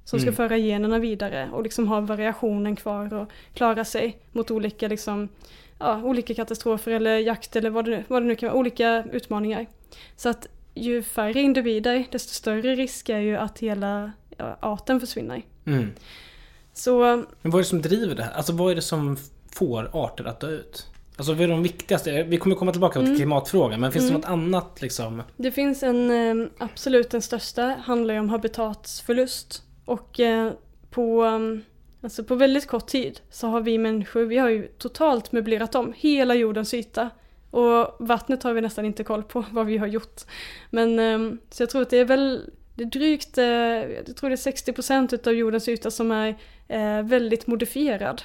Som 0.05 0.19
ska 0.19 0.29
Mm. 0.29 0.37
föra 0.37 0.57
generna 0.59 0.99
vidare 0.99 1.51
och 1.53 1.63
liksom 1.63 1.89
ha 1.89 2.01
variationen 2.01 2.77
kvar 2.77 3.15
och 3.15 3.29
klara 3.55 3.85
sig 3.85 4.19
mot 4.33 4.51
olika, 4.51 4.89
liksom, 4.89 5.29
ja, 5.79 6.03
olika 6.03 6.35
katastrofer 6.35 6.91
eller 6.93 7.19
jakt 7.19 7.57
eller 7.57 7.71
vad 7.71 7.85
det, 7.85 7.91
nu- 7.91 8.05
vad 8.09 8.23
det 8.23 8.27
nu 8.27 8.37
kan 8.37 8.49
vara, 8.49 8.59
olika 8.59 9.05
utmaningar. 9.13 9.67
Så 10.17 10.29
att 10.29 10.47
ju 10.75 11.03
färre 11.03 11.41
individer 11.41 12.05
desto 12.11 12.33
större 12.35 12.75
risk 12.75 13.09
är 13.09 13.19
ju 13.19 13.37
att 13.37 13.59
hela 13.59 14.13
ja, 14.37 14.57
arten 14.61 15.01
försvinner. 15.01 15.43
Mm. 15.67 15.91
Så 16.75 17.01
Men 17.43 17.51
vad 17.51 17.55
är 17.55 17.59
det 17.59 17.65
som 17.65 17.83
driver 17.83 18.15
det 18.15 18.23
här? 18.23 18.33
Alltså 18.33 18.53
vad 18.53 18.71
är 18.71 18.75
det 18.75 18.83
som 18.83 19.17
får 19.55 19.91
arter 19.93 20.25
att 20.25 20.41
dö 20.41 20.51
ut? 20.51 20.87
Alltså 21.17 21.33
vad 21.33 21.41
är 21.43 21.49
de 21.49 21.63
viktigaste? 21.63 22.23
Vi 22.23 22.37
kommer 22.37 22.57
komma 22.57 22.73
tillbaka 22.73 22.93
till 22.99 23.07
Mm. 23.07 23.17
klimatfrågan, 23.17 23.81
men 23.81 23.93
finns 23.93 24.05
det 24.05 24.11
Mm. 24.11 24.21
något 24.21 24.31
annat 24.31 24.83
liksom? 24.83 25.23
Det 25.37 25.51
finns 25.53 25.83
en, 25.83 26.11
eh, 26.41 26.47
absolut 26.59 27.11
den 27.11 27.23
största, 27.23 27.63
handlar 27.85 28.15
ju 28.15 28.21
om 28.21 28.29
habitatsförlust. 28.29 29.63
Och 29.85 30.21
eh, 30.21 30.53
på, 30.91 31.23
mm, 31.23 31.63
alltså 32.03 32.25
på 32.25 32.35
väldigt 32.35 32.67
kort 32.67 32.87
tid 32.87 33.21
så 33.31 33.47
har 33.47 33.61
vi 33.61 33.79
människor, 33.79 34.23
vi 34.23 34.39
har 34.39 34.49
ju 34.49 34.67
totalt 34.67 35.33
möblerat 35.33 35.75
om 35.75 35.93
hela 35.97 36.35
jordens 36.35 36.75
yta. 36.75 37.11
Och 37.51 37.97
vattnet 37.99 38.43
har 38.43 38.53
vi 38.53 38.61
nästan 38.61 38.85
inte 38.85 39.05
koll 39.05 39.23
på 39.23 39.45
vad 39.51 39.67
vi 39.67 39.79
har 39.79 39.87
gjort. 39.87 40.21
Men 40.71 40.99
mm, 40.99 41.39
så 41.51 41.63
jag 41.63 41.71
tror 41.71 41.83
att 41.83 41.91
det 41.91 41.99
är 41.99 42.05
väl, 42.05 42.51
det 42.75 42.83
är 42.83 42.87
drygt, 42.87 43.39
eh, 43.39 43.47
jag 43.47 44.17
tror 44.17 44.31
det 44.31 44.35
är 44.35 44.53
60% 44.53 45.15
utav 45.15 45.33
jordens 45.33 45.69
yta 45.69 45.91
som 45.91 46.11
är 46.11 46.29
eh, 46.69 47.03
väldigt 47.03 47.47
modifierad. 47.47 48.23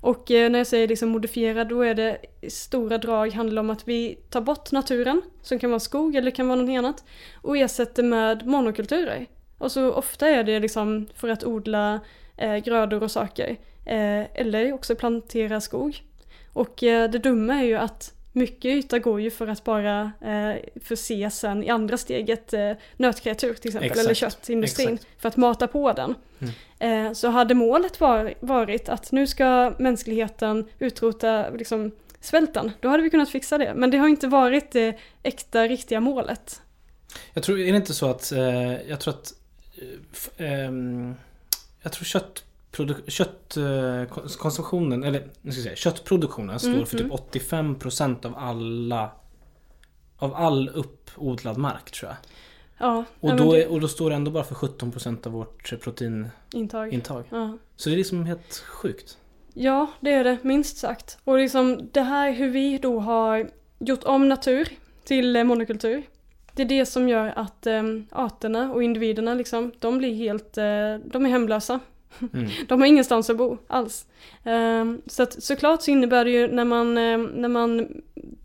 Och 0.00 0.30
när 0.30 0.58
jag 0.58 0.66
säger 0.66 0.88
liksom 0.88 1.08
modifierad 1.08 1.68
då 1.68 1.82
är 1.82 1.94
det 1.94 2.18
i 2.40 2.50
stora 2.50 2.98
drag 2.98 3.32
handlar 3.32 3.60
om 3.60 3.70
att 3.70 3.88
vi 3.88 4.18
tar 4.30 4.40
bort 4.40 4.72
naturen, 4.72 5.22
som 5.42 5.58
kan 5.58 5.70
vara 5.70 5.80
skog 5.80 6.16
eller 6.16 6.30
kan 6.30 6.48
vara 6.48 6.60
något 6.60 6.78
annat, 6.78 7.04
och 7.34 7.56
ersätter 7.56 8.02
med 8.02 8.46
monokulturer. 8.46 9.26
Och 9.60 9.72
så 9.72 9.92
ofta 9.92 10.28
är 10.28 10.44
det 10.44 10.60
liksom 10.60 11.06
för 11.14 11.28
att 11.28 11.44
odla 11.44 12.00
eh, 12.36 12.56
grödor 12.56 13.02
och 13.02 13.10
saker. 13.10 13.56
Eh, 13.84 14.40
eller 14.40 14.72
också 14.72 14.96
plantera 14.96 15.60
skog. 15.60 16.02
Och 16.52 16.82
eh, 16.82 17.10
det 17.10 17.18
dumma 17.18 17.54
är 17.54 17.64
ju 17.64 17.74
att 17.74 18.14
mycket 18.32 18.64
yta 18.64 18.98
går 18.98 19.20
ju 19.20 19.30
för 19.30 19.48
att 19.48 19.64
bara 19.64 20.12
eh, 20.20 20.56
förse 20.82 21.30
sen 21.30 21.64
i 21.64 21.68
andra 21.68 21.96
steget 21.96 22.52
eh, 22.52 22.72
nötkreatur 22.96 23.54
till 23.54 23.68
exempel, 23.68 23.90
Exakt, 23.90 24.04
eller 24.04 24.14
köttindustrin, 24.14 24.94
exakt. 24.94 25.20
för 25.20 25.28
att 25.28 25.36
mata 25.36 25.66
på 25.66 25.92
den. 25.92 26.14
Mm. 26.38 27.06
Eh, 27.08 27.12
så 27.12 27.28
hade 27.28 27.54
målet 27.54 28.00
var, 28.00 28.34
varit 28.40 28.88
att 28.88 29.12
nu 29.12 29.26
ska 29.26 29.74
mänskligheten 29.78 30.68
utrota 30.78 31.50
liksom, 31.50 31.90
svälten, 32.20 32.72
då 32.80 32.88
hade 32.88 33.02
vi 33.02 33.10
kunnat 33.10 33.30
fixa 33.30 33.58
det. 33.58 33.74
Men 33.74 33.90
det 33.90 33.98
har 33.98 34.08
inte 34.08 34.26
varit 34.26 34.70
det 34.70 34.98
äkta, 35.22 35.62
riktiga 35.68 36.00
målet. 36.00 36.62
Jag 37.34 37.42
tror, 37.42 37.58
är 37.58 37.72
det 37.72 37.76
inte 37.76 37.94
så 37.94 38.10
att, 38.10 38.32
eh, 38.32 38.88
jag 38.88 39.00
tror 39.00 39.14
att, 39.14 39.32
jag 41.82 41.92
tror 41.92 42.04
köttkonsumtionen, 43.10 45.04
eller 45.04 45.26
nu 45.40 45.52
ska 45.52 45.58
jag 45.58 45.64
säga, 45.64 45.76
köttproduktionen 45.76 46.58
står 46.58 46.70
Mm, 46.70 46.86
för 46.86 46.98
typ 46.98 47.06
mm. 47.06 47.16
85% 47.16 48.26
av 48.26 48.38
alla, 48.38 49.10
av 50.16 50.34
all 50.34 50.68
uppodlad 50.68 51.58
mark 51.58 51.90
tror 51.90 52.10
jag. 52.10 52.16
Ja, 52.78 53.04
Och 53.20 53.36
då, 53.36 53.56
är, 53.56 53.68
och 53.68 53.80
då 53.80 53.88
står 53.88 54.10
det 54.10 54.16
ändå 54.16 54.30
bara 54.30 54.44
för 54.44 54.54
17% 54.54 55.26
av 55.26 55.32
vårt 55.32 55.80
proteinintag. 55.80 56.92
intag. 56.92 57.24
Ja. 57.30 57.58
Så 57.76 57.88
det 57.88 57.94
är 57.94 57.96
liksom 57.96 58.24
helt 58.24 58.58
sjukt. 58.66 59.18
Ja, 59.54 59.86
det 60.00 60.12
är 60.12 60.24
det, 60.24 60.38
minst 60.42 60.76
sagt. 60.76 61.18
Och 61.24 61.38
liksom 61.38 61.88
det 61.92 62.00
här 62.00 62.32
hur 62.32 62.50
vi 62.50 62.78
då 62.78 63.00
har 63.00 63.50
gjort 63.78 64.04
om 64.04 64.28
natur 64.28 64.68
till 65.04 65.44
monokultur. 65.44 66.02
Det 66.54 66.62
är 66.62 66.66
det 66.66 66.86
som 66.86 67.08
gör 67.08 67.32
att 67.36 67.66
eh, 67.66 67.82
arterna 68.10 68.72
och 68.72 68.82
individerna 68.82 69.34
liksom, 69.34 69.72
de 69.78 69.98
blir 69.98 70.14
helt, 70.14 70.58
eh, 70.58 70.96
de 71.04 71.26
är 71.26 71.28
hemlösa. 71.28 71.80
Mm. 72.32 72.48
De 72.68 72.80
har 72.80 72.86
ingenstans 72.88 73.30
att 73.30 73.36
bo 73.36 73.58
alls. 73.66 74.06
Eh, 74.44 74.84
så 75.06 75.22
att, 75.22 75.42
såklart 75.42 75.82
så 75.82 75.90
innebär 75.90 76.24
det 76.24 76.30
ju 76.30 76.48
när 76.48 76.64
man, 76.64 76.98
eh, 76.98 77.18
när 77.18 77.48
man 77.48 77.88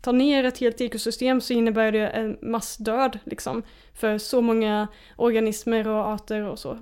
tar 0.02 0.12
ner 0.12 0.44
ett 0.44 0.58
helt 0.58 0.80
ekosystem 0.80 1.40
så 1.40 1.52
innebär 1.52 1.92
det 1.92 2.08
en 2.08 2.38
massdöd 2.42 3.18
liksom. 3.24 3.62
För 3.94 4.18
så 4.18 4.40
många 4.40 4.88
organismer 5.16 5.88
och 5.88 6.06
arter 6.08 6.42
och 6.42 6.58
så. 6.58 6.78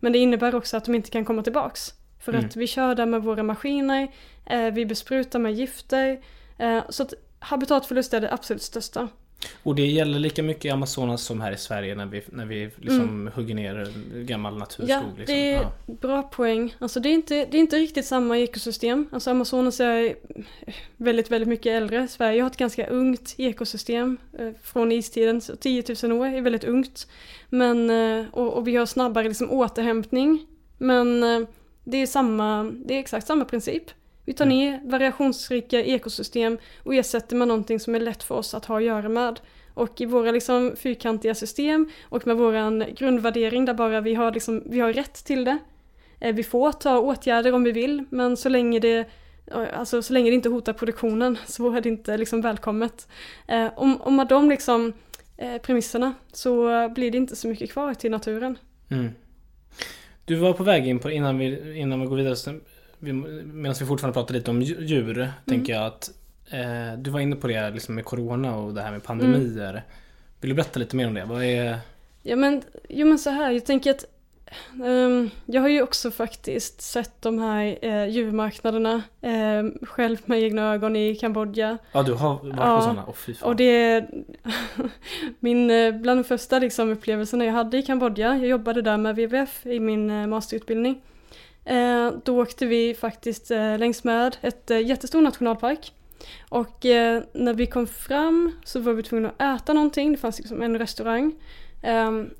Men 0.00 0.12
det 0.12 0.18
innebär 0.18 0.54
också 0.54 0.76
att 0.76 0.84
de 0.84 0.94
inte 0.94 1.10
kan 1.10 1.24
komma 1.24 1.42
tillbaks. 1.42 1.92
För 2.20 2.32
Mm. 2.32 2.46
att 2.46 2.56
vi 2.56 2.66
kör 2.66 2.94
där 2.94 3.06
med 3.06 3.22
våra 3.22 3.42
maskiner, 3.42 4.08
eh, 4.46 4.70
vi 4.70 4.86
besprutar 4.86 5.38
med 5.38 5.52
gifter. 5.54 6.20
Eh, 6.58 6.82
så 6.88 7.02
att 7.02 7.14
habitatförlust 7.38 8.14
är 8.14 8.20
det 8.20 8.32
absolut 8.32 8.62
största. 8.62 9.08
Och 9.62 9.74
det 9.74 9.86
gäller 9.86 10.18
lika 10.18 10.42
mycket 10.42 10.64
i 10.64 10.70
Amazonas 10.70 11.22
som 11.22 11.40
här 11.40 11.52
i 11.52 11.56
Sverige 11.56 11.94
när 11.94 12.06
vi, 12.06 12.22
när 12.32 12.46
vi 12.46 12.70
liksom 12.76 13.00
Mm. 13.02 13.32
hugger 13.34 13.54
ner 13.54 13.88
gammal 14.24 14.58
naturskog. 14.58 14.88
Ja, 14.90 15.02
liksom. 15.18 15.34
det 15.36 15.50
är 15.52 15.62
Ja. 15.62 15.72
bra 15.86 16.22
poäng. 16.22 16.74
Alltså 16.78 17.00
det 17.00 17.08
är, 17.08 17.12
inte, 17.12 17.34
det 17.50 17.56
är 17.56 17.60
inte 17.60 17.76
riktigt 17.76 18.06
samma 18.06 18.38
ekosystem. 18.38 19.08
Alltså 19.12 19.30
Amazonas 19.30 19.80
är 19.80 20.14
väldigt, 20.96 21.30
väldigt 21.30 21.48
mycket 21.48 21.66
äldre. 21.66 22.08
Sverige 22.08 22.42
har 22.42 22.50
ett 22.50 22.56
ganska 22.56 22.86
ungt 22.86 23.34
ekosystem 23.38 24.16
eh, 24.38 24.50
från 24.62 24.92
istiden, 24.92 25.40
så 25.40 25.56
10 25.56 25.84
000 26.02 26.12
år 26.12 26.26
är 26.26 26.40
väldigt 26.40 26.64
ungt. 26.64 27.06
Men, 27.48 27.90
eh, 27.90 28.26
och, 28.32 28.54
och 28.54 28.68
vi 28.68 28.76
har 28.76 28.86
snabbare 28.86 29.28
liksom 29.28 29.50
återhämtning. 29.50 30.46
Men 30.78 31.22
eh, 31.22 31.48
det 31.84 31.96
är, 31.96 32.06
samma, 32.06 32.72
det 32.86 32.94
är 32.94 32.98
exakt 32.98 33.26
samma 33.26 33.44
princip. 33.44 33.84
Vi 34.26 34.32
tar 34.32 34.46
ner 34.46 34.80
variationsrika 34.84 35.82
ekosystem 35.82 36.58
och 36.82 36.94
ersätter 36.94 37.36
med 37.36 37.48
någonting 37.48 37.80
som 37.80 37.94
är 37.94 38.00
lätt 38.00 38.22
för 38.22 38.34
oss 38.34 38.54
att 38.54 38.64
ha 38.64 38.76
att 38.76 38.84
göra 38.84 39.08
med. 39.08 39.40
Och 39.74 40.00
i 40.00 40.06
våra 40.06 40.30
liksom 40.30 40.74
fyrkantiga 40.76 41.34
system 41.34 41.88
och 42.02 42.26
med 42.26 42.36
våran 42.36 42.84
grundvärdering 42.96 43.64
där 43.64 43.74
bara 43.74 44.00
vi 44.00 44.14
har, 44.14 44.32
liksom, 44.32 44.62
vi 44.66 44.80
har 44.80 44.92
rätt 44.92 45.24
till 45.24 45.44
det. 45.44 45.58
Eh, 46.20 46.34
Vi 46.34 46.42
får 46.42 46.72
ta 46.72 46.98
åtgärder 46.98 47.52
om 47.52 47.64
vi 47.64 47.72
vill 47.72 48.04
men 48.10 48.36
så 48.36 48.48
länge 48.48 48.80
det, 48.80 49.08
alltså, 49.72 50.02
så 50.02 50.12
länge 50.12 50.30
det 50.30 50.34
inte 50.34 50.48
hotar 50.48 50.72
produktionen 50.72 51.38
så 51.46 51.72
är 51.72 51.80
det 51.80 51.88
inte 51.88 52.16
liksom 52.16 52.40
välkommet. 52.40 53.08
Eh, 53.48 53.68
Om, 53.76 54.02
om 54.02 54.16
med 54.16 54.28
de 54.28 54.48
liksom, 54.50 54.92
eh, 55.36 55.58
premisserna 55.58 56.14
så 56.32 56.88
blir 56.88 57.10
det 57.10 57.18
inte 57.18 57.36
så 57.36 57.48
mycket 57.48 57.72
kvar 57.72 57.94
till 57.94 58.10
naturen. 58.10 58.58
Mm. 58.90 59.08
Du 60.24 60.34
var 60.34 60.52
på 60.52 60.64
väg 60.64 60.86
in 60.86 60.98
på, 60.98 61.10
innan 61.10 61.38
vi, 61.38 61.78
innan 61.78 62.00
vi 62.00 62.06
går 62.06 62.16
vidare, 62.16 62.36
vi- 62.98 63.12
medan 63.12 63.76
vi 63.80 63.86
fortfarande 63.86 64.14
pratar 64.14 64.34
lite 64.34 64.50
om 64.50 64.62
dju- 64.62 64.80
djur, 64.84 65.18
Mm. 65.18 65.30
tänker 65.46 65.72
jag 65.72 65.86
att 65.86 66.10
eh, 66.50 66.98
du 66.98 67.10
var 67.10 67.20
inne 67.20 67.36
på 67.36 67.46
det 67.48 67.70
liksom 67.70 67.94
med 67.94 68.04
Corona 68.04 68.56
och 68.56 68.74
det 68.74 68.82
här 68.82 68.92
med 68.92 69.02
pandemier. 69.02 69.70
Mm. 69.70 69.82
Vill 70.40 70.48
du 70.50 70.54
berätta 70.54 70.78
lite 70.80 70.96
mer 70.96 71.06
om 71.06 71.14
det? 71.14 71.24
Vad 71.24 71.44
är... 71.44 71.78
Ja 72.22 72.36
men, 72.36 72.62
jo 72.88 73.06
men 73.06 73.18
så 73.18 73.30
här, 73.30 73.50
jag 73.50 73.64
tänker 73.66 73.90
att 73.90 74.04
ehm, 74.84 75.30
jag 75.46 75.62
har 75.62 75.68
ju 75.68 75.82
också 75.82 76.10
faktiskt 76.10 76.80
sett 76.80 77.22
de 77.22 77.38
här 77.38 77.78
eh, 77.82 78.06
djurmarknaderna 78.08 79.02
eh, 79.20 79.64
själv 79.82 80.18
med 80.24 80.42
egna 80.42 80.74
ögon 80.74 80.96
i 80.96 81.14
Kambodja. 81.14 81.78
Ja, 81.92 82.02
du 82.02 82.12
har 82.12 82.34
varit 82.34 82.54
Ja, 82.56 82.76
på 82.76 82.82
sådana? 82.82 83.04
Åh 83.08 83.14
fy 83.14 83.34
fan. 83.34 83.48
Och 83.48 83.56
det 83.56 84.04
min, 85.40 85.70
eh, 85.70 85.92
bland 85.94 86.20
de 86.20 86.24
första 86.24 86.58
liksom, 86.58 86.90
upplevelserna 86.90 87.44
jag 87.44 87.52
hade 87.52 87.78
i 87.78 87.82
Kambodja, 87.82 88.36
jag 88.36 88.46
jobbade 88.46 88.82
där 88.82 88.96
med 88.96 89.14
WWF 89.16 89.66
i 89.66 89.80
min 89.80 90.10
eh, 90.10 90.26
masterutbildning. 90.26 91.00
Eh, 91.66 92.12
då 92.24 92.42
åkte 92.42 92.66
vi 92.66 92.94
faktiskt 92.94 93.50
eh, 93.50 93.78
längs 93.78 94.04
med 94.04 94.36
ett 94.42 94.70
eh, 94.70 94.86
jättestor 94.86 95.22
nationalpark. 95.22 95.92
Och 96.48 96.84
när 97.32 97.54
vi 97.54 97.66
kom 97.66 97.86
fram 97.86 98.52
så 98.64 98.80
var 98.80 98.92
vi 98.92 99.02
tvungna 99.02 99.32
att 99.36 99.62
äta 99.62 99.72
någonting, 99.72 100.12
det 100.12 100.18
fanns 100.18 100.38
liksom 100.38 100.62
en 100.62 100.78
restaurang. 100.78 101.32
Ehm, 101.82 102.30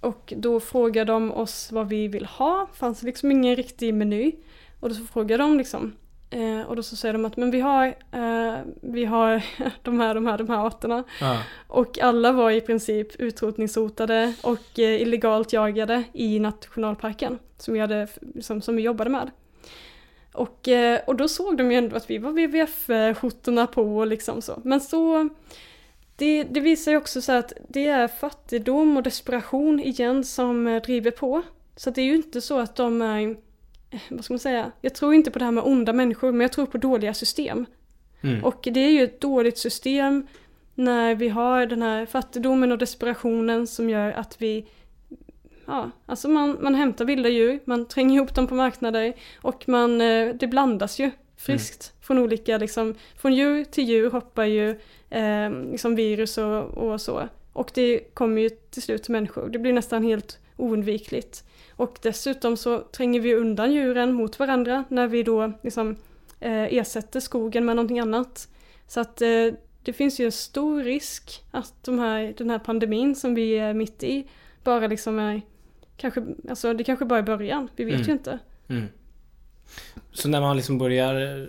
och 0.00 0.32
då 0.36 0.60
frågade 0.60 1.12
de 1.12 1.32
oss 1.32 1.72
vad 1.72 1.88
vi 1.88 2.08
vill 2.08 2.26
ha, 2.26 2.68
Det 2.72 2.78
fanns 2.78 3.02
liksom 3.02 3.30
ingen 3.30 3.56
riktig 3.56 3.94
meny. 3.94 4.32
Och 4.80 4.88
då 4.88 4.94
så 4.94 5.04
frågade 5.04 5.42
de 5.42 5.58
liksom 5.58 5.92
eh, 6.30 6.60
och 6.60 6.76
då 6.76 6.82
så 6.82 6.96
säger 6.96 7.12
de 7.12 7.24
att 7.24 7.36
men 7.36 7.50
vi 7.50 7.60
har, 7.60 7.86
eh, 8.12 8.58
vi 8.80 9.04
har 9.04 9.42
de 9.82 10.00
här, 10.00 10.14
de 10.14 10.26
här, 10.26 10.38
de 10.38 10.48
här 10.48 10.66
arterna. 10.66 11.04
Ja. 11.20 11.38
Och 11.66 11.98
alla 11.98 12.32
var 12.32 12.50
i 12.50 12.60
princip 12.60 13.16
utrotningshotade 13.20 14.34
och 14.42 14.78
eh, 14.78 15.02
illegalt 15.02 15.52
jagade 15.52 16.04
i 16.12 16.40
nationalparken 16.40 17.38
som 17.58 17.74
vi, 17.74 17.80
hade, 17.80 18.08
som, 18.40 18.62
som 18.62 18.76
vi 18.76 18.82
jobbade 18.82 19.10
med. 19.10 19.30
Och, 20.36 20.68
eh, 20.68 21.00
och 21.06 21.16
då 21.16 21.28
såg 21.28 21.56
de 21.56 21.72
ju 21.72 21.78
ändå 21.78 21.96
att 21.96 22.10
vi 22.10 22.18
var 22.18 22.30
WWF-skjortorna 22.32 23.66
på 23.66 23.96
och 23.96 24.06
liksom 24.06 24.42
så. 24.42 24.60
Men 24.64 24.80
så, 24.80 25.28
det, 26.16 26.42
det 26.42 26.60
visar 26.60 26.92
ju 26.92 26.98
också 26.98 27.22
så 27.22 27.32
att 27.32 27.52
det 27.68 27.88
är 27.88 28.08
fattigdom 28.08 28.96
och 28.96 29.02
desperation 29.02 29.80
igen 29.80 30.24
som 30.24 30.66
eh, 30.66 30.82
driver 30.82 31.10
på. 31.10 31.42
Så 31.76 31.90
det 31.90 32.00
är 32.00 32.04
ju 32.04 32.16
inte 32.16 32.40
så 32.40 32.58
att 32.58 32.76
de 32.76 33.02
är, 33.02 33.30
eh, 33.30 33.36
vad 34.10 34.24
ska 34.24 34.34
man 34.34 34.38
säga, 34.38 34.72
jag 34.80 34.94
tror 34.94 35.14
inte 35.14 35.30
på 35.30 35.38
det 35.38 35.44
här 35.44 35.52
med 35.52 35.64
onda 35.64 35.92
människor 35.92 36.32
men 36.32 36.40
jag 36.40 36.52
tror 36.52 36.66
på 36.66 36.78
dåliga 36.78 37.14
system. 37.14 37.66
Mm. 38.20 38.44
Och 38.44 38.60
det 38.62 38.80
är 38.80 38.90
ju 38.90 39.04
ett 39.04 39.20
dåligt 39.20 39.58
system 39.58 40.26
när 40.74 41.14
vi 41.14 41.28
har 41.28 41.66
den 41.66 41.82
här 41.82 42.06
fattigdomen 42.06 42.72
och 42.72 42.78
desperationen 42.78 43.66
som 43.66 43.90
gör 43.90 44.12
att 44.12 44.42
vi 44.42 44.66
Ja, 45.66 45.90
alltså 46.06 46.28
man, 46.28 46.58
man 46.60 46.74
hämtar 46.74 47.04
vilda 47.04 47.28
djur, 47.28 47.60
man 47.64 47.88
tränger 47.88 48.16
ihop 48.16 48.34
dem 48.34 48.46
på 48.46 48.54
marknader 48.54 49.12
och 49.42 49.68
man, 49.68 50.00
eh, 50.00 50.34
det 50.34 50.46
blandas 50.46 50.98
ju 50.98 51.10
friskt 51.36 51.92
från 52.00 52.18
olika, 52.18 52.58
liksom, 52.58 52.94
från 53.16 53.34
djur 53.34 53.64
till 53.64 53.84
djur 53.84 54.10
hoppar 54.10 54.44
ju 54.44 54.70
eh, 55.10 55.50
liksom 55.70 55.94
virus 55.94 56.38
och, 56.38 56.62
och 56.62 57.00
så. 57.00 57.28
Och 57.52 57.70
det 57.74 58.14
kommer 58.14 58.42
ju 58.42 58.48
till 58.48 58.82
slut 58.82 59.02
till 59.02 59.12
människor, 59.12 59.48
det 59.48 59.58
blir 59.58 59.72
nästan 59.72 60.04
helt 60.04 60.38
oundvikligt. 60.56 61.44
Och 61.76 61.98
dessutom 62.02 62.56
så 62.56 62.80
tränger 62.80 63.20
vi 63.20 63.34
undan 63.34 63.72
djuren 63.72 64.12
mot 64.12 64.38
varandra 64.38 64.84
när 64.88 65.06
vi 65.08 65.22
då 65.22 65.52
liksom 65.62 65.96
eh, 66.40 66.74
ersätter 66.74 67.20
skogen 67.20 67.64
med 67.64 67.76
någonting 67.76 67.98
annat. 68.00 68.48
Så 68.86 69.00
att 69.00 69.22
eh, 69.22 69.28
det 69.82 69.92
finns 69.92 70.20
ju 70.20 70.24
en 70.24 70.32
stor 70.32 70.82
risk 70.82 71.44
att 71.50 71.84
de 71.84 71.98
här, 71.98 72.34
den 72.38 72.50
här 72.50 72.58
pandemin 72.58 73.14
som 73.14 73.34
vi 73.34 73.58
är 73.58 73.74
mitt 73.74 74.02
i 74.02 74.26
bara 74.64 74.86
liksom 74.86 75.18
är 75.18 75.42
kanske, 75.96 76.24
alltså 76.48 76.72
det 76.74 76.84
kanske 76.84 77.04
bara 77.04 77.18
är 77.18 77.22
början, 77.22 77.68
vi 77.76 77.84
vet 77.84 77.94
Mm. 77.94 78.06
ju 78.06 78.12
inte. 78.12 78.38
Mm. 78.68 78.84
Så 80.12 80.28
när 80.28 80.40
man 80.40 80.56
liksom 80.56 80.78
börjar 80.78 81.40
eh, 81.40 81.46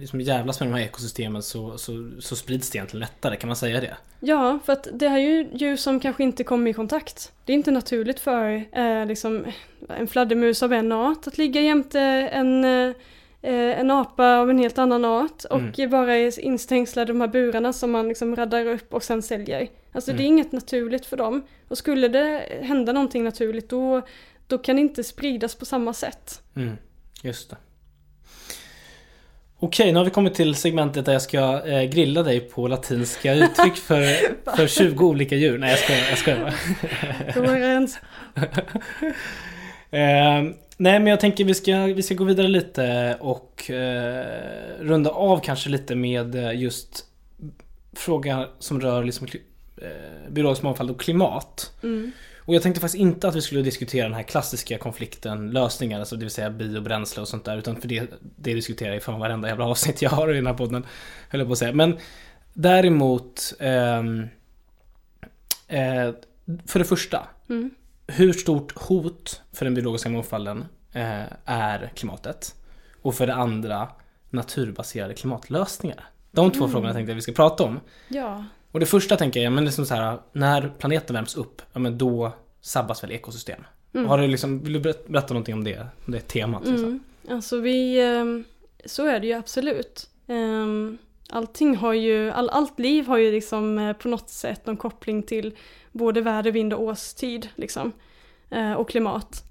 liksom 0.00 0.20
jävlas 0.20 0.60
med 0.60 0.68
de 0.68 0.74
här 0.74 0.82
ekosystemen 0.84 1.42
så, 1.42 1.78
så, 1.78 2.10
så 2.20 2.36
sprids 2.36 2.70
det 2.70 2.76
egentligen 2.78 3.00
lättare, 3.00 3.36
kan 3.36 3.48
man 3.48 3.56
säga 3.56 3.80
det? 3.80 3.96
Ja, 4.20 4.58
för 4.64 4.72
att 4.72 4.88
det 4.92 5.08
här 5.08 5.18
är 5.18 5.22
ju 5.22 5.48
djur 5.52 5.76
som 5.76 6.00
kanske 6.00 6.22
inte 6.22 6.44
kommer 6.44 6.70
i 6.70 6.74
kontakt. 6.74 7.32
Det 7.44 7.52
är 7.52 7.54
inte 7.54 7.70
naturligt 7.70 8.20
för 8.20 8.64
eh, 8.72 9.06
liksom, 9.06 9.44
en 9.88 10.06
fladdermus 10.06 10.62
av 10.62 10.72
en 10.72 10.92
art 10.92 11.26
att 11.26 11.38
ligga 11.38 11.60
jämte 11.60 12.00
en, 12.00 12.64
eh, 12.64 12.92
en 13.80 13.90
apa 13.90 14.36
av 14.36 14.50
en 14.50 14.58
helt 14.58 14.78
annan 14.78 15.04
art 15.04 15.44
och 15.44 15.78
Mm. 15.78 15.90
vara 15.90 16.16
instängslade 16.18 17.10
i 17.10 17.12
de 17.12 17.20
här 17.20 17.28
burarna 17.28 17.72
som 17.72 17.90
man 17.90 18.08
liksom 18.08 18.36
raddar 18.36 18.66
upp 18.66 18.94
och 18.94 19.02
sen 19.02 19.22
säljer. 19.22 19.68
Alltså 19.92 20.10
det 20.10 20.16
är 20.16 20.26
Mm. 20.26 20.32
inget 20.32 20.52
naturligt 20.52 21.06
för 21.06 21.16
dem. 21.16 21.42
Och 21.68 21.78
skulle 21.78 22.08
det 22.08 22.42
hända 22.62 22.92
någonting 22.92 23.24
naturligt 23.24 23.68
då, 23.68 24.02
då 24.46 24.58
kan 24.58 24.76
det 24.76 24.82
inte 24.82 25.04
spridas 25.04 25.54
på 25.54 25.64
samma 25.64 25.92
sätt. 25.94 26.42
Mm, 26.56 26.76
just 27.26 27.50
det. 27.50 27.56
Okej, 29.58 29.92
nu 29.92 29.98
har 29.98 30.04
vi 30.04 30.10
kommit 30.10 30.34
till 30.34 30.54
segmentet 30.54 31.04
där 31.04 31.12
jag 31.12 31.22
ska 31.22 31.66
eh, 31.66 31.82
grilla 31.82 32.22
dig 32.22 32.40
på 32.40 32.68
latinska 32.68 33.34
uttryck 33.34 33.76
för, 33.76 34.02
för 34.56 34.66
20 34.66 35.06
olika 35.06 35.36
djur. 35.36 35.58
Nej, 35.58 35.70
jag 35.70 35.78
skojar, 35.78 36.08
jag 36.08 36.18
skojar 36.18 36.54
en... 37.60 37.88
Eh, 39.90 40.42
nej 40.76 40.98
men 41.00 41.06
jag 41.06 41.20
tänker 41.20 41.44
vi 41.44 41.54
ska, 41.54 41.76
vi 41.76 42.02
ska 42.02 42.14
gå 42.14 42.24
vidare 42.24 42.48
lite 42.48 43.16
och 43.20 43.70
eh, 43.70 44.26
runda 44.80 45.10
av 45.10 45.40
kanske 45.40 45.70
lite 45.70 45.94
med 45.94 46.34
eh, 46.34 46.60
just 46.60 47.04
frågan 47.92 48.46
som 48.58 48.80
rör 48.80 49.04
liksom, 49.04 49.26
eh, 49.82 50.30
biologisk 50.30 50.62
mångfald 50.62 50.90
och 50.90 51.00
klimat. 51.00 51.72
Mm. 51.82 52.12
Och 52.46 52.54
jag 52.54 52.62
tänkte 52.62 52.80
faktiskt 52.80 53.00
inte 53.00 53.28
att 53.28 53.34
vi 53.34 53.42
skulle 53.42 53.62
diskutera 53.62 54.04
den 54.04 54.14
här 54.14 54.22
klassiska 54.22 54.78
konflikten, 54.78 55.50
lösningar, 55.50 55.98
alltså 55.98 56.16
det 56.16 56.24
vill 56.24 56.30
säga 56.30 56.50
biobränsle 56.50 57.22
och 57.22 57.28
sånt 57.28 57.44
där. 57.44 57.58
Utan 57.58 57.76
för 57.76 57.88
det, 57.88 58.10
det 58.20 58.54
diskuterar 58.54 58.88
jag 58.88 58.96
i 58.96 59.00
fan 59.00 59.20
varenda 59.20 59.48
jävla 59.48 59.64
avsnitt 59.64 60.02
jag 60.02 60.10
har 60.10 60.32
i 60.32 60.36
den 60.36 60.46
här 60.46 60.54
podden. 60.54 60.86
Höll 61.30 61.40
jag 61.40 61.48
på 61.48 61.52
att 61.52 61.58
säga. 61.58 61.72
Men 61.72 61.98
däremot, 62.54 63.54
ehm, 63.60 64.28
eh, 65.68 66.10
för 66.66 66.78
det 66.78 66.84
första. 66.84 67.26
Mm. 67.48 67.70
Hur 68.06 68.32
stort 68.32 68.78
hot 68.78 69.42
för 69.52 69.64
den 69.64 69.74
biologiska 69.74 70.08
mångfalden 70.08 70.64
eh, 70.92 71.24
är 71.44 71.92
klimatet? 71.94 72.54
Och 73.02 73.14
för 73.14 73.26
det 73.26 73.34
andra, 73.34 73.88
naturbaserade 74.30 75.14
klimatlösningar. 75.14 76.04
De 76.30 76.50
två 76.50 76.68
frågorna 76.68 76.92
tänkte 76.92 77.10
jag 77.10 77.16
vi 77.16 77.22
ska 77.22 77.32
prata 77.32 77.64
om. 77.64 77.80
Ja. 78.08 78.44
Och 78.72 78.80
det 78.80 78.86
första 78.86 79.16
tänker 79.16 79.40
jag, 79.40 79.52
men 79.52 79.64
liksom 79.64 79.86
så 79.86 79.94
här, 79.94 80.18
när 80.32 80.72
planeten 80.78 81.14
värms 81.14 81.36
upp, 81.36 81.62
ja 81.72 81.78
men 81.80 81.98
då 81.98 82.32
sabbas 82.60 83.02
väl 83.02 83.12
ekosystem? 83.12 83.60
Har 84.06 84.18
du 84.18 84.26
liksom, 84.26 84.60
vill 84.62 84.72
du 84.72 84.80
berätta, 84.80 85.34
någonting 85.34 85.54
om 85.54 85.64
det, 85.64 85.78
om 86.06 86.12
det 86.12 86.20
temat? 86.20 86.66
Liksom? 86.66 86.84
Mm. 86.88 87.00
Alltså 87.28 87.60
vi, 87.60 88.00
ehm, 88.00 88.44
så 88.84 89.06
är 89.06 89.20
det 89.20 89.26
ju 89.26 89.32
absolut. 89.32 90.10
Ehm, 90.26 90.98
Allting 91.30 91.76
har 91.76 91.92
ju, 91.92 92.30
all, 92.30 92.48
allt 92.50 92.78
liv 92.78 93.06
har 93.06 93.16
ju 93.16 93.32
liksom 93.32 93.78
eh, 93.78 93.92
på 93.92 94.08
något 94.08 94.28
sätt 94.30 94.66
någon 94.66 94.76
koppling 94.76 95.22
till 95.22 95.56
både 95.92 96.20
väder, 96.20 96.52
vind 96.52 96.72
och 96.72 96.82
årstid 96.82 97.48
liksom. 97.54 97.92
Eh, 98.50 98.72
Och 98.72 98.88
klimat. 98.88 99.42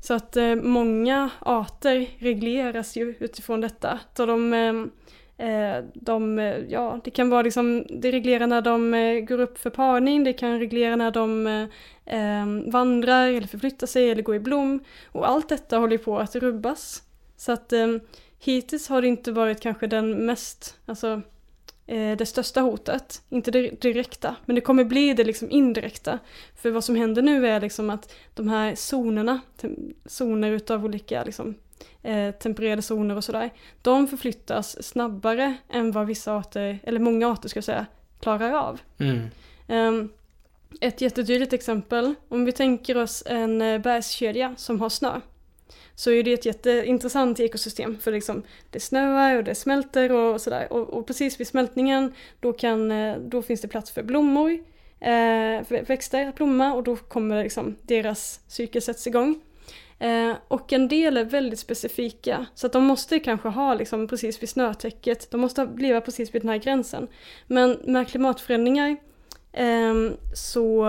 Så 0.00 0.14
att 0.14 0.36
eh, 0.36 0.54
många 0.54 1.30
arter 1.40 2.06
regleras 2.18 2.96
ju 2.96 3.14
utifrån 3.20 3.60
detta. 3.60 4.00
Så 4.16 4.26
de, 4.26 4.52
ehm, 4.54 4.82
eh, 4.82 4.88
Eh, 5.38 5.84
de, 5.94 6.38
eh, 6.38 6.58
ja, 6.68 7.00
det 7.04 7.10
kan 7.10 7.30
vara 7.30 7.42
liksom, 7.42 7.86
det 7.90 8.12
reglerar 8.12 8.46
när 8.46 8.62
de 8.62 8.94
eh, 8.94 9.20
går 9.20 9.40
upp 9.40 9.58
för 9.58 9.70
parning, 9.70 10.24
det 10.24 10.32
kan 10.32 10.58
reglera 10.58 10.96
när 10.96 11.10
de 11.10 11.46
eh, 11.46 11.66
ehm, 12.06 12.70
vandrar 12.70 13.28
eller 13.28 13.46
förflyttar 13.46 13.86
sig 13.86 14.10
eller 14.10 14.22
går 14.22 14.34
i 14.34 14.40
blom. 14.40 14.84
Och 15.12 15.28
allt 15.28 15.48
detta 15.48 15.78
håller 15.78 15.92
ju 15.92 16.04
på 16.04 16.18
att 16.18 16.36
rubbas. 16.36 17.02
Så 17.36 17.52
att 17.52 17.72
eh, 17.72 17.86
hittills 18.38 18.88
har 18.88 19.02
det 19.02 19.08
inte 19.08 19.32
varit 19.32 19.60
kanske 19.60 19.86
den 19.86 20.26
mest, 20.26 20.78
alltså 20.86 21.22
eh, 21.86 22.16
det 22.16 22.26
största 22.26 22.60
hotet. 22.60 23.22
Inte 23.28 23.50
det 23.50 23.80
direkta, 23.80 24.36
men 24.44 24.54
det 24.54 24.60
kommer 24.60 24.84
bli 24.84 25.14
det 25.14 25.24
liksom 25.24 25.50
indirekta. 25.50 26.18
För 26.56 26.70
vad 26.70 26.84
som 26.84 26.96
händer 26.96 27.22
nu 27.22 27.46
är 27.46 27.60
liksom 27.60 27.90
att 27.90 28.14
de 28.34 28.48
här 28.48 28.74
zonerna, 28.74 29.40
zoner 30.06 30.50
utav 30.50 30.84
olika 30.84 31.24
liksom, 31.24 31.54
eh, 32.02 32.30
tempererade 32.30 32.82
zoner 32.82 33.16
och 33.16 33.24
sådär, 33.24 33.50
de 33.82 34.08
förflyttas 34.08 34.82
snabbare 34.82 35.56
än 35.68 35.92
vad 35.92 36.06
vissa 36.06 36.36
arter, 36.36 36.78
eller 36.82 37.00
många 37.00 37.28
arter 37.28 37.48
ska 37.48 37.56
jag 37.56 37.64
säga, 37.64 37.86
klarar 38.20 38.52
av. 38.52 38.80
Mm. 38.98 39.28
Ehm, 39.68 40.08
ett 40.80 41.00
jättetydligt 41.00 41.52
exempel, 41.52 42.14
om 42.28 42.44
vi 42.44 42.52
tänker 42.52 42.96
oss 42.96 43.22
en 43.26 43.62
eh, 43.62 43.78
bergskedja 43.80 44.54
som 44.56 44.80
har 44.80 44.88
snö. 44.88 45.20
Så 45.94 46.10
är 46.10 46.22
det 46.22 46.32
ett 46.32 46.46
jätteintressant 46.46 47.40
ekosystem 47.40 47.98
för 47.98 48.12
liksom 48.12 48.42
det 48.70 48.80
snöar 48.80 49.36
och 49.36 49.44
det 49.44 49.54
smälter 49.54 50.12
och 50.12 50.40
sådär. 50.40 50.72
Och, 50.72 50.88
och 50.88 51.06
precis 51.06 51.40
vid 51.40 51.46
smältningen 51.46 52.12
då, 52.40 52.52
kan, 52.52 52.90
eh, 52.90 53.18
då 53.18 53.42
finns 53.42 53.60
det 53.60 53.68
plats 53.68 53.90
för 53.90 54.02
blommor, 54.02 54.58
eh, 55.00 55.82
växter 55.86 56.28
att 56.28 56.34
blomma 56.34 56.74
och 56.74 56.82
då 56.82 56.96
kommer 56.96 57.42
liksom 57.42 57.76
deras 57.82 58.40
cykel 58.48 58.82
sätts 58.82 59.06
igång. 59.06 59.40
Eh, 59.98 60.32
och 60.48 60.72
en 60.72 60.88
del 60.88 61.16
är 61.16 61.24
väldigt 61.24 61.58
specifika 61.58 62.46
så 62.54 62.66
att 62.66 62.72
de 62.72 62.84
måste 62.84 63.18
kanske 63.18 63.48
ha 63.48 63.74
liksom 63.74 64.08
precis 64.08 64.42
vid 64.42 64.48
snötäcket, 64.48 65.30
de 65.30 65.40
måste 65.40 65.68
leva 65.76 66.00
precis 66.00 66.34
vid 66.34 66.42
den 66.42 66.48
här 66.48 66.58
gränsen. 66.58 67.08
Men 67.46 67.78
med 67.84 68.08
klimatförändringar 68.08 68.96
eh, 69.52 69.94
så, 70.34 70.86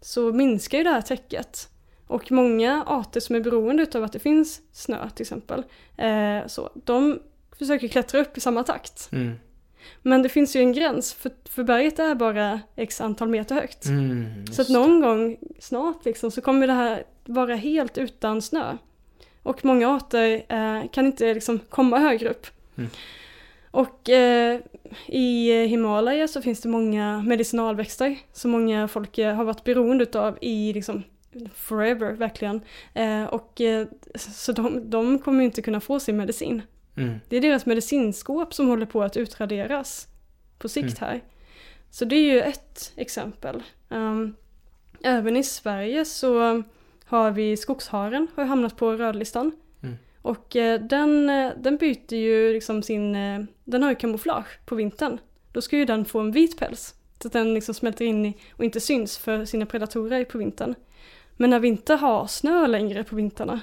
så 0.00 0.32
minskar 0.32 0.78
ju 0.78 0.84
det 0.84 0.90
här 0.90 1.02
täcket. 1.02 1.68
Och 2.06 2.32
många 2.32 2.84
arter 2.86 3.20
som 3.20 3.36
är 3.36 3.40
beroende 3.40 3.86
av 3.94 4.04
att 4.04 4.12
det 4.12 4.18
finns 4.18 4.60
snö 4.72 5.10
till 5.10 5.22
exempel, 5.22 5.62
eh, 5.96 6.46
så, 6.46 6.70
de 6.84 7.18
försöker 7.58 7.88
klättra 7.88 8.20
upp 8.20 8.36
i 8.36 8.40
samma 8.40 8.62
takt. 8.62 9.08
Mm. 9.12 9.38
Men 10.02 10.22
det 10.22 10.28
finns 10.28 10.56
ju 10.56 10.60
en 10.60 10.72
gräns, 10.72 11.14
för, 11.14 11.32
för 11.48 11.64
berget 11.64 11.98
är 11.98 12.14
bara 12.14 12.60
x 12.76 13.00
antal 13.00 13.28
meter 13.28 13.54
högt. 13.54 13.84
Mm. 13.84 14.46
Så 14.46 14.62
att 14.62 14.68
någon 14.68 15.00
gång 15.00 15.38
snart 15.58 16.04
liksom 16.04 16.30
så 16.30 16.40
kommer 16.40 16.66
det 16.66 16.72
här 16.72 17.04
vara 17.24 17.54
helt 17.54 17.98
utan 17.98 18.42
snö. 18.42 18.76
Och 19.42 19.64
många 19.64 19.88
arter 19.88 20.44
eh, 20.48 20.90
kan 20.90 21.06
inte 21.06 21.34
liksom 21.34 21.58
komma 21.58 21.98
högre 21.98 22.28
upp. 22.28 22.46
Mm. 22.76 22.90
Och 23.70 24.08
eh, 24.10 24.60
i 25.06 25.66
Himalaya 25.66 26.28
så 26.28 26.42
finns 26.42 26.60
det 26.60 26.68
många 26.68 27.22
medicinalväxter 27.22 28.18
som 28.32 28.50
många 28.50 28.88
folk 28.88 29.18
eh, 29.18 29.34
har 29.34 29.44
varit 29.44 29.64
beroende 29.64 30.02
utav 30.02 30.38
i 30.40 30.72
liksom 30.72 31.02
forever 31.54 32.12
verkligen. 32.12 32.60
Eh, 32.94 33.24
och 33.24 33.60
eh, 33.60 33.86
så 34.14 34.52
de, 34.52 34.90
de 34.90 35.18
kommer 35.18 35.44
inte 35.44 35.62
kunna 35.62 35.80
få 35.80 36.00
sin 36.00 36.16
medicin. 36.16 36.62
Mm. 36.96 37.20
Det 37.28 37.36
är 37.36 37.40
deras 37.40 37.66
medicinskåp 37.66 38.54
som 38.54 38.68
håller 38.68 38.86
på 38.86 39.02
att 39.02 39.16
utraderas 39.16 40.08
på 40.58 40.68
sikt 40.68 40.98
här. 40.98 41.20
Så 41.90 42.04
det 42.04 42.16
är 42.16 42.32
ju 42.32 42.40
ett 42.40 42.92
exempel. 42.96 43.62
Um, 43.88 44.36
även 45.02 45.36
i 45.36 45.42
Sverige 45.42 46.04
så 46.04 46.62
har 47.04 47.30
vi 47.30 47.56
skogsharen 47.56 48.28
har 48.34 48.44
hamnat 48.44 48.76
på 48.76 48.92
rödlistan. 48.92 49.52
Mm. 49.82 49.96
Och 50.22 50.56
eh, 50.56 50.80
den, 50.80 51.30
eh, 51.30 51.52
den 51.56 51.76
byter 51.76 52.14
ju 52.14 52.52
liksom 52.52 52.82
sin, 52.82 53.14
eh, 53.14 53.44
den 53.64 53.82
har 53.82 53.90
ju 53.90 53.96
kamouflage 53.96 54.60
på 54.66 54.74
vintern. 54.74 55.18
Då 55.52 55.60
ska 55.60 55.76
ju 55.76 55.84
den 55.84 56.04
få 56.04 56.20
en 56.20 56.32
vit 56.32 56.58
päls. 56.58 56.94
Så 57.22 57.28
att 57.28 57.32
den 57.32 57.54
liksom 57.54 57.74
smälter 57.74 58.04
in 58.04 58.26
i, 58.26 58.36
och 58.52 58.64
inte 58.64 58.80
syns 58.80 59.18
för 59.18 59.44
sina 59.44 59.66
predatorer 59.66 60.24
på 60.24 60.38
vintern. 60.38 60.74
Men 61.36 61.50
när 61.50 61.60
vi 61.60 61.68
inte 61.68 61.94
har 61.94 62.26
snö 62.26 62.66
längre 62.66 63.04
på 63.04 63.16
vintrarna, 63.16 63.60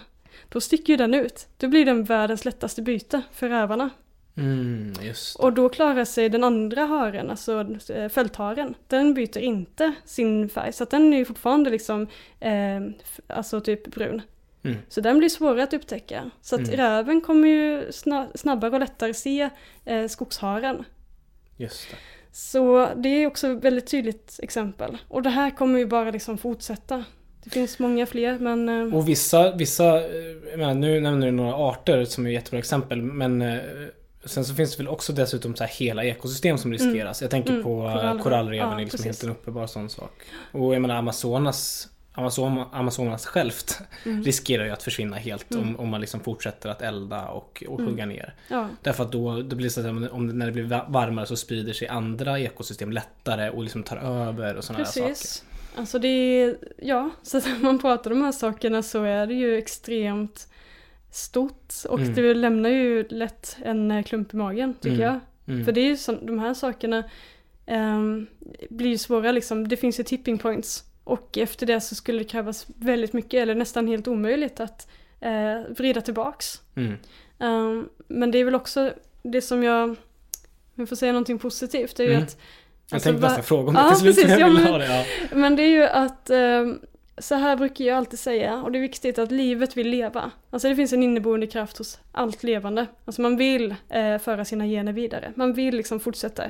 då 0.50 0.62
sticker 0.62 0.94
ju 0.94 0.98
den 0.98 1.14
ut. 1.14 1.48
Då 1.58 1.68
blir 1.68 1.86
den 1.86 2.04
världens 2.04 2.46
lättaste 2.46 2.82
byte 2.82 3.22
för 3.32 3.50
rävarna. 3.50 3.90
Mm. 4.38 4.94
Och 5.40 5.54
då 5.54 5.70
klarar 5.70 6.06
sig 6.06 6.30
den 6.30 6.44
andra 6.44 6.86
haren, 6.86 7.30
alltså 7.30 7.66
eh, 7.94 8.10
fältharen, 8.10 8.76
den 8.88 9.14
byter 9.14 9.38
inte 9.38 9.94
sin 10.06 10.50
färg. 10.50 10.74
Så 10.74 10.86
den 10.86 11.14
är 11.14 11.18
ju 11.18 11.26
fortfarande 11.26 11.70
liksom, 11.70 12.08
eh, 12.40 12.80
alltså 13.28 13.62
typ 13.62 13.88
brun. 13.88 14.22
Mm. 14.64 14.78
Så 14.90 15.02
den 15.02 15.18
blir 15.18 15.30
svårare 15.30 15.64
att 15.64 15.74
upptäcka. 15.74 16.32
Så 16.42 16.56
att 16.56 16.62
Mm. 16.62 16.76
räven 16.76 17.22
kommer 17.22 17.48
ju 17.48 17.82
sna- 17.90 18.38
snabbare 18.38 18.72
och 18.72 18.80
lättare 18.80 19.14
se 19.14 19.50
eh, 19.86 20.08
skogsharen. 20.08 20.84
Just 21.58 21.90
det. 21.90 21.96
Så 22.32 22.90
det 22.96 23.10
är 23.10 23.28
också 23.28 23.48
ett 23.48 23.64
väldigt 23.64 23.88
tydligt 23.88 24.40
exempel. 24.44 24.98
Och 25.08 25.22
det 25.22 25.30
här 25.30 25.50
kommer 25.50 25.80
ju 25.80 25.86
bara 25.86 26.12
liksom 26.12 26.38
fortsätta. 26.38 27.04
Det 27.44 27.50
finns 27.50 27.80
många 27.80 28.06
fler 28.06 28.40
men... 28.40 28.70
eh, 28.70 28.96
Och 28.96 29.10
vissa, 29.10 29.52
vissa, 29.56 29.98
eh, 29.98 30.58
menar, 30.58 30.74
nu 30.74 31.00
nämner 31.00 31.26
du 31.28 31.32
några 31.32 31.54
arter 31.56 32.06
som 32.06 32.26
är 32.26 32.30
jättebra 32.32 32.60
exempel, 32.60 33.02
men 33.02 33.42
eh, 33.42 33.60
sen 34.26 34.46
så 34.46 34.54
finns 34.56 34.72
det 34.72 34.84
väl 34.84 34.88
också 34.88 35.14
dessutom 35.14 35.56
så 35.56 35.64
här 35.64 35.72
hela 35.72 36.04
ekosystem 36.04 36.58
som 36.58 36.72
riskeras. 36.72 37.22
Jag 37.22 37.32
tänker 37.32 37.50
Mm, 37.52 37.64
på 37.64 37.70
korallrev. 37.70 38.02
korallrev. 38.02 38.24
korallreven, 38.24 38.72
Ja, 38.72 38.78
liksom 38.80 39.04
helt 39.04 39.24
en 39.24 39.30
uppenbar 39.30 39.68
sån 39.68 39.90
sak. 39.90 40.22
Och 40.52 40.76
jag 40.76 40.82
menar 40.82 40.96
Amazonas, 40.96 41.88
Amazon, 42.14 42.64
Amazonas 42.72 43.26
självt 43.26 43.80
Mm. 44.06 44.24
riskerar 44.24 44.66
ju 44.66 44.72
att 44.72 44.84
försvinna 44.84 45.18
helt 45.18 45.56
om, 45.56 45.80
om 45.80 45.90
man 45.90 46.02
liksom 46.02 46.20
fortsätter 46.20 46.70
att 46.70 46.82
elda 46.82 47.28
och, 47.28 47.64
och 47.68 47.80
Mm. 47.80 47.92
hugga 47.92 48.06
ner. 48.06 48.34
ja, 48.48 48.68
Därför 48.84 49.04
att 49.04 49.12
då, 49.12 49.42
då 49.42 49.56
blir 49.56 49.68
det 49.68 49.70
så 49.72 49.80
att 50.06 50.12
om, 50.12 50.28
när 50.28 50.46
det 50.46 50.52
blir 50.52 50.64
va- 50.64 50.86
varmare 50.90 51.26
så 51.26 51.36
sprider 51.36 51.74
sig 51.74 51.88
andra 51.88 52.40
ekosystem 52.40 52.92
lättare 52.92 53.50
och 53.50 53.64
liksom 53.64 53.84
tar 53.84 53.98
över 53.98 54.56
och 54.58 54.64
sådana 54.64 54.84
här 54.84 54.92
saker. 54.92 55.49
Alltså 55.76 56.00
det 56.00 56.08
är, 56.08 56.58
ja, 56.78 57.10
så 57.24 57.38
när 57.40 57.60
man 57.64 57.80
pratar 57.80 58.12
om 58.12 58.20
de 58.20 58.26
här 58.26 58.32
sakerna 58.32 58.84
så 58.84 59.04
är 59.04 59.28
det 59.28 59.34
ju 59.34 59.58
extremt 59.58 60.48
stort 61.12 61.74
och 61.90 62.00
Mm. 62.00 62.14
det 62.14 62.34
lämnar 62.34 62.70
ju 62.70 63.08
lätt 63.10 63.58
en 63.64 63.92
eh, 63.92 64.04
klump 64.04 64.34
i 64.34 64.38
magen 64.38 64.74
tycker 64.74 64.96
Mm. 64.96 65.02
jag. 65.08 65.20
Mm. 65.56 65.66
För 65.66 65.72
det 65.72 65.82
är 65.82 65.86
ju 65.86 65.98
så, 65.98 66.12
de 66.12 66.40
här 66.40 66.54
sakerna 66.54 67.04
ehm, 67.66 68.28
blir 68.70 68.90
ju 68.90 68.98
svåra 68.98 69.32
liksom, 69.32 69.68
det 69.68 69.78
finns 69.78 70.00
ju 70.00 70.04
tipping 70.04 70.38
points. 70.38 70.84
Och 71.04 71.38
efter 71.38 71.66
det 71.66 71.82
så 71.82 71.96
skulle 71.96 72.18
det 72.20 72.24
krävas 72.24 72.68
väldigt 72.76 73.14
mycket, 73.14 73.34
eller 73.34 73.56
nästan 73.56 73.88
helt 73.88 74.08
omöjligt 74.08 74.60
att 74.60 74.88
eh, 75.20 75.60
vrida 75.70 76.02
tillbaks. 76.02 76.62
Ehm, 77.40 77.90
men 78.08 78.32
det 78.32 78.38
är 78.38 78.46
väl 78.46 78.56
också 78.56 78.94
det 79.24 79.42
som 79.42 79.64
jag, 79.64 79.90
om 79.90 79.96
jag 80.76 80.90
får 80.90 80.96
säga 80.96 81.12
någonting 81.12 81.40
positivt, 81.40 81.96
det 81.96 82.04
är 82.04 82.08
ju 82.08 82.14
Mm. 82.14 82.24
att 82.24 82.38
Jag 82.90 82.96
alltså, 82.96 83.10
tänkte 83.10 83.22
va- 83.22 83.28
nästan 83.28 83.44
fråga 83.44 83.68
om 83.70 83.74
det 83.74 83.82
Ja, 83.82 83.90
till 83.90 84.00
slut, 84.00 84.16
precis, 84.16 84.32
jag 84.32 84.40
ja, 84.40 84.50
men- 84.50 84.64
ha 84.64 84.78
det. 84.78 84.86
Ja. 84.86 85.06
Men 85.38 85.56
det 85.56 85.64
är 85.64 85.68
ju 85.68 85.84
att 85.84 86.30
ehm, 86.30 86.80
så 87.18 87.36
här 87.36 87.56
brukar 87.56 87.86
jag 87.86 87.98
alltid 87.98 88.20
säga 88.20 88.56
och 88.64 88.72
det 88.72 88.78
är 88.78 88.82
viktigt 88.82 89.20
att 89.20 89.32
livet 89.32 89.78
vill 89.78 89.90
leva. 89.90 90.32
Alltså 90.50 90.70
det 90.70 90.76
finns 90.76 90.94
en 90.94 91.04
inneboende 91.04 91.48
kraft 91.48 91.78
hos 91.78 92.00
allt 92.12 92.44
levande. 92.44 92.86
Alltså 93.06 93.22
man 93.22 93.38
vill 93.38 93.76
eh, 93.90 94.18
föra 94.18 94.46
sina 94.46 94.66
gener 94.66 94.94
vidare. 94.94 95.32
Man 95.36 95.54
vill 95.54 95.76
liksom 95.76 96.00
fortsätta 96.00 96.44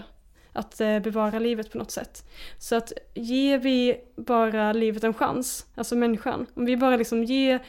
att 0.54 0.82
eh, 0.82 1.00
bevara 1.00 1.40
livet 1.40 1.72
på 1.72 1.78
något 1.78 1.92
sätt. 1.92 2.24
Så 2.58 2.76
att 2.76 2.94
ger 3.14 3.58
vi 3.58 3.98
bara 4.16 4.74
livet 4.74 5.04
en 5.04 5.14
chans, 5.14 5.66
alltså 5.76 5.96
människan, 5.96 6.46
om 6.54 6.66
vi 6.66 6.78
bara 6.78 6.96
liksom 6.98 7.24
ger 7.24 7.60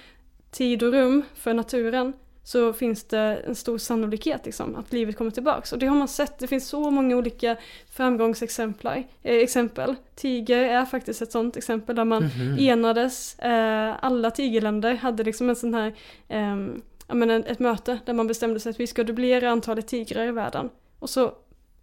tid 0.50 0.82
och 0.82 0.92
rum 0.92 1.22
för 1.34 1.54
naturen 1.54 2.12
så 2.44 2.72
finns 2.72 3.04
det 3.04 3.18
en 3.46 3.54
stor 3.54 3.78
sannolikhet 3.78 4.40
liksom, 4.44 4.76
att 4.76 4.92
livet 4.92 5.16
kommer 5.16 5.30
tillbaks. 5.30 5.72
Och 5.72 5.78
det 5.78 5.86
har 5.86 5.96
man 5.96 6.08
sett, 6.08 6.38
det 6.38 6.46
finns 6.46 6.68
så 6.68 6.90
många 6.90 7.16
olika 7.16 7.56
framgångsexempel. 7.90 9.02
Eh, 9.22 9.36
exempel. 9.36 9.94
Tiger 10.14 10.58
är 10.58 10.84
faktiskt 10.84 11.22
ett 11.22 11.32
sånt 11.32 11.56
exempel 11.56 11.96
där 11.96 12.04
man 12.04 12.22
Mhm. 12.24 12.56
enades, 12.58 13.38
eh, 13.38 13.94
alla 14.00 14.30
tigerländer 14.30 14.94
hade 14.94 15.24
liksom 15.24 15.48
en 15.48 15.56
sån 15.56 15.74
här, 15.74 15.94
ehm, 16.28 16.82
ja 17.08 17.14
men 17.14 17.30
en- 17.30 17.44
ett 17.44 17.58
möte 17.58 17.98
där 18.06 18.12
man 18.14 18.26
bestämde 18.26 18.60
sig 18.60 18.70
att 18.70 18.80
vi 18.80 18.86
ska 18.86 19.04
dubblera 19.04 19.50
antalet 19.50 19.88
tigrar 19.88 20.24
i 20.26 20.30
världen. 20.30 20.70
Och 20.98 21.10
så, 21.10 21.32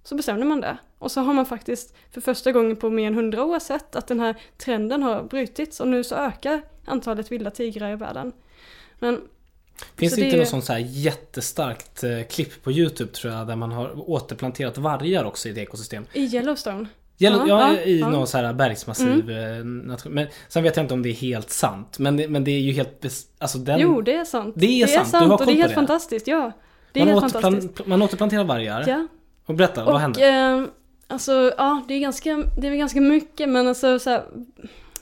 så 0.03 0.15
bestämde 0.15 0.45
man 0.45 0.61
det. 0.61 0.77
Och 0.99 1.11
så 1.11 1.21
har 1.21 1.33
man 1.33 1.45
faktiskt 1.45 1.95
för 2.11 2.21
första 2.21 2.51
gången 2.51 2.75
på 2.75 2.89
mer 2.89 3.07
än 3.07 3.15
hundra 3.15 3.43
år 3.43 3.59
sett 3.59 3.95
att 3.95 4.07
den 4.07 4.19
här 4.19 4.35
trenden 4.57 5.03
har 5.03 5.23
brutits 5.23 5.79
och 5.79 5.87
nu 5.87 6.03
så 6.03 6.15
ökar 6.15 6.61
antalet 6.85 7.31
vilda 7.31 7.51
tigrar 7.51 7.91
i 7.91 7.95
världen. 7.95 8.31
Men 8.99 9.21
Finns 9.95 10.15
det 10.15 10.21
det 10.21 10.25
inte 10.25 10.37
är- 10.37 10.39
något 10.39 10.47
sånt 10.47 10.65
så 10.65 10.73
här 10.73 10.79
jättestarkt 10.89 12.03
eh, 12.03 12.21
klipp 12.29 12.63
på 12.63 12.71
YouTube 12.71 13.11
tror 13.11 13.33
jag 13.33 13.47
där 13.47 13.55
man 13.55 13.71
har 13.71 14.09
återplanterat 14.09 14.77
vargar 14.77 15.23
också 15.23 15.47
i 15.47 15.51
ett 15.51 15.57
ekosystem? 15.57 16.05
i 16.13 16.25
Yellowstone, 16.35 16.87
Gäller, 17.19 17.47
Ja, 17.47 17.73
ja, 17.73 17.81
i 17.81 17.99
ja. 17.99 18.09
någon 18.09 18.27
så 18.27 18.37
här 18.37 18.53
bergsmassiv 18.53 19.31
eh, 19.31 19.65
nation. 19.65 20.11
Men 20.13 20.27
sen 20.47 20.63
vet 20.63 20.75
jag 20.77 20.83
inte 20.83 20.93
om 20.93 21.01
det 21.03 21.09
är 21.09 21.13
helt 21.13 21.49
sant. 21.49 21.99
Men 21.99 22.17
det, 22.17 22.27
men 22.27 22.43
det 22.43 22.51
är 22.51 22.59
ju 22.59 22.71
helt... 22.71 23.05
Alltså 23.37 23.57
den... 23.57 23.79
jo 23.79 24.01
det 24.01 24.15
är 24.15 24.25
sant. 24.25 24.53
Det 24.57 24.81
är 24.81 24.87
sant, 24.87 25.11
du 25.11 25.17
har 25.17 25.31
och 25.33 25.37
koll 25.37 25.47
det 25.47 25.53
är 25.53 25.55
helt 25.55 25.69
det. 25.69 25.75
fantastiskt, 25.75 26.27
ja. 26.27 26.51
Det 26.91 27.01
är 27.01 27.05
man, 27.05 27.13
helt 27.13 27.35
återplan- 27.35 27.41
fantastiskt. 27.41 27.87
man 27.87 28.01
återplanterar 28.01 28.43
vargar. 28.43 28.83
Ja. 28.87 29.07
Och 29.45 29.55
berätta, 29.55 29.83
vad 29.85 29.93
och, 29.93 29.99
händer? 29.99 30.21
ehm, 30.31 30.69
alltså, 31.07 31.53
ja, 31.57 31.81
det 31.87 31.93
är 31.93 31.99
ganska, 31.99 32.43
det 32.61 32.67
är 32.67 32.75
ganska 32.75 33.01
mycket, 33.01 33.49
men 33.49 33.67
alltså 33.67 33.99
så 33.99 34.09
här, 34.09 34.23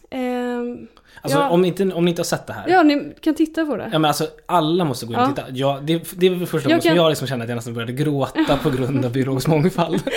ehm, 0.09 0.87
Alltså 1.21 1.39
ja. 1.39 1.49
om, 1.49 1.65
inte, 1.65 1.83
om 1.83 2.05
ni 2.05 2.11
inte 2.11 2.19
har 2.19 2.25
sett 2.25 2.47
det 2.47 2.53
här. 2.53 2.63
ja, 2.67 2.83
ni 2.83 3.13
kan 3.21 3.33
titta 3.35 3.65
på 3.65 3.77
det. 3.77 3.89
Ja 3.91 3.99
men 3.99 4.05
alltså 4.05 4.27
alla 4.45 4.85
måste 4.85 5.05
gå 5.05 5.13
in 5.13 5.19
och 5.19 5.25
Ja. 5.25 5.27
titta. 5.27 5.43
Ja, 5.53 5.79
det, 5.83 6.11
det 6.15 6.29
var 6.29 6.45
första 6.45 6.57
Jag 6.57 6.63
gången 6.63 6.81
som 6.81 6.89
kan- 6.89 6.95
jag 6.97 7.09
liksom 7.09 7.27
kände 7.27 7.43
att 7.43 7.49
jag 7.49 7.55
nästan 7.55 7.73
började 7.73 7.93
gråta 7.93 8.57
på 8.63 8.69
grund 8.69 9.05
av 9.05 9.11
biologisk 9.11 9.47
mångfald. 9.47 10.01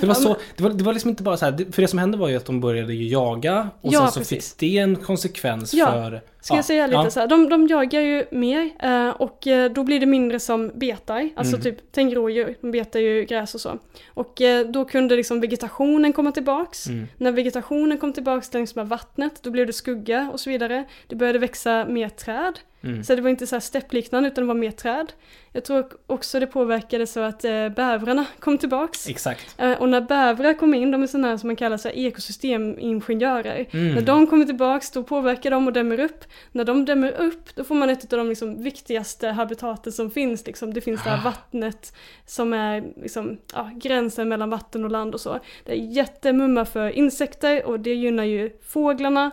Det 0.00 0.06
var, 0.08 0.14
Ja, 0.14 0.20
så, 0.20 0.36
det, 0.56 0.62
var, 0.62 0.70
det 0.70 0.84
var 0.84 0.92
liksom 0.92 1.10
inte 1.10 1.22
bara 1.22 1.36
så 1.36 1.44
här, 1.44 1.72
för 1.72 1.82
det 1.82 1.88
som 1.88 1.98
hände 1.98 2.18
var 2.18 2.28
ju 2.28 2.36
att 2.36 2.44
de 2.46 2.60
började 2.60 2.94
ju 2.94 3.08
jaga 3.08 3.68
och 3.80 3.92
Ja, 3.92 4.00
sen 4.00 4.10
så 4.12 4.20
precis. 4.20 4.50
fick 4.50 4.58
det 4.58 4.78
en 4.78 4.96
konsekvens 4.96 5.74
Ja. 5.74 5.86
för... 5.86 6.20
Ska 6.40 6.54
jag 6.56 6.64
säga 6.64 6.86
lite 6.86 6.96
ja. 6.98 7.10
så 7.10 7.20
här, 7.20 7.26
de, 7.26 7.48
de 7.48 7.66
jagar 7.66 8.00
ju 8.00 8.24
mer 8.30 8.70
eh, 8.82 9.08
och 9.08 9.46
eh, 9.46 9.70
då 9.72 9.84
blir 9.84 10.00
det 10.00 10.06
mindre 10.06 10.40
som 10.40 10.72
betar, 10.74 11.28
alltså 11.36 11.54
Mm. 11.56 11.62
typ, 11.62 11.76
tänk 11.92 12.14
rådjur, 12.14 12.56
de 12.60 12.70
betar 12.70 13.00
ju 13.00 13.24
gräs 13.24 13.54
och 13.54 13.60
så. 13.60 13.78
Och 14.14 14.40
eh, 14.40 14.66
då 14.66 14.84
kunde 14.84 15.16
liksom 15.16 15.40
vegetationen 15.40 16.12
komma 16.12 16.32
tillbaks. 16.32 16.86
Mm. 16.86 17.06
När 17.16 17.32
vegetationen 17.32 17.98
kom 17.98 18.12
tillbaks 18.12 18.54
längs 18.54 18.74
med 18.74 18.88
vattnet, 18.88 19.32
då 19.42 19.50
blev 19.50 19.66
det 19.66 19.72
skugga 19.72 20.23
och 20.30 20.40
så 20.40 20.50
vidare. 20.50 20.84
Det 21.06 21.16
började 21.16 21.38
växa 21.38 21.84
mer 21.84 22.08
träd. 22.08 22.58
Mm. 22.84 23.04
Så 23.04 23.14
det 23.14 23.22
var 23.22 23.30
inte 23.30 23.46
så 23.46 23.54
här 23.54 23.60
steppliknande 23.60 24.28
utan 24.28 24.44
det 24.44 24.48
var 24.48 24.54
mer 24.54 24.70
träd. 24.70 25.12
Jag 25.52 25.64
tror 25.64 25.86
också 26.06 26.40
det 26.40 26.46
påverkade 26.46 27.06
så 27.06 27.20
att 27.20 27.44
eh, 27.44 27.68
bävrarna 27.68 28.26
kom 28.38 28.58
tillbaks. 28.58 29.08
Exakt. 29.08 29.54
Eh, 29.60 29.72
och 29.72 29.88
när 29.88 30.00
bävrar 30.00 30.54
kom 30.54 30.74
in, 30.74 30.90
de 30.90 31.02
är 31.02 31.06
sådana 31.06 31.28
här 31.28 31.36
som 31.36 31.46
man 31.48 31.56
kallar 31.56 31.76
så 31.76 31.88
ekosystemingenjörer. 31.88 33.66
Mm. 33.70 33.94
När 33.94 34.02
de 34.02 34.26
kommer 34.26 34.44
tillbaks 34.44 34.90
då 34.90 35.02
påverkar 35.02 35.50
de 35.50 35.66
och 35.66 35.72
dämmer 35.72 36.00
upp. 36.00 36.24
När 36.52 36.64
de 36.64 36.84
dämmer 36.84 37.12
upp 37.12 37.54
då 37.54 37.64
får 37.64 37.74
man 37.74 37.90
ett 37.90 38.12
av 38.12 38.18
de 38.18 38.28
liksom, 38.28 38.62
viktigaste 38.62 39.28
habitaten 39.28 39.92
som 39.92 40.10
finns. 40.10 40.46
Liksom. 40.46 40.74
Det 40.74 40.80
finns 40.80 41.04
det 41.04 41.10
Ah. 41.10 41.14
här 41.16 41.24
vattnet 41.24 41.92
som 42.26 42.52
är 42.52 42.84
liksom, 43.02 43.36
ja, 43.54 43.70
gränsen 43.74 44.28
mellan 44.28 44.50
vatten 44.50 44.84
och 44.84 44.90
land 44.90 45.14
och 45.14 45.20
så. 45.20 45.38
Det 45.64 45.72
är 45.72 45.76
jättemumma 45.76 46.64
för 46.64 46.90
insekter 46.90 47.66
och 47.66 47.80
det 47.80 47.94
gynnar 47.94 48.24
ju 48.24 48.50
fåglarna. 48.68 49.30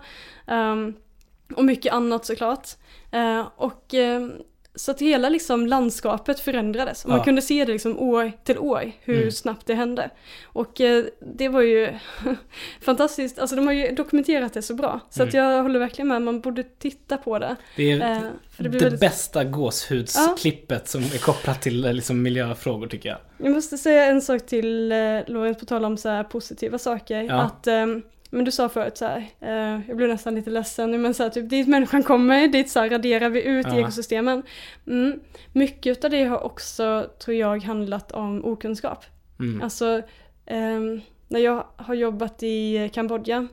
ehm, 0.48 0.94
och 1.58 1.66
mycket 1.66 1.94
annat 1.94 2.26
såklart. 2.26 2.68
Eh, 3.12 3.48
och 3.56 3.94
ehm, 3.94 4.32
så 4.76 4.92
att 4.92 5.02
hela 5.02 5.30
liksom 5.30 5.68
landskapet 5.68 6.40
förändrades. 6.40 7.04
Och 7.04 7.10
man 7.10 7.18
Ja. 7.18 7.24
kunde 7.24 7.42
se 7.42 7.66
det 7.66 7.72
liksom 7.72 8.00
år 8.00 8.32
till 8.44 8.58
år, 8.58 8.92
hur 9.02 9.18
Mm. 9.18 9.32
snabbt 9.32 9.68
det 9.68 9.74
hände. 9.74 10.10
Och 10.44 10.82
eh, 10.82 11.06
det 11.36 11.50
var 11.50 11.62
ju 11.62 11.90
fantastiskt, 12.82 13.40
alltså 13.40 13.56
de 13.56 13.68
har 13.68 13.74
ju 13.74 13.92
dokumenterat 13.96 14.54
det 14.54 14.62
så 14.62 14.74
bra. 14.74 15.00
Så 15.10 15.24
att 15.24 15.34
Mm. 15.34 15.46
jag 15.46 15.62
håller 15.64 15.80
verkligen 15.80 16.08
med, 16.08 16.22
man 16.22 16.42
borde 16.42 16.64
titta 16.64 17.18
på 17.18 17.40
det. 17.40 17.56
Det 17.76 17.92
är 17.92 17.96
Eh, 18.16 18.20
det, 18.58 18.70
det 18.70 18.70
väldigt... 18.80 19.00
bästa 19.00 19.44
gåshudsklippet 19.44 20.88
som 20.88 21.02
är 21.02 21.18
kopplat 21.22 21.62
till 21.62 21.86
eh, 21.86 21.94
liksom, 21.94 22.22
miljöfrågor 22.22 22.88
tycker 22.88 23.10
jag. 23.10 23.18
Jag 23.38 23.52
måste 23.52 23.78
säga 23.78 24.06
en 24.06 24.22
sak 24.22 24.46
till 24.46 24.92
eh, 24.92 24.98
Lorentz 25.28 25.60
på 25.60 25.66
tal 25.66 25.86
om 25.86 25.98
så 25.98 26.24
positiva 26.24 26.78
saker. 26.78 27.22
Ja. 27.22 27.42
Att, 27.42 27.68
ehm, 27.68 28.02
men 28.32 28.46
du 28.46 28.52
sa 28.52 28.70
förut 28.70 28.98
så 28.98 29.06
här, 29.06 29.26
eh, 29.40 29.80
jag 29.88 29.98
blev 29.98 30.10
nästan 30.10 30.36
lite 30.36 30.50
ledsen 30.50 30.92
nu, 30.92 30.98
men 30.98 31.14
så 31.14 31.24
här, 31.24 31.30
typ 31.30 31.50
dit 31.50 31.68
människan 31.68 32.04
kommer, 32.04 32.48
dit 32.48 32.70
så 32.70 32.80
här 32.80 32.90
raderar 32.90 33.30
vi 33.30 33.44
ut 33.44 33.66
Ja. 33.70 33.76
i 33.78 33.80
ekosystemen. 33.82 34.44
Mm. 34.88 35.20
Mycket 35.54 36.04
av 36.06 36.12
det 36.12 36.24
har 36.24 36.44
också, 36.44 37.10
tror 37.20 37.38
jag, 37.38 37.64
handlat 37.64 38.12
om 38.12 38.46
okunskap. 38.46 39.06
Mm. 39.40 39.62
Alltså, 39.62 40.02
ehm, 40.46 41.02
när 41.28 41.40
jag 41.40 41.68
har 41.76 41.94
jobbat 41.94 42.44
i 42.44 42.90
Kambodja, 42.94 43.48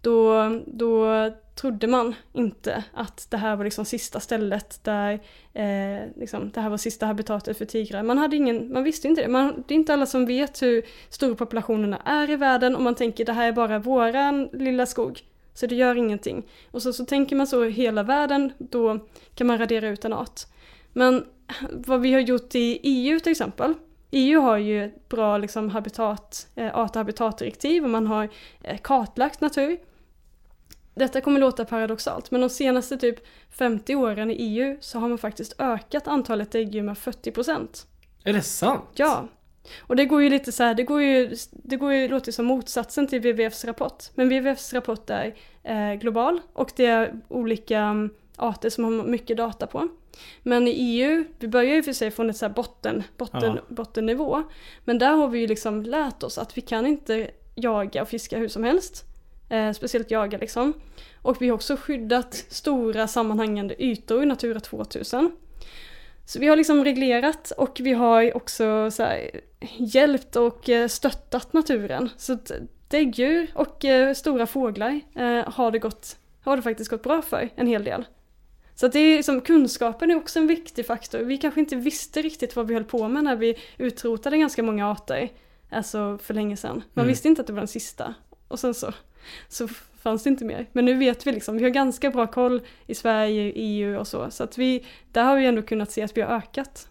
då, 0.00 0.48
då 0.66 1.06
trodde 1.54 1.86
man 1.86 2.14
inte 2.32 2.84
att 2.94 3.26
det 3.30 3.36
här 3.36 3.56
var 3.56 3.64
liksom 3.64 3.84
sista 3.84 4.20
stället 4.20 4.84
där 4.84 5.12
eh, 5.52 6.08
liksom, 6.16 6.50
det 6.50 6.60
här 6.60 6.70
var 6.70 6.76
sista 6.76 7.06
habitatet 7.06 7.58
för 7.58 7.64
tigrar. 7.64 8.02
Man, 8.02 8.18
hade 8.18 8.36
ingen, 8.36 8.72
man 8.72 8.84
visste 8.84 9.08
inte 9.08 9.22
det. 9.22 9.28
Man, 9.28 9.64
det 9.68 9.74
är 9.74 9.76
inte 9.76 9.92
alla 9.92 10.06
som 10.06 10.26
vet 10.26 10.62
hur 10.62 10.82
stora 11.08 11.34
populationerna 11.34 11.96
är 11.96 12.30
i 12.30 12.36
världen 12.36 12.76
och 12.76 12.82
man 12.82 12.94
tänker 12.94 13.24
det 13.24 13.32
här 13.32 13.48
är 13.48 13.52
bara 13.52 13.78
våran 13.78 14.48
lilla 14.52 14.86
skog. 14.86 15.20
Så 15.54 15.66
det 15.66 15.74
gör 15.74 15.94
ingenting. 15.94 16.42
Och 16.70 16.82
så, 16.82 16.92
så 16.92 17.04
tänker 17.04 17.36
man 17.36 17.46
så 17.46 17.64
i 17.64 17.70
hela 17.70 18.02
världen, 18.02 18.52
då 18.58 18.98
kan 19.34 19.46
man 19.46 19.58
radera 19.58 19.88
ut 19.88 20.04
en 20.04 20.12
art. 20.12 20.40
Men 20.92 21.24
vad 21.70 22.00
vi 22.00 22.12
har 22.12 22.20
gjort 22.20 22.54
i 22.54 22.80
EU 22.82 23.20
till 23.20 23.32
exempel. 23.32 23.74
EU 24.10 24.40
har 24.40 24.56
ju 24.56 24.84
ett 24.84 25.08
bra 25.08 25.38
liksom, 25.38 25.70
habitat, 25.70 26.48
eh, 26.54 26.78
art 26.78 26.90
och 26.90 26.96
habitatdirektiv 26.96 27.84
och 27.84 27.90
man 27.90 28.06
har 28.06 28.28
eh, 28.62 28.78
kartlagt 28.78 29.40
natur. 29.40 29.78
Detta 30.94 31.20
kommer 31.20 31.40
låta 31.40 31.64
paradoxalt, 31.64 32.30
men 32.30 32.40
de 32.40 32.50
senaste 32.50 32.96
typ 32.96 33.26
50 33.50 33.94
åren 33.94 34.30
i 34.30 34.34
EU 34.34 34.76
så 34.80 34.98
har 34.98 35.08
man 35.08 35.18
faktiskt 35.18 35.54
ökat 35.58 36.08
antalet 36.08 36.50
däggdjur 36.50 36.82
med 36.82 36.96
40% 36.96 37.86
Är 38.24 38.32
det 38.32 38.42
sant? 38.42 38.84
Ja. 38.94 39.28
Och 39.80 39.96
det 39.96 40.04
går 40.04 40.22
ju 40.22 40.30
lite 40.30 40.52
så 40.52 40.62
här, 40.62 40.74
det 40.74 40.82
går 40.82 41.02
ju, 41.02 41.36
det 41.50 41.76
går 41.76 41.92
ju, 41.92 42.08
låter 42.08 42.32
som 42.32 42.46
motsatsen 42.46 43.06
till 43.06 43.20
WWFs 43.20 43.64
rapport. 43.64 44.04
Men 44.14 44.28
WWFs 44.28 44.72
rapport 44.72 45.10
är 45.10 45.34
eh, 45.62 45.94
global 45.94 46.40
och 46.52 46.72
det 46.76 46.86
är 46.86 47.20
olika 47.28 47.78
mm, 47.78 48.10
arter 48.36 48.70
som 48.70 48.84
har 48.84 48.90
mycket 48.90 49.36
data 49.36 49.66
på. 49.66 49.88
Men 50.42 50.68
i 50.68 50.70
EU, 50.70 51.24
vi 51.38 51.48
börjar 51.48 51.74
ju 51.74 51.82
för 51.82 51.92
sig 51.92 52.10
från 52.10 52.30
ett 52.30 52.36
så 52.36 52.48
botten, 52.48 53.02
botten, 53.16 53.54
ja. 53.56 53.62
bottennivå. 53.68 54.42
Men 54.84 54.98
där 54.98 55.12
har 55.12 55.28
vi 55.28 55.38
ju 55.38 55.46
liksom 55.46 55.82
lärt 55.82 56.22
oss 56.22 56.38
att 56.38 56.56
vi 56.56 56.60
kan 56.60 56.86
inte 56.86 57.30
jaga 57.54 58.02
och 58.02 58.08
fiska 58.08 58.38
hur 58.38 58.48
som 58.48 58.64
helst. 58.64 59.04
Eh, 59.52 59.72
speciellt 59.72 60.10
jaga 60.10 60.38
liksom. 60.38 60.72
Och 61.22 61.42
vi 61.42 61.48
har 61.48 61.54
också 61.54 61.76
skyddat 61.76 62.34
stora 62.34 63.08
sammanhängande 63.08 63.82
ytor 63.82 64.22
i 64.22 64.26
Natura 64.26 64.60
2000. 64.60 65.32
Så 66.24 66.38
vi 66.38 66.46
har 66.46 66.56
liksom 66.56 66.84
reglerat 66.84 67.50
och 67.50 67.80
vi 67.80 67.92
har 67.92 68.36
också 68.36 68.90
så 68.90 69.02
här, 69.02 69.30
hjälpt 69.76 70.36
och 70.36 70.68
eh, 70.68 70.88
stöttat 70.88 71.52
naturen. 71.52 72.10
Så 72.16 72.38
däggdjur 72.88 73.50
och 73.54 73.84
eh, 73.84 74.14
stora 74.14 74.46
fåglar 74.46 75.00
eh, 75.14 75.52
har, 75.52 75.70
det 75.70 75.78
gått, 75.78 76.16
har 76.40 76.56
det 76.56 76.62
faktiskt 76.62 76.90
gått 76.90 77.02
bra 77.02 77.22
för 77.22 77.50
en 77.54 77.66
hel 77.66 77.84
del. 77.84 78.04
Så 78.74 78.86
att 78.86 78.92
det 78.92 78.98
är 78.98 79.22
som 79.22 79.40
kunskapen 79.40 80.10
är 80.10 80.16
också 80.16 80.38
en 80.38 80.46
viktig 80.46 80.86
faktor. 80.86 81.18
Vi 81.18 81.38
kanske 81.38 81.60
inte 81.60 81.76
visste 81.76 82.22
riktigt 82.22 82.56
vad 82.56 82.66
vi 82.66 82.74
höll 82.74 82.84
på 82.84 83.08
med 83.08 83.24
när 83.24 83.36
vi 83.36 83.58
utrotade 83.78 84.38
ganska 84.38 84.62
många 84.62 84.90
arter. 84.90 85.32
Alltså 85.70 86.18
för 86.22 86.34
länge 86.34 86.56
sedan. 86.56 86.82
Man 86.94 87.02
mm. 87.02 87.08
visste 87.08 87.28
inte 87.28 87.40
att 87.40 87.46
det 87.46 87.52
var 87.52 87.60
den 87.60 87.68
sista. 87.68 88.14
Och 88.48 88.58
sen 88.58 88.74
så, 88.74 88.92
så 89.48 89.68
fanns 90.02 90.22
det 90.22 90.30
inte 90.30 90.44
mer. 90.44 90.66
Men 90.72 90.84
nu 90.84 90.94
vet 90.94 91.26
vi 91.26 91.32
liksom, 91.32 91.56
vi 91.56 91.62
har 91.62 91.70
ganska 91.70 92.10
bra 92.10 92.26
koll 92.26 92.60
i 92.86 92.94
Sverige, 92.94 93.52
EU 93.54 93.98
och 93.98 94.08
så. 94.08 94.30
Så 94.30 94.44
att 94.44 94.58
vi, 94.58 94.84
där 95.12 95.24
har 95.24 95.36
vi 95.36 95.46
ändå 95.46 95.62
kunnat 95.62 95.90
se 95.90 96.02
att 96.02 96.16
vi 96.16 96.20
har 96.20 96.36
ökat. 96.36 96.88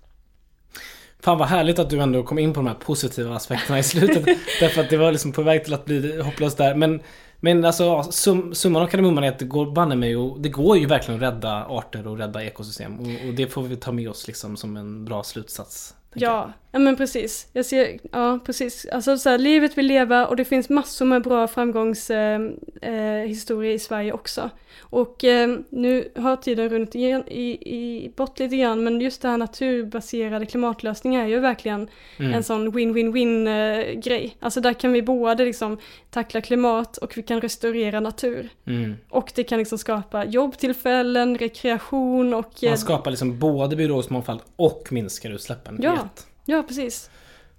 Fan 1.20 1.38
vad 1.38 1.48
härligt 1.48 1.80
att 1.80 1.90
du 1.90 2.00
ändå 2.00 2.24
kom 2.24 2.40
in 2.40 2.54
på 2.54 2.60
de 2.60 2.68
här 2.68 2.76
positiva 2.76 3.36
aspekterna 3.36 3.80
i 3.80 3.84
slutet. 3.84 4.26
därför 4.60 4.82
att 4.82 4.90
det 4.90 4.98
var 4.98 5.12
liksom 5.12 5.32
på 5.32 5.42
väg 5.42 5.64
till 5.64 5.74
att 5.74 5.86
bli 5.86 6.22
hopplöst 6.22 6.58
där. 6.58 6.76
Men 6.76 7.02
men 7.44 7.66
alltså 7.66 8.04
sum, 8.04 8.56
summan 8.56 8.82
av 8.82 8.88
kardemumman 8.88 9.24
är 9.24 9.28
att 9.28 9.40
det 9.40 9.46
går 9.46 9.72
banne 9.72 9.96
mig 9.96 10.16
och 10.16 10.42
det 10.42 10.50
går 10.50 10.78
ju 10.78 10.86
verkligen 10.86 11.24
att 11.24 11.34
rädda 11.34 11.66
arter 11.66 12.08
och 12.08 12.18
rädda 12.18 12.44
ekosystem. 12.44 13.00
Och, 13.00 13.28
och 13.28 13.34
det 13.34 13.48
får 13.48 13.64
vi 13.64 13.76
ta 13.76 13.92
med 13.92 14.10
oss 14.10 14.28
liksom 14.28 14.58
som 14.58 14.78
en 14.78 15.06
bra 15.06 15.24
slutsats. 15.24 15.96
Ja, 16.14 16.54
ja 16.72 16.80
men 16.80 16.96
precis. 16.96 17.48
Jag 17.54 17.66
ser, 17.66 18.00
ja 18.12 18.40
precis. 18.46 18.88
Alltså 18.92 19.18
så 19.18 19.30
här, 19.30 19.38
livet 19.38 19.78
vill 19.78 19.86
leva 19.86 20.28
och 20.28 20.36
det 20.36 20.46
finns 20.46 20.70
massor 20.70 21.06
med 21.06 21.24
bra 21.24 21.48
framgångshistorier 21.48 23.64
eh, 23.64 23.70
eh, 23.70 23.76
i 23.76 23.80
Sverige 23.80 24.14
också. 24.14 24.50
Och 24.80 25.24
eh, 25.24 25.58
nu 25.70 26.12
har 26.16 26.36
tiden 26.36 26.70
runnit 26.70 26.96
igen, 26.96 27.24
i, 27.28 27.76
i, 27.76 28.12
bort 28.16 28.40
lite 28.40 28.58
grann 28.58 28.84
men 28.84 29.02
just 29.02 29.22
det 29.22 29.28
här 29.28 29.38
naturbaserade 29.38 30.46
klimatlösningar 30.46 31.24
är 31.24 31.28
ju 31.28 31.40
verkligen 31.40 31.88
mm. 32.18 32.34
en 32.34 32.44
sån 32.44 32.72
win-win-win 32.72 33.48
eh, 33.48 34.00
grej. 34.00 34.38
Alltså 34.40 34.62
där 34.62 34.74
kan 34.74 34.92
vi 34.92 35.02
både 35.02 35.46
liksom 35.46 35.78
tackla 36.10 36.42
klimat 36.42 36.98
och 36.98 37.18
vi 37.18 37.24
kan 37.24 37.42
restaurera 37.42 38.00
natur. 38.00 38.50
Mm. 38.68 38.96
Och 39.10 39.32
det 39.36 39.44
kan 39.44 39.60
liksom 39.60 39.78
skapa 39.78 40.26
jobbtillfällen, 40.26 41.38
rekreation 41.38 42.34
och... 42.34 42.54
Man 42.64 42.78
skapar 42.78 43.12
liksom 43.12 43.40
både 43.40 43.76
biologisk 43.76 44.10
mångfald 44.10 44.42
och 44.56 44.88
minskar 44.92 45.30
utsläppen. 45.30 45.80
Ja, 45.82 46.01
ja 46.46 46.64
precis. 46.64 47.10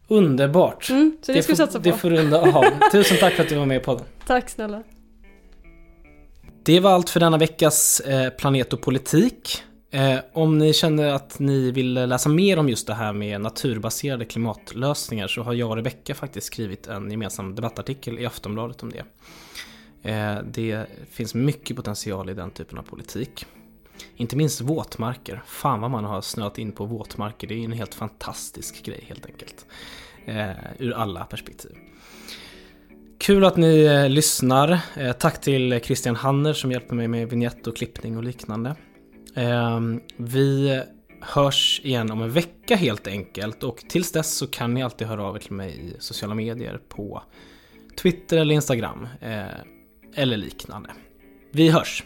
Underbart! 0.09 0.90
Mm, 0.90 1.16
så 1.22 1.32
det, 1.32 1.38
det, 1.38 1.43
får, 1.43 1.55
satsa 1.55 1.78
på. 1.78 1.84
det 1.84 1.93
får 1.93 2.11
runda 2.11 2.40
av. 2.40 2.64
Tusen 2.93 3.16
tack 3.20 3.34
för 3.34 3.43
att 3.43 3.49
du 3.49 3.55
var 3.55 3.66
med 3.66 3.76
i 3.76 3.80
podden. 3.80 4.07
Tack 4.26 4.51
snälla. 4.51 4.82
Det 6.64 6.80
var 6.80 6.90
allt 6.90 7.11
för 7.11 7.20
denna 7.20 7.38
veckas 7.38 8.01
eh, 8.01 8.30
Planet 8.30 8.72
och 8.72 8.80
politik. 8.80 9.62
Eh, 9.90 10.18
om 10.32 10.59
ni 10.59 10.72
känner 10.72 11.09
att 11.09 11.38
ni 11.38 11.70
vill 11.70 11.95
läsa 11.95 12.28
mer 12.28 12.59
om 12.59 12.68
just 12.68 12.86
det 12.86 12.95
här 12.95 13.12
med 13.12 13.40
naturbaserade 13.40 14.24
klimatlösningar 14.24 15.28
så 15.28 15.43
har 15.43 15.55
jag 15.55 15.70
och 15.70 15.76
Rebecka 15.76 16.14
faktiskt 16.14 16.47
skrivit 16.47 16.86
en 16.86 17.11
gemensam 17.11 17.55
debattartikel 17.55 18.18
i 18.18 18.26
Aftonbladet 18.26 18.82
om 18.82 18.93
det. 18.93 19.05
Eh, 20.11 20.38
det 20.45 20.86
finns 21.11 21.34
mycket 21.34 21.76
potential 21.76 22.30
i 22.30 22.34
den 22.34 22.51
typen 22.51 22.78
av 22.78 22.82
politik. 22.82 23.47
Inte 24.16 24.36
minst 24.36 24.61
våtmarker. 24.61 25.43
Fan 25.47 25.80
vad 25.80 25.90
man 25.90 26.05
har 26.05 26.20
snöat 26.20 26.59
in 26.59 26.72
på 26.72 26.84
våtmarker. 26.84 27.47
Det 27.47 27.55
är 27.55 27.64
en 27.64 27.72
helt 27.72 27.95
fantastisk 27.95 28.84
grej 28.84 29.05
helt 29.09 29.26
enkelt. 29.26 29.66
Eh, 30.26 30.51
ur 30.78 30.93
alla 30.93 31.24
perspektiv. 31.24 31.72
Kul 33.18 33.45
att 33.45 33.57
ni 33.57 33.84
eh, 33.84 34.09
lyssnar. 34.09 34.80
Eh, 34.97 35.12
tack 35.12 35.40
till 35.40 35.80
Christian 35.84 36.16
Hanner 36.16 36.53
som 36.53 36.72
hjälper 36.72 36.95
mig 36.95 37.09
med 37.09 37.30
vignett 37.30 37.66
och 37.66 37.76
klippning 37.76 38.16
och 38.16 38.24
liknande. 38.24 38.76
Eh, 39.34 39.80
vi 40.16 40.82
hörs 41.20 41.80
igen 41.84 42.11
om 42.11 42.22
en 42.22 42.30
vecka 42.30 42.76
helt 42.76 43.07
enkelt 43.07 43.62
och 43.62 43.84
tills 43.88 44.12
dess 44.12 44.34
så 44.34 44.47
kan 44.47 44.74
ni 44.74 44.82
alltid 44.82 45.07
höra 45.07 45.24
av 45.24 45.36
er 45.36 45.40
till 45.40 45.53
mig 45.53 45.80
i 45.80 45.97
sociala 45.99 46.34
medier 46.34 46.80
på 46.88 47.22
Twitter 47.97 48.36
eller 48.36 48.55
Instagram 48.55 49.09
eh, 49.20 49.45
eller 50.14 50.36
liknande. 50.36 50.90
Vi 51.51 51.70
hörs! 51.70 52.05